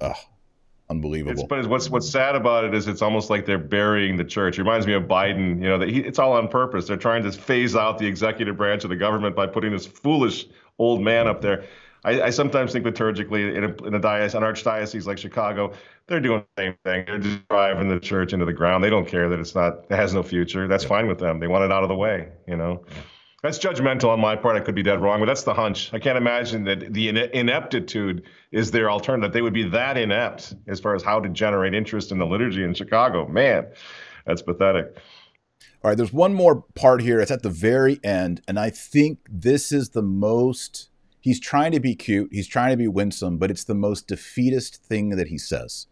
Ugh 0.00 0.14
unbelievable. 0.90 1.32
It's, 1.32 1.42
but 1.48 1.66
what's 1.66 1.90
what's 1.90 2.08
sad 2.08 2.34
about 2.34 2.64
it 2.64 2.74
is 2.74 2.88
it's 2.88 3.02
almost 3.02 3.30
like 3.30 3.46
they're 3.46 3.58
burying 3.58 4.16
the 4.16 4.24
church. 4.24 4.58
It 4.58 4.62
reminds 4.62 4.86
me 4.86 4.94
of 4.94 5.04
Biden. 5.04 5.62
You 5.62 5.68
know, 5.68 5.78
that 5.78 5.88
he, 5.88 6.00
it's 6.00 6.18
all 6.18 6.32
on 6.32 6.48
purpose. 6.48 6.86
They're 6.86 6.96
trying 6.96 7.22
to 7.24 7.32
phase 7.32 7.76
out 7.76 7.98
the 7.98 8.06
executive 8.06 8.56
branch 8.56 8.84
of 8.84 8.90
the 8.90 8.96
government 8.96 9.36
by 9.36 9.46
putting 9.46 9.72
this 9.72 9.86
foolish 9.86 10.46
old 10.78 11.00
man 11.00 11.26
up 11.26 11.40
there. 11.40 11.64
I, 12.04 12.22
I 12.22 12.30
sometimes 12.30 12.72
think 12.72 12.84
liturgically 12.86 13.56
in 13.56 13.64
a, 13.64 13.86
in 13.86 13.94
a 13.94 13.98
diocese, 13.98 14.34
an 14.34 14.42
archdiocese 14.42 15.06
like 15.06 15.18
Chicago, 15.18 15.72
they're 16.06 16.20
doing 16.20 16.44
the 16.56 16.62
same 16.62 16.76
thing. 16.84 17.04
They're 17.06 17.18
just 17.18 17.48
driving 17.48 17.88
the 17.88 17.98
church 17.98 18.32
into 18.32 18.44
the 18.44 18.52
ground. 18.52 18.84
They 18.84 18.90
don't 18.90 19.06
care 19.06 19.28
that 19.28 19.40
it's 19.40 19.54
not, 19.54 19.84
it 19.90 19.96
has 19.96 20.14
no 20.14 20.22
future. 20.22 20.68
That's 20.68 20.84
fine 20.84 21.08
with 21.08 21.18
them. 21.18 21.40
They 21.40 21.48
want 21.48 21.64
it 21.64 21.72
out 21.72 21.82
of 21.82 21.88
the 21.88 21.96
way. 21.96 22.28
You 22.46 22.56
know. 22.56 22.84
That's 23.42 23.58
judgmental 23.58 24.08
on 24.08 24.18
my 24.18 24.34
part. 24.34 24.56
I 24.56 24.60
could 24.60 24.74
be 24.74 24.82
dead 24.82 25.00
wrong, 25.00 25.20
but 25.20 25.26
that's 25.26 25.44
the 25.44 25.54
hunch. 25.54 25.94
I 25.94 26.00
can't 26.00 26.18
imagine 26.18 26.64
that 26.64 26.92
the 26.92 27.08
ineptitude 27.08 28.24
is 28.50 28.72
their 28.72 28.90
alternative. 28.90 29.32
They 29.32 29.42
would 29.42 29.54
be 29.54 29.68
that 29.68 29.96
inept 29.96 30.54
as 30.66 30.80
far 30.80 30.96
as 30.96 31.04
how 31.04 31.20
to 31.20 31.28
generate 31.28 31.72
interest 31.72 32.10
in 32.10 32.18
the 32.18 32.26
liturgy 32.26 32.64
in 32.64 32.74
Chicago. 32.74 33.28
Man, 33.28 33.68
that's 34.26 34.42
pathetic. 34.42 34.96
All 35.84 35.90
right, 35.90 35.96
there's 35.96 36.12
one 36.12 36.34
more 36.34 36.64
part 36.74 37.00
here. 37.00 37.20
It's 37.20 37.30
at 37.30 37.44
the 37.44 37.50
very 37.50 38.00
end, 38.02 38.42
and 38.48 38.58
I 38.58 38.70
think 38.70 39.20
this 39.30 39.70
is 39.70 39.90
the 39.90 40.02
most. 40.02 40.90
He's 41.20 41.38
trying 41.38 41.70
to 41.72 41.80
be 41.80 41.94
cute. 41.94 42.30
He's 42.32 42.48
trying 42.48 42.72
to 42.72 42.76
be 42.76 42.88
winsome, 42.88 43.38
but 43.38 43.52
it's 43.52 43.64
the 43.64 43.74
most 43.74 44.08
defeatist 44.08 44.82
thing 44.82 45.10
that 45.10 45.28
he 45.28 45.38
says. 45.38 45.86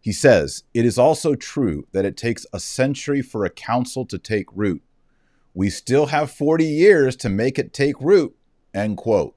He 0.00 0.12
says, 0.12 0.64
It 0.72 0.86
is 0.86 0.98
also 0.98 1.34
true 1.34 1.86
that 1.92 2.06
it 2.06 2.16
takes 2.16 2.46
a 2.54 2.58
century 2.60 3.20
for 3.20 3.44
a 3.44 3.50
council 3.50 4.06
to 4.06 4.18
take 4.18 4.46
root 4.54 4.82
we 5.54 5.70
still 5.70 6.06
have 6.06 6.30
40 6.30 6.64
years 6.64 7.16
to 7.16 7.28
make 7.28 7.58
it 7.58 7.72
take 7.72 8.00
root, 8.00 8.34
end 8.74 8.96
quote. 8.96 9.34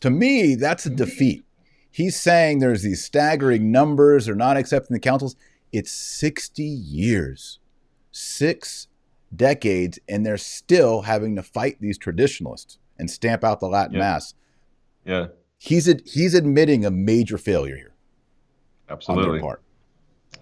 To 0.00 0.10
me, 0.10 0.54
that's 0.56 0.86
a 0.86 0.90
defeat. 0.90 1.44
He's 1.90 2.18
saying 2.18 2.58
there's 2.58 2.82
these 2.82 3.04
staggering 3.04 3.70
numbers, 3.70 4.26
they're 4.26 4.34
not 4.34 4.56
accepting 4.56 4.94
the 4.94 5.00
councils. 5.00 5.36
It's 5.72 5.92
60 5.92 6.62
years, 6.62 7.60
six 8.10 8.88
decades, 9.34 9.98
and 10.08 10.26
they're 10.26 10.38
still 10.38 11.02
having 11.02 11.36
to 11.36 11.42
fight 11.42 11.76
these 11.80 11.98
traditionalists 11.98 12.78
and 12.98 13.10
stamp 13.10 13.44
out 13.44 13.60
the 13.60 13.68
Latin 13.68 13.94
yeah. 13.94 14.00
Mass. 14.00 14.34
Yeah. 15.04 15.26
He's, 15.58 15.86
he's 16.04 16.34
admitting 16.34 16.84
a 16.84 16.90
major 16.90 17.38
failure 17.38 17.76
here. 17.76 17.94
Absolutely. 18.88 19.26
On 19.26 19.32
their 19.32 19.40
part. 19.40 19.62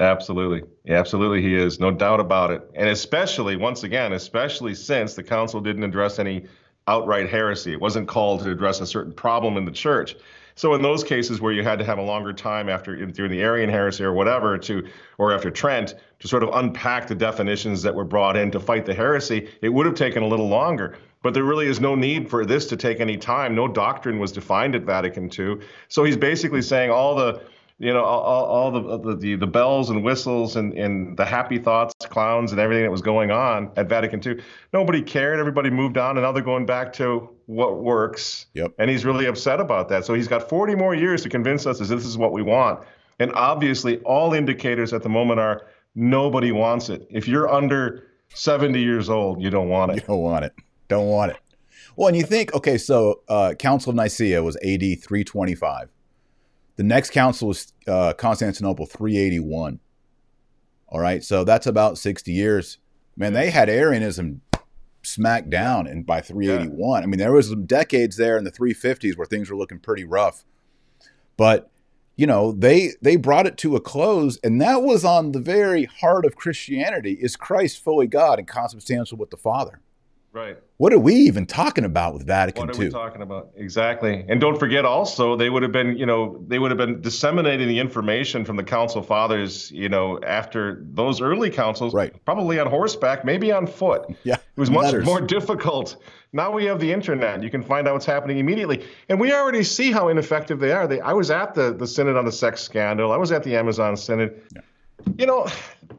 Absolutely. 0.01 0.63
Yeah, 0.85 0.99
absolutely, 0.99 1.43
he 1.43 1.55
is. 1.55 1.79
No 1.79 1.91
doubt 1.91 2.21
about 2.21 2.51
it. 2.51 2.63
And 2.75 2.89
especially, 2.89 3.57
once 3.57 3.85
again, 3.85 4.15
especially 4.15 4.75
since 4.75 5.15
the 5.15 5.23
council 5.23 5.61
didn't 5.61 5.85
address 5.85 6.19
any 6.19 6.47
outright 6.89 7.29
heresy. 7.29 7.73
It 7.73 7.81
wasn't 7.81 8.09
called 8.09 8.43
to 8.43 8.51
address 8.51 8.81
a 8.81 8.87
certain 8.87 9.13
problem 9.13 9.59
in 9.59 9.67
the 9.67 9.71
church. 9.71 10.17
So 10.55 10.75
in 10.75 10.83
those 10.83 11.05
cases 11.05 11.41
where 11.41 11.53
you 11.53 11.63
had 11.63 11.79
to 11.79 11.85
have 11.85 11.99
a 11.99 12.03
longer 12.03 12.33
time 12.33 12.69
after 12.69 12.97
during 13.07 13.31
the 13.31 13.41
Arian 13.41 13.71
heresy 13.71 14.03
or 14.03 14.13
whatever 14.13 14.59
to 14.59 14.87
or 15.19 15.33
after 15.33 15.51
Trent 15.51 15.95
to 16.19 16.29
sort 16.29 16.43
of 16.43 16.51
unpack 16.55 17.07
the 17.07 17.15
definitions 17.15 17.83
that 17.83 17.95
were 17.95 18.05
brought 18.05 18.37
in 18.37 18.51
to 18.51 18.61
fight 18.61 18.87
the 18.87 18.95
heresy, 18.95 19.49
it 19.63 19.69
would 19.69 19.87
have 19.87 19.95
taken 19.95 20.23
a 20.23 20.27
little 20.27 20.49
longer. 20.49 20.97
But 21.23 21.35
there 21.35 21.45
really 21.45 21.67
is 21.67 21.81
no 21.81 21.95
need 21.95 22.29
for 22.29 22.45
this 22.47 22.67
to 22.67 22.77
take 22.77 23.01
any 23.01 23.17
time. 23.19 23.55
No 23.55 23.69
doctrine 23.69 24.19
was 24.19 24.33
defined 24.33 24.75
at 24.75 24.83
Vatican 24.83 25.31
II. 25.39 25.59
So 25.89 26.05
he's 26.05 26.17
basically 26.17 26.63
saying 26.63 26.91
all 26.91 27.15
the 27.15 27.43
you 27.81 27.93
know 27.93 28.05
all, 28.05 28.45
all 28.45 28.71
the, 28.71 29.17
the 29.17 29.35
the 29.35 29.47
bells 29.47 29.91
and 29.91 30.05
whistles 30.05 30.55
and, 30.55 30.75
and 30.75 31.17
the 31.17 31.25
happy 31.25 31.59
thoughts 31.59 31.95
clowns 32.07 32.53
and 32.53 32.61
everything 32.61 32.85
that 32.85 32.91
was 32.91 33.03
going 33.03 33.31
on 33.31 33.71
at 33.77 33.89
vatican 33.89 34.21
ii 34.25 34.41
nobody 34.73 35.03
cared. 35.03 35.41
Everybody 35.41 35.71
moved 35.71 35.99
on 35.99 36.17
and 36.17 36.25
now 36.25 36.33
they're 36.33 36.43
going 36.43 36.67
back 36.67 36.93
to 36.95 37.29
what 37.47 37.83
works. 37.83 38.47
Yep. 38.55 38.75
and 38.79 38.91
he's 38.91 39.05
really 39.05 39.27
upset 39.27 39.61
about 39.61 39.89
that. 39.89 40.05
So 40.05 40.15
he's 40.15 40.29
got 40.29 40.49
40 40.49 40.75
more 40.77 40.95
years 40.95 41.23
to 41.23 41.29
convince 41.29 41.67
us 41.67 41.79
that 41.79 41.87
this 41.87 42.07
is 42.07 42.17
what 42.17 42.33
we 42.33 42.43
want. 42.43 42.81
And 43.19 43.33
obviously 43.33 43.99
all 43.99 44.35
indicators 44.35 44.93
at 44.93 45.03
the 45.03 45.09
moment 45.09 45.41
are 45.41 45.67
nobody 45.95 46.53
wants 46.53 46.89
it. 46.89 47.07
If 47.11 47.27
you're 47.27 47.49
under 47.53 48.07
70 48.35 48.81
years 48.81 49.11
old 49.11 49.43
you 49.43 49.51
don't 49.51 49.69
want 49.69 49.93
it. 49.93 49.97
You 49.97 50.03
don't 50.07 50.23
want 50.23 50.45
it. 50.45 50.53
Don't 50.89 51.09
want 51.09 51.33
it. 51.33 51.39
Well 51.97 52.09
and 52.09 52.17
you 52.17 52.23
think 52.23 52.55
okay 52.55 52.79
so 52.79 53.21
uh, 53.29 53.55
council 53.59 53.91
of 53.91 53.97
nicaea 53.97 54.43
was 54.43 54.57
ad 54.57 54.81
325 54.81 55.89
the 56.81 56.85
next 56.85 57.11
council 57.11 57.49
was 57.49 57.75
uh, 57.87 58.15
Constantinople 58.15 58.87
381. 58.87 59.81
All 60.89 60.99
right, 60.99 61.23
so 61.23 61.45
that's 61.45 61.67
about 61.67 61.99
60 61.99 62.33
years. 62.33 62.79
Man, 63.19 63.35
they 63.35 63.51
had 63.51 63.69
Arianism 63.69 64.41
smacked 65.03 65.51
down 65.51 65.87
and 65.87 66.07
by 66.07 66.23
381. 66.23 66.73
Yeah. 67.03 67.05
I 67.05 67.07
mean, 67.07 67.19
there 67.19 67.35
was 67.35 67.51
some 67.51 67.67
decades 67.67 68.17
there 68.17 68.39
in 68.39 68.45
the 68.45 68.51
350s 68.51 69.15
where 69.19 69.27
things 69.27 69.51
were 69.51 69.59
looking 69.59 69.79
pretty 69.79 70.05
rough. 70.05 70.47
But 71.37 71.71
you 72.17 72.27
know, 72.27 72.53
they 72.53 72.93
they 73.03 73.17
brought 73.17 73.47
it 73.47 73.59
to 73.59 73.77
a 73.77 73.81
close, 73.81 74.39
and 74.43 74.59
that 74.63 74.81
was 74.81 75.05
on 75.05 75.33
the 75.33 75.39
very 75.39 75.85
heart 75.85 76.25
of 76.25 76.35
Christianity: 76.35 77.13
is 77.13 77.37
Christ 77.37 77.85
fully 77.85 78.07
God 78.07 78.39
and 78.39 78.49
consubstantial 78.49 79.19
with 79.19 79.29
the 79.29 79.37
Father? 79.37 79.83
Right. 80.33 80.57
What 80.81 80.95
are 80.95 80.99
we 80.99 81.15
even 81.15 81.45
talking 81.45 81.85
about 81.85 82.15
with 82.15 82.27
Vatican 82.27 82.63
II? 82.63 82.67
What 82.69 82.79
are 82.79 82.81
II? 82.81 82.89
we 82.89 82.91
talking 82.91 83.21
about? 83.21 83.51
Exactly. 83.55 84.25
And 84.31 84.41
don't 84.41 84.59
forget 84.59 84.87
also, 84.87 85.37
they 85.37 85.51
would 85.51 85.63
have 85.63 85.73
been, 85.73 85.95
you 85.99 86.07
know, 86.07 86.43
they 86.49 86.59
would 86.59 86.71
have 86.71 86.79
been 86.79 87.03
disseminating 87.03 87.69
the 87.69 87.79
information 87.79 88.47
from 88.47 88.57
the 88.57 88.65
council 88.65 89.03
fathers, 89.03 89.71
you 89.73 89.91
know, 89.91 90.19
after 90.27 90.83
those 90.93 91.21
early 91.21 91.51
councils, 91.51 91.93
right. 91.93 92.15
probably 92.25 92.59
on 92.59 92.67
horseback, 92.67 93.27
maybe 93.27 93.53
on 93.53 93.67
foot. 93.67 94.07
Yeah. 94.25 94.37
It 94.37 94.43
was 94.57 94.71
much 94.71 94.85
letters. 94.85 95.05
more 95.05 95.21
difficult. 95.37 96.03
Now 96.33 96.51
we 96.51 96.65
have 96.65 96.81
the 96.81 96.91
internet. 96.91 97.43
You 97.43 97.51
can 97.51 97.63
find 97.63 97.87
out 97.87 97.93
what's 97.93 98.07
happening 98.07 98.39
immediately. 98.39 98.83
And 99.11 99.21
we 99.21 99.35
already 99.35 99.65
see 99.65 99.93
how 99.93 100.09
ineffective 100.09 100.61
they 100.61 100.73
are. 100.73 100.87
They, 100.87 101.01
I 101.01 101.13
was 101.13 101.31
at 101.31 101.53
the, 101.53 101.75
the 101.75 101.87
Synod 101.87 102.17
on 102.17 102.25
the 102.25 102.33
sex 102.33 102.63
scandal. 102.63 103.13
I 103.13 103.19
was 103.19 103.33
at 103.33 103.43
the 103.43 103.55
Amazon 103.55 103.99
Synod. 103.99 104.41
Yeah. 104.57 104.63
You 105.19 105.27
know, 105.27 105.47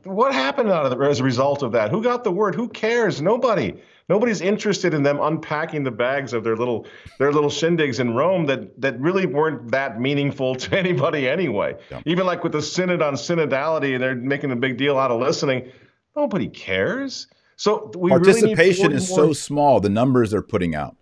what 0.06 0.34
happened 0.34 0.72
out 0.72 0.86
of 0.86 0.98
the, 0.98 1.06
as 1.06 1.20
a 1.20 1.24
result 1.24 1.62
of 1.62 1.72
that? 1.74 1.92
Who 1.92 2.02
got 2.02 2.24
the 2.24 2.32
word? 2.32 2.56
Who 2.56 2.68
cares? 2.68 3.22
Nobody. 3.22 3.76
Nobody's 4.12 4.42
interested 4.42 4.94
in 4.94 5.04
them 5.04 5.22
unpacking 5.22 5.86
the 5.86 5.92
bags 5.92 6.34
of 6.34 6.44
their 6.44 6.58
little 6.58 6.86
their 7.18 7.32
little 7.32 7.50
shindigs 7.50 7.98
in 8.02 8.14
Rome 8.14 8.46
that 8.48 8.82
that 8.82 9.00
really 9.00 9.26
weren't 9.26 9.72
that 9.72 10.02
meaningful 10.02 10.54
to 10.64 10.78
anybody 10.78 11.30
anyway. 11.30 11.78
Yeah. 11.90 12.02
Even 12.06 12.26
like 12.26 12.44
with 12.44 12.52
the 12.52 12.62
synod 12.62 13.02
on 13.02 13.14
synodality, 13.14 13.98
they're 13.98 14.14
making 14.14 14.52
a 14.52 14.58
big 14.58 14.76
deal 14.76 14.98
out 14.98 15.12
of 15.12 15.22
listening. 15.22 15.72
Nobody 16.14 16.50
cares. 16.50 17.28
So 17.56 17.88
participation 17.88 18.88
really 18.88 18.98
is 18.98 19.10
more... 19.12 19.28
so 19.28 19.32
small. 19.34 19.80
The 19.80 19.88
numbers 19.88 20.32
they're 20.32 20.42
putting 20.42 20.76
out 20.76 20.98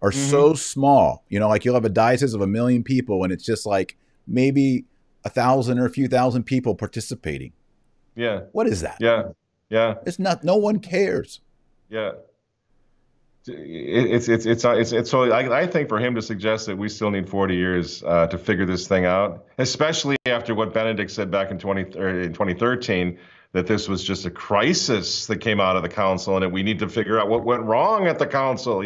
are 0.00 0.10
mm-hmm. 0.10 0.30
so 0.30 0.54
small. 0.54 1.22
You 1.28 1.40
know, 1.40 1.50
like 1.50 1.66
you'll 1.66 1.74
have 1.74 1.84
a 1.84 1.90
diocese 1.90 2.32
of 2.32 2.40
a 2.40 2.46
million 2.46 2.82
people, 2.82 3.24
and 3.24 3.30
it's 3.30 3.44
just 3.44 3.66
like 3.66 3.98
maybe 4.26 4.86
a 5.22 5.28
thousand 5.28 5.78
or 5.78 5.84
a 5.84 5.90
few 5.90 6.08
thousand 6.08 6.44
people 6.44 6.74
participating. 6.74 7.52
Yeah. 8.16 8.44
What 8.52 8.68
is 8.68 8.80
that? 8.80 8.96
Yeah. 9.00 9.32
Yeah. 9.68 9.96
It's 10.06 10.18
not. 10.18 10.44
No 10.44 10.56
one 10.56 10.78
cares. 10.78 11.42
Yeah 11.90 12.12
it's 13.46 14.28
it's 14.28 14.46
it's 14.46 14.64
it's 14.64 14.92
it's, 14.92 15.10
so 15.10 15.30
I, 15.30 15.62
I 15.62 15.66
think 15.66 15.88
for 15.88 15.98
him 15.98 16.14
to 16.14 16.22
suggest 16.22 16.66
that 16.66 16.78
we 16.78 16.88
still 16.88 17.10
need 17.10 17.28
40 17.28 17.54
years 17.54 18.02
uh, 18.02 18.26
to 18.28 18.38
figure 18.38 18.64
this 18.64 18.88
thing 18.88 19.04
out, 19.04 19.44
especially 19.58 20.16
after 20.26 20.54
what 20.54 20.72
Benedict 20.72 21.10
said 21.10 21.30
back 21.30 21.50
in 21.50 21.58
20 21.58 21.82
in 21.82 22.32
2013 22.32 23.18
that 23.52 23.66
this 23.66 23.88
was 23.88 24.02
just 24.02 24.26
a 24.26 24.30
crisis 24.30 25.26
that 25.26 25.36
came 25.36 25.60
out 25.60 25.76
of 25.76 25.82
the 25.82 25.88
council 25.88 26.34
and 26.34 26.42
that 26.42 26.50
we 26.50 26.62
need 26.62 26.80
to 26.80 26.88
figure 26.88 27.20
out 27.20 27.28
what 27.28 27.44
went 27.44 27.62
wrong 27.62 28.08
at 28.08 28.18
the 28.18 28.26
council. 28.26 28.82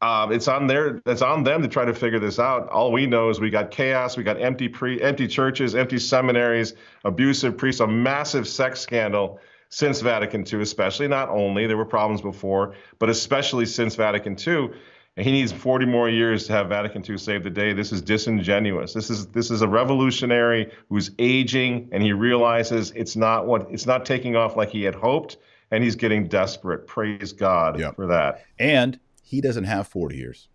Um, 0.00 0.32
it's 0.32 0.46
on 0.46 0.66
their 0.66 1.00
it's 1.06 1.22
on 1.22 1.42
them 1.42 1.62
to 1.62 1.68
try 1.68 1.84
to 1.84 1.94
figure 1.94 2.20
this 2.20 2.38
out. 2.38 2.68
All 2.68 2.92
we 2.92 3.06
know 3.06 3.30
is 3.30 3.40
we 3.40 3.50
got 3.50 3.70
chaos, 3.70 4.16
we 4.16 4.22
got 4.22 4.40
empty 4.40 4.68
pre 4.68 5.00
empty 5.00 5.26
churches, 5.26 5.74
empty 5.74 5.98
seminaries, 5.98 6.74
abusive 7.04 7.56
priests, 7.56 7.80
a 7.80 7.86
massive 7.86 8.46
sex 8.46 8.80
scandal 8.80 9.40
since 9.74 10.00
Vatican 10.00 10.44
II, 10.50 10.62
especially. 10.62 11.08
Not 11.08 11.28
only 11.30 11.66
there 11.66 11.76
were 11.76 11.84
problems 11.84 12.22
before, 12.22 12.76
but 13.00 13.10
especially 13.10 13.66
since 13.66 13.96
Vatican 13.96 14.36
II. 14.38 14.70
And 15.16 15.26
he 15.26 15.32
needs 15.32 15.50
40 15.50 15.84
more 15.86 16.08
years 16.08 16.46
to 16.46 16.52
have 16.52 16.68
Vatican 16.68 17.04
II 17.08 17.18
save 17.18 17.42
the 17.42 17.50
day. 17.50 17.72
This 17.72 17.90
is 17.90 18.00
disingenuous. 18.00 18.92
This 18.92 19.10
is 19.10 19.26
this 19.28 19.50
is 19.50 19.62
a 19.62 19.68
revolutionary 19.68 20.72
who's 20.88 21.10
aging, 21.18 21.88
and 21.90 22.04
he 22.04 22.12
realizes 22.12 22.92
it's 22.92 23.16
not 23.16 23.46
what 23.48 23.66
it's 23.68 23.84
not 23.84 24.06
taking 24.06 24.36
off 24.36 24.56
like 24.56 24.70
he 24.70 24.84
had 24.84 24.94
hoped, 24.94 25.38
and 25.72 25.82
he's 25.82 25.96
getting 25.96 26.28
desperate. 26.28 26.86
Praise 26.86 27.32
God 27.32 27.80
yep. 27.80 27.96
for 27.96 28.06
that. 28.06 28.44
And 28.60 29.00
he 29.22 29.40
doesn't 29.40 29.64
have 29.64 29.88
40 29.88 30.16
years. 30.16 30.48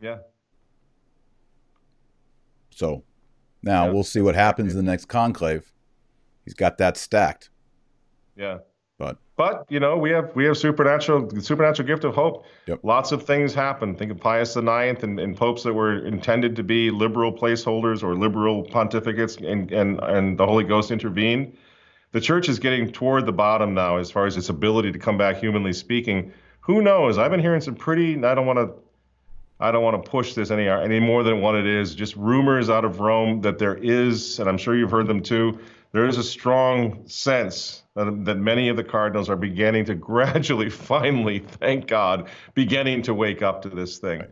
Yeah. 0.00 0.18
So 2.70 3.02
now 3.62 3.86
yeah. 3.86 3.92
we'll 3.92 4.04
see 4.04 4.20
what 4.20 4.36
happens 4.36 4.72
in 4.72 4.84
the 4.84 4.88
next 4.88 5.06
conclave. 5.06 5.72
He's 6.44 6.54
got 6.54 6.78
that 6.78 6.96
stacked. 6.96 7.50
Yeah. 8.36 8.58
But 8.98 9.18
but 9.36 9.66
you 9.68 9.78
know 9.78 9.98
we 9.98 10.10
have 10.10 10.34
we 10.34 10.46
have 10.46 10.56
supernatural 10.56 11.28
supernatural 11.40 11.86
gift 11.86 12.04
of 12.04 12.14
hope. 12.14 12.46
Yep. 12.66 12.80
Lots 12.82 13.12
of 13.12 13.24
things 13.24 13.52
happen. 13.52 13.94
Think 13.94 14.10
of 14.10 14.18
Pius 14.18 14.56
IX 14.56 15.02
and, 15.02 15.20
and 15.20 15.36
popes 15.36 15.64
that 15.64 15.74
were 15.74 16.06
intended 16.06 16.56
to 16.56 16.62
be 16.62 16.90
liberal 16.90 17.32
placeholders 17.32 18.02
or 18.02 18.14
liberal 18.14 18.64
pontificates, 18.64 19.36
and 19.46 19.70
and 19.70 20.00
and 20.00 20.38
the 20.38 20.46
Holy 20.46 20.64
Ghost 20.64 20.90
intervened. 20.90 21.56
The 22.12 22.20
church 22.22 22.48
is 22.48 22.58
getting 22.58 22.90
toward 22.90 23.26
the 23.26 23.32
bottom 23.32 23.74
now 23.74 23.98
as 23.98 24.10
far 24.10 24.24
as 24.24 24.38
its 24.38 24.48
ability 24.48 24.92
to 24.92 24.98
come 24.98 25.18
back, 25.18 25.36
humanly 25.36 25.74
speaking. 25.74 26.32
Who 26.60 26.80
knows? 26.80 27.18
I've 27.18 27.30
been 27.30 27.40
hearing 27.40 27.60
some 27.60 27.74
pretty. 27.74 28.24
I 28.24 28.34
don't 28.34 28.46
want 28.46 28.58
to. 28.58 28.72
I 29.60 29.72
don't 29.72 29.82
want 29.82 30.02
to 30.02 30.10
push 30.10 30.32
this 30.32 30.50
any 30.50 30.68
any 30.68 31.00
more 31.00 31.22
than 31.22 31.42
what 31.42 31.54
it 31.54 31.66
is. 31.66 31.94
Just 31.94 32.16
rumors 32.16 32.70
out 32.70 32.86
of 32.86 33.00
Rome 33.00 33.42
that 33.42 33.58
there 33.58 33.74
is, 33.76 34.38
and 34.38 34.48
I'm 34.48 34.56
sure 34.56 34.74
you've 34.74 34.90
heard 34.90 35.06
them 35.06 35.22
too. 35.22 35.58
There 35.96 36.06
is 36.06 36.18
a 36.18 36.22
strong 36.22 37.08
sense 37.08 37.82
that, 37.94 38.26
that 38.26 38.36
many 38.36 38.68
of 38.68 38.76
the 38.76 38.84
cardinals 38.84 39.30
are 39.30 39.36
beginning 39.36 39.86
to 39.86 39.94
gradually, 40.12 40.68
finally, 40.68 41.38
thank 41.38 41.86
God, 41.86 42.28
beginning 42.52 43.00
to 43.04 43.14
wake 43.14 43.40
up 43.40 43.62
to 43.62 43.70
this 43.70 43.96
thing. 43.96 44.22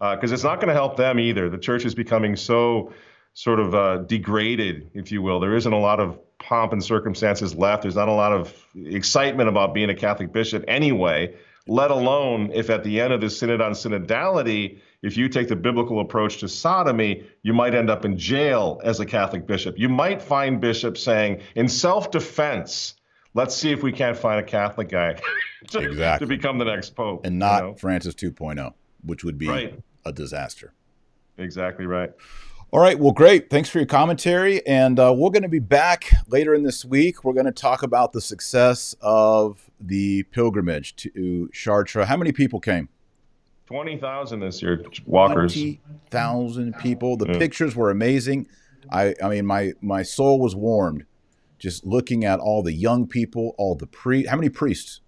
Because 0.00 0.32
uh, 0.32 0.34
it's 0.34 0.42
not 0.42 0.56
going 0.56 0.66
to 0.66 0.74
help 0.74 0.96
them 0.96 1.20
either. 1.20 1.48
The 1.48 1.58
church 1.58 1.84
is 1.84 1.94
becoming 1.94 2.34
so 2.34 2.92
sort 3.32 3.60
of 3.60 3.76
uh, 3.76 3.98
degraded, 3.98 4.90
if 4.92 5.12
you 5.12 5.22
will. 5.22 5.38
There 5.38 5.54
isn't 5.54 5.72
a 5.72 5.78
lot 5.78 6.00
of 6.00 6.18
pomp 6.40 6.72
and 6.72 6.82
circumstances 6.82 7.54
left. 7.54 7.82
There's 7.82 7.94
not 7.94 8.08
a 8.08 8.12
lot 8.12 8.32
of 8.32 8.52
excitement 8.74 9.48
about 9.48 9.72
being 9.72 9.90
a 9.90 9.94
Catholic 9.94 10.32
bishop 10.32 10.64
anyway, 10.66 11.36
let 11.68 11.92
alone 11.92 12.50
if 12.52 12.70
at 12.70 12.82
the 12.82 13.00
end 13.00 13.12
of 13.12 13.20
this 13.20 13.38
synod 13.38 13.60
on 13.60 13.70
synodality, 13.70 14.80
if 15.04 15.18
you 15.18 15.28
take 15.28 15.48
the 15.48 15.56
biblical 15.56 16.00
approach 16.00 16.38
to 16.38 16.48
sodomy, 16.48 17.24
you 17.42 17.52
might 17.52 17.74
end 17.74 17.90
up 17.90 18.06
in 18.06 18.16
jail 18.16 18.80
as 18.84 19.00
a 19.00 19.06
Catholic 19.06 19.46
bishop. 19.46 19.78
You 19.78 19.90
might 19.90 20.22
find 20.22 20.62
bishops 20.62 21.02
saying, 21.02 21.42
in 21.54 21.68
self 21.68 22.10
defense, 22.10 22.94
let's 23.34 23.54
see 23.54 23.70
if 23.70 23.82
we 23.82 23.92
can't 23.92 24.16
find 24.16 24.40
a 24.40 24.42
Catholic 24.42 24.88
guy 24.88 25.20
to, 25.68 25.78
exactly. 25.80 26.26
to 26.26 26.28
become 26.34 26.56
the 26.56 26.64
next 26.64 26.96
pope. 26.96 27.26
And 27.26 27.38
not 27.38 27.62
you 27.62 27.68
know? 27.68 27.74
Francis 27.76 28.14
2.0, 28.14 28.72
which 29.04 29.24
would 29.24 29.36
be 29.36 29.46
right. 29.46 29.78
a 30.06 30.12
disaster. 30.12 30.72
Exactly 31.36 31.84
right. 31.84 32.10
All 32.70 32.80
right. 32.80 32.98
Well, 32.98 33.12
great. 33.12 33.50
Thanks 33.50 33.68
for 33.68 33.78
your 33.78 33.86
commentary. 33.86 34.66
And 34.66 34.98
uh, 34.98 35.14
we're 35.14 35.30
going 35.30 35.42
to 35.42 35.48
be 35.50 35.58
back 35.58 36.12
later 36.28 36.54
in 36.54 36.62
this 36.62 36.82
week. 36.82 37.24
We're 37.24 37.34
going 37.34 37.44
to 37.44 37.52
talk 37.52 37.82
about 37.82 38.12
the 38.14 38.22
success 38.22 38.96
of 39.02 39.70
the 39.78 40.22
pilgrimage 40.24 40.96
to 40.96 41.50
Chartres. 41.52 42.06
How 42.06 42.16
many 42.16 42.32
people 42.32 42.58
came? 42.58 42.88
20,000 43.66 44.40
this 44.40 44.62
year, 44.62 44.84
walkers. 45.06 45.54
20,000 45.54 46.76
people. 46.78 47.16
The 47.16 47.26
yeah. 47.28 47.38
pictures 47.38 47.74
were 47.74 47.90
amazing. 47.90 48.46
I, 48.92 49.14
I 49.22 49.28
mean, 49.28 49.46
my, 49.46 49.72
my 49.80 50.02
soul 50.02 50.38
was 50.38 50.54
warmed 50.54 51.04
just 51.58 51.86
looking 51.86 52.24
at 52.24 52.40
all 52.40 52.62
the 52.62 52.72
young 52.72 53.06
people, 53.06 53.54
all 53.56 53.74
the 53.74 53.86
pre. 53.86 54.26
How 54.26 54.36
many 54.36 54.50
priests? 54.50 55.00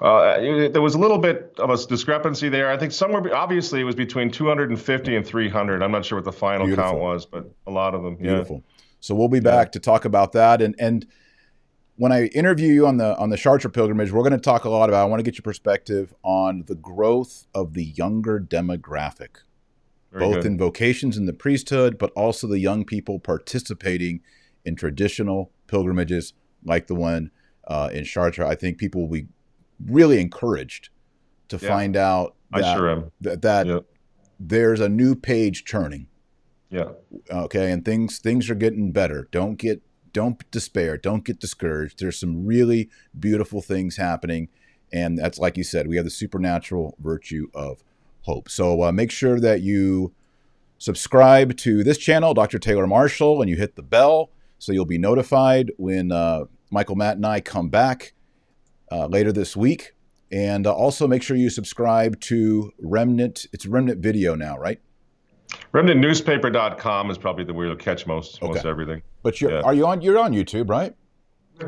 Uh, 0.00 0.68
there 0.68 0.80
was 0.80 0.94
a 0.94 0.98
little 0.98 1.18
bit 1.18 1.54
of 1.58 1.70
a 1.70 1.76
discrepancy 1.86 2.48
there. 2.48 2.70
I 2.70 2.76
think 2.76 2.90
somewhere, 2.90 3.34
obviously, 3.34 3.80
it 3.80 3.84
was 3.84 3.94
between 3.94 4.30
250 4.30 5.16
and 5.16 5.26
300. 5.26 5.82
I'm 5.82 5.92
not 5.92 6.04
sure 6.04 6.16
what 6.16 6.24
the 6.24 6.32
final 6.32 6.66
Beautiful. 6.66 6.92
count 6.92 7.02
was, 7.02 7.26
but 7.26 7.50
a 7.66 7.70
lot 7.70 7.94
of 7.94 8.02
them. 8.02 8.16
Beautiful. 8.16 8.64
Yeah. 8.64 8.82
So 9.00 9.14
we'll 9.14 9.28
be 9.28 9.40
back 9.40 9.68
yeah. 9.68 9.72
to 9.72 9.80
talk 9.80 10.04
about 10.04 10.32
that. 10.32 10.62
And 10.62 10.74
and 10.78 11.06
when 12.00 12.12
I 12.12 12.28
interview 12.28 12.72
you 12.72 12.86
on 12.86 12.96
the 12.96 13.14
on 13.18 13.28
the 13.28 13.36
Chartres 13.36 13.72
pilgrimage, 13.72 14.10
we're 14.10 14.22
going 14.22 14.32
to 14.32 14.38
talk 14.38 14.64
a 14.64 14.70
lot 14.70 14.88
about. 14.88 15.02
I 15.02 15.04
want 15.04 15.20
to 15.20 15.22
get 15.22 15.36
your 15.36 15.42
perspective 15.42 16.14
on 16.22 16.64
the 16.66 16.74
growth 16.74 17.46
of 17.54 17.74
the 17.74 17.84
younger 17.84 18.40
demographic, 18.40 19.42
Very 20.10 20.24
both 20.24 20.34
good. 20.36 20.46
in 20.46 20.56
vocations 20.56 21.18
in 21.18 21.26
the 21.26 21.34
priesthood, 21.34 21.98
but 21.98 22.10
also 22.12 22.46
the 22.46 22.58
young 22.58 22.86
people 22.86 23.18
participating 23.18 24.22
in 24.64 24.76
traditional 24.76 25.52
pilgrimages 25.66 26.32
like 26.64 26.86
the 26.86 26.94
one 26.94 27.32
uh, 27.68 27.90
in 27.92 28.04
Chartres. 28.04 28.46
I 28.46 28.54
think 28.54 28.78
people 28.78 29.02
will 29.02 29.20
be 29.20 29.26
really 29.84 30.22
encouraged 30.22 30.88
to 31.50 31.58
yeah. 31.60 31.68
find 31.68 31.98
out 31.98 32.34
that, 32.50 32.78
sure 32.78 33.12
that, 33.20 33.42
that 33.42 33.84
there's 34.38 34.80
a 34.80 34.88
new 34.88 35.14
page 35.14 35.66
turning. 35.66 36.06
Yeah. 36.70 36.92
Okay, 37.30 37.70
and 37.70 37.84
things 37.84 38.20
things 38.20 38.48
are 38.48 38.54
getting 38.54 38.90
better. 38.90 39.28
Don't 39.30 39.56
get 39.56 39.82
don't 40.12 40.50
despair. 40.50 40.96
Don't 40.96 41.24
get 41.24 41.40
discouraged. 41.40 41.98
There's 41.98 42.18
some 42.18 42.46
really 42.46 42.90
beautiful 43.18 43.60
things 43.60 43.96
happening, 43.96 44.48
and 44.92 45.18
that's 45.18 45.38
like 45.38 45.56
you 45.56 45.64
said. 45.64 45.86
We 45.86 45.96
have 45.96 46.04
the 46.04 46.10
supernatural 46.10 46.96
virtue 47.00 47.48
of 47.54 47.82
hope. 48.22 48.48
So 48.48 48.82
uh, 48.82 48.92
make 48.92 49.10
sure 49.10 49.40
that 49.40 49.62
you 49.62 50.12
subscribe 50.78 51.56
to 51.58 51.84
this 51.84 51.98
channel, 51.98 52.34
Dr. 52.34 52.58
Taylor 52.58 52.86
Marshall, 52.86 53.40
and 53.40 53.50
you 53.50 53.56
hit 53.56 53.76
the 53.76 53.82
bell 53.82 54.30
so 54.60 54.72
you'll 54.72 54.84
be 54.84 54.98
notified 54.98 55.72
when 55.78 56.12
uh, 56.12 56.44
Michael, 56.70 56.94
Matt, 56.94 57.16
and 57.16 57.26
I 57.26 57.40
come 57.40 57.70
back 57.70 58.12
uh, 58.92 59.06
later 59.06 59.32
this 59.32 59.56
week. 59.56 59.92
And 60.30 60.66
uh, 60.66 60.72
also 60.72 61.08
make 61.08 61.22
sure 61.22 61.36
you 61.36 61.50
subscribe 61.50 62.20
to 62.22 62.70
Remnant. 62.78 63.46
It's 63.52 63.66
Remnant 63.66 64.00
Video 64.00 64.34
now, 64.36 64.58
right? 64.58 64.78
RemnantNewspaper.com 65.72 67.10
is 67.10 67.18
probably 67.18 67.44
the 67.44 67.54
where 67.54 67.66
you'll 67.66 67.76
catch 67.76 68.06
most 68.06 68.42
okay. 68.42 68.52
most 68.52 68.66
everything. 68.66 69.02
But 69.22 69.40
you're, 69.40 69.52
yeah. 69.52 69.60
are 69.60 69.74
you 69.74 69.86
on? 69.86 70.00
You're 70.00 70.18
on 70.18 70.32
YouTube, 70.32 70.68
right? 70.68 70.94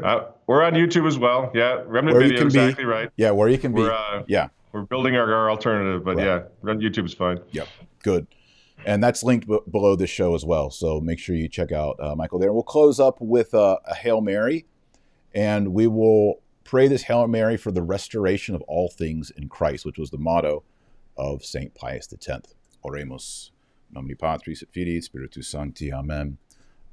Uh, 0.03 0.27
we're 0.47 0.63
on 0.63 0.73
YouTube 0.73 1.07
as 1.07 1.19
well. 1.19 1.51
Yeah, 1.55 1.83
Remnant 1.87 2.17
where 2.17 2.27
Video, 2.27 2.45
exactly 2.45 2.85
be, 2.85 2.89
right. 2.89 3.11
Yeah, 3.17 3.31
where 3.31 3.49
you 3.49 3.59
can 3.59 3.73
we're, 3.73 3.91
be. 3.91 3.95
Uh, 3.95 4.23
yeah, 4.27 4.49
we're 4.73 4.83
building 4.83 5.17
our, 5.17 5.33
our 5.33 5.51
alternative, 5.51 6.05
but 6.05 6.17
right. 6.17 6.45
yeah, 6.65 6.73
YouTube 6.73 7.05
is 7.05 7.15
fine. 7.15 7.41
Yep, 7.53 7.69
good 8.03 8.27
and 8.85 9.03
that's 9.03 9.23
linked 9.23 9.47
b- 9.47 9.61
below 9.71 9.97
this 9.97 10.11
show 10.11 10.35
as 10.35 10.45
well. 10.45 10.71
So 10.71 11.01
make 11.01 11.19
sure 11.19 11.35
you 11.35 11.49
check 11.49 11.73
out 11.73 11.97
uh, 12.01 12.15
Michael 12.15 12.39
there. 12.39 12.53
We'll 12.53 12.63
close 12.63 13.01
up 13.01 13.21
with 13.21 13.55
uh, 13.55 13.79
a 13.87 13.95
Hail 13.95 14.21
Mary, 14.21 14.67
and 15.35 15.73
we 15.73 15.87
will 15.87 16.43
pray 16.65 16.89
this 16.89 17.03
Hail 17.03 17.27
Mary 17.27 17.57
for 17.57 17.71
the 17.71 17.83
restoration 17.83 18.55
of 18.55 18.63
all 18.63 18.89
things 18.89 19.31
in 19.31 19.49
Christ, 19.49 19.85
which 19.85 19.99
was 19.99 20.11
the 20.11 20.19
motto 20.19 20.63
of 21.17 21.45
Saint 21.45 21.75
Pius 21.75 22.09
X. 22.13 22.55
Oremus. 22.85 23.51
Nomini 23.93 24.15
Patris 24.15 24.63
et 24.63 24.71
Filii 24.73 25.01
Spiritus 25.01 25.49
Sancti. 25.49 25.93
Amen. 25.93 26.39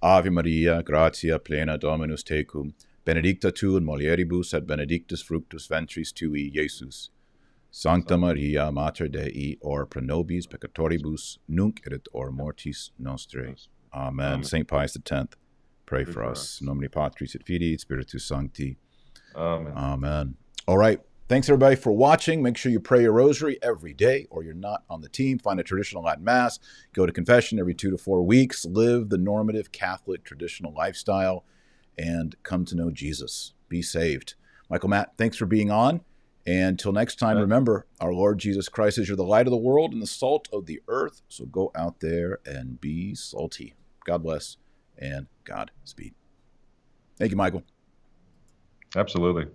Ave 0.01 0.29
Maria, 0.29 0.81
gratia 0.83 1.39
plena 1.39 1.77
Dominus 1.77 2.23
tecum, 2.23 2.73
benedicta 3.05 3.51
tu 3.51 3.75
in 3.77 3.85
mulieribus 3.85 4.53
et 4.53 4.65
benedictus 4.65 5.21
fructus 5.21 5.67
ventris 5.67 6.11
tui, 6.11 6.51
Iesus. 6.55 7.09
Sancta 7.71 8.17
Maria, 8.17 8.71
Mater 8.71 9.07
Dei, 9.07 9.57
or 9.61 9.85
pro 9.85 10.01
nobis 10.01 10.47
peccatoribus, 10.47 11.37
nunc 11.47 11.81
et 11.85 12.07
or 12.13 12.31
mortis 12.31 12.91
nostrae. 12.99 13.55
Amen. 13.93 14.33
Amen. 14.33 14.43
St. 14.43 14.67
Pius 14.67 14.95
X, 14.95 15.11
pray, 15.11 15.25
pray 15.85 16.05
for, 16.05 16.11
for 16.11 16.23
us. 16.25 16.39
us. 16.39 16.61
Nomini 16.61 16.89
Patris 16.89 17.35
et 17.35 17.43
Filii, 17.45 17.77
Spiritus 17.77 18.25
Sancti. 18.25 18.77
Amen. 19.35 19.73
Amen. 19.75 20.35
All 20.67 20.77
right. 20.77 21.01
Thanks, 21.29 21.47
everybody, 21.47 21.75
for 21.75 21.91
watching. 21.91 22.41
Make 22.41 22.57
sure 22.57 22.71
you 22.71 22.79
pray 22.79 23.03
your 23.03 23.11
rosary 23.11 23.59
every 23.61 23.93
day, 23.93 24.25
or 24.31 24.43
you're 24.43 24.55
not 24.55 24.83
on 24.89 25.01
the 25.01 25.09
team. 25.09 25.37
Find 25.37 25.59
a 25.59 25.63
traditional 25.63 26.01
Latin 26.01 26.23
Mass. 26.23 26.57
Go 26.91 27.05
to 27.05 27.11
confession 27.11 27.59
every 27.59 27.75
two 27.75 27.91
to 27.91 27.99
four 27.99 28.23
weeks. 28.23 28.65
Live 28.65 29.09
the 29.09 29.19
normative 29.19 29.71
Catholic 29.71 30.23
traditional 30.23 30.73
lifestyle 30.73 31.45
and 31.99 32.35
come 32.41 32.65
to 32.65 32.75
know 32.75 32.89
Jesus. 32.89 33.53
Be 33.67 33.83
saved. 33.83 34.33
Michael 34.71 34.89
Matt, 34.89 35.13
thanks 35.19 35.37
for 35.37 35.45
being 35.45 35.69
on. 35.69 36.01
And 36.47 36.79
till 36.79 36.93
next 36.93 37.19
time, 37.19 37.37
remember, 37.37 37.85
our 38.01 38.11
Lord 38.11 38.39
Jesus 38.39 38.67
Christ 38.67 38.97
is 38.97 39.07
you're 39.07 39.15
the 39.15 39.23
light 39.23 39.45
of 39.45 39.51
the 39.51 39.57
world 39.57 39.93
and 39.93 40.01
the 40.01 40.07
salt 40.07 40.49
of 40.51 40.65
the 40.65 40.81
earth. 40.87 41.21
So 41.29 41.45
go 41.45 41.71
out 41.75 41.99
there 41.99 42.39
and 42.43 42.81
be 42.81 43.13
salty. 43.13 43.75
God 44.03 44.23
bless 44.23 44.57
and 44.97 45.27
God 45.43 45.69
speed. 45.83 46.15
Thank 47.19 47.29
you, 47.29 47.37
Michael. 47.37 47.61
Absolutely. 48.95 49.45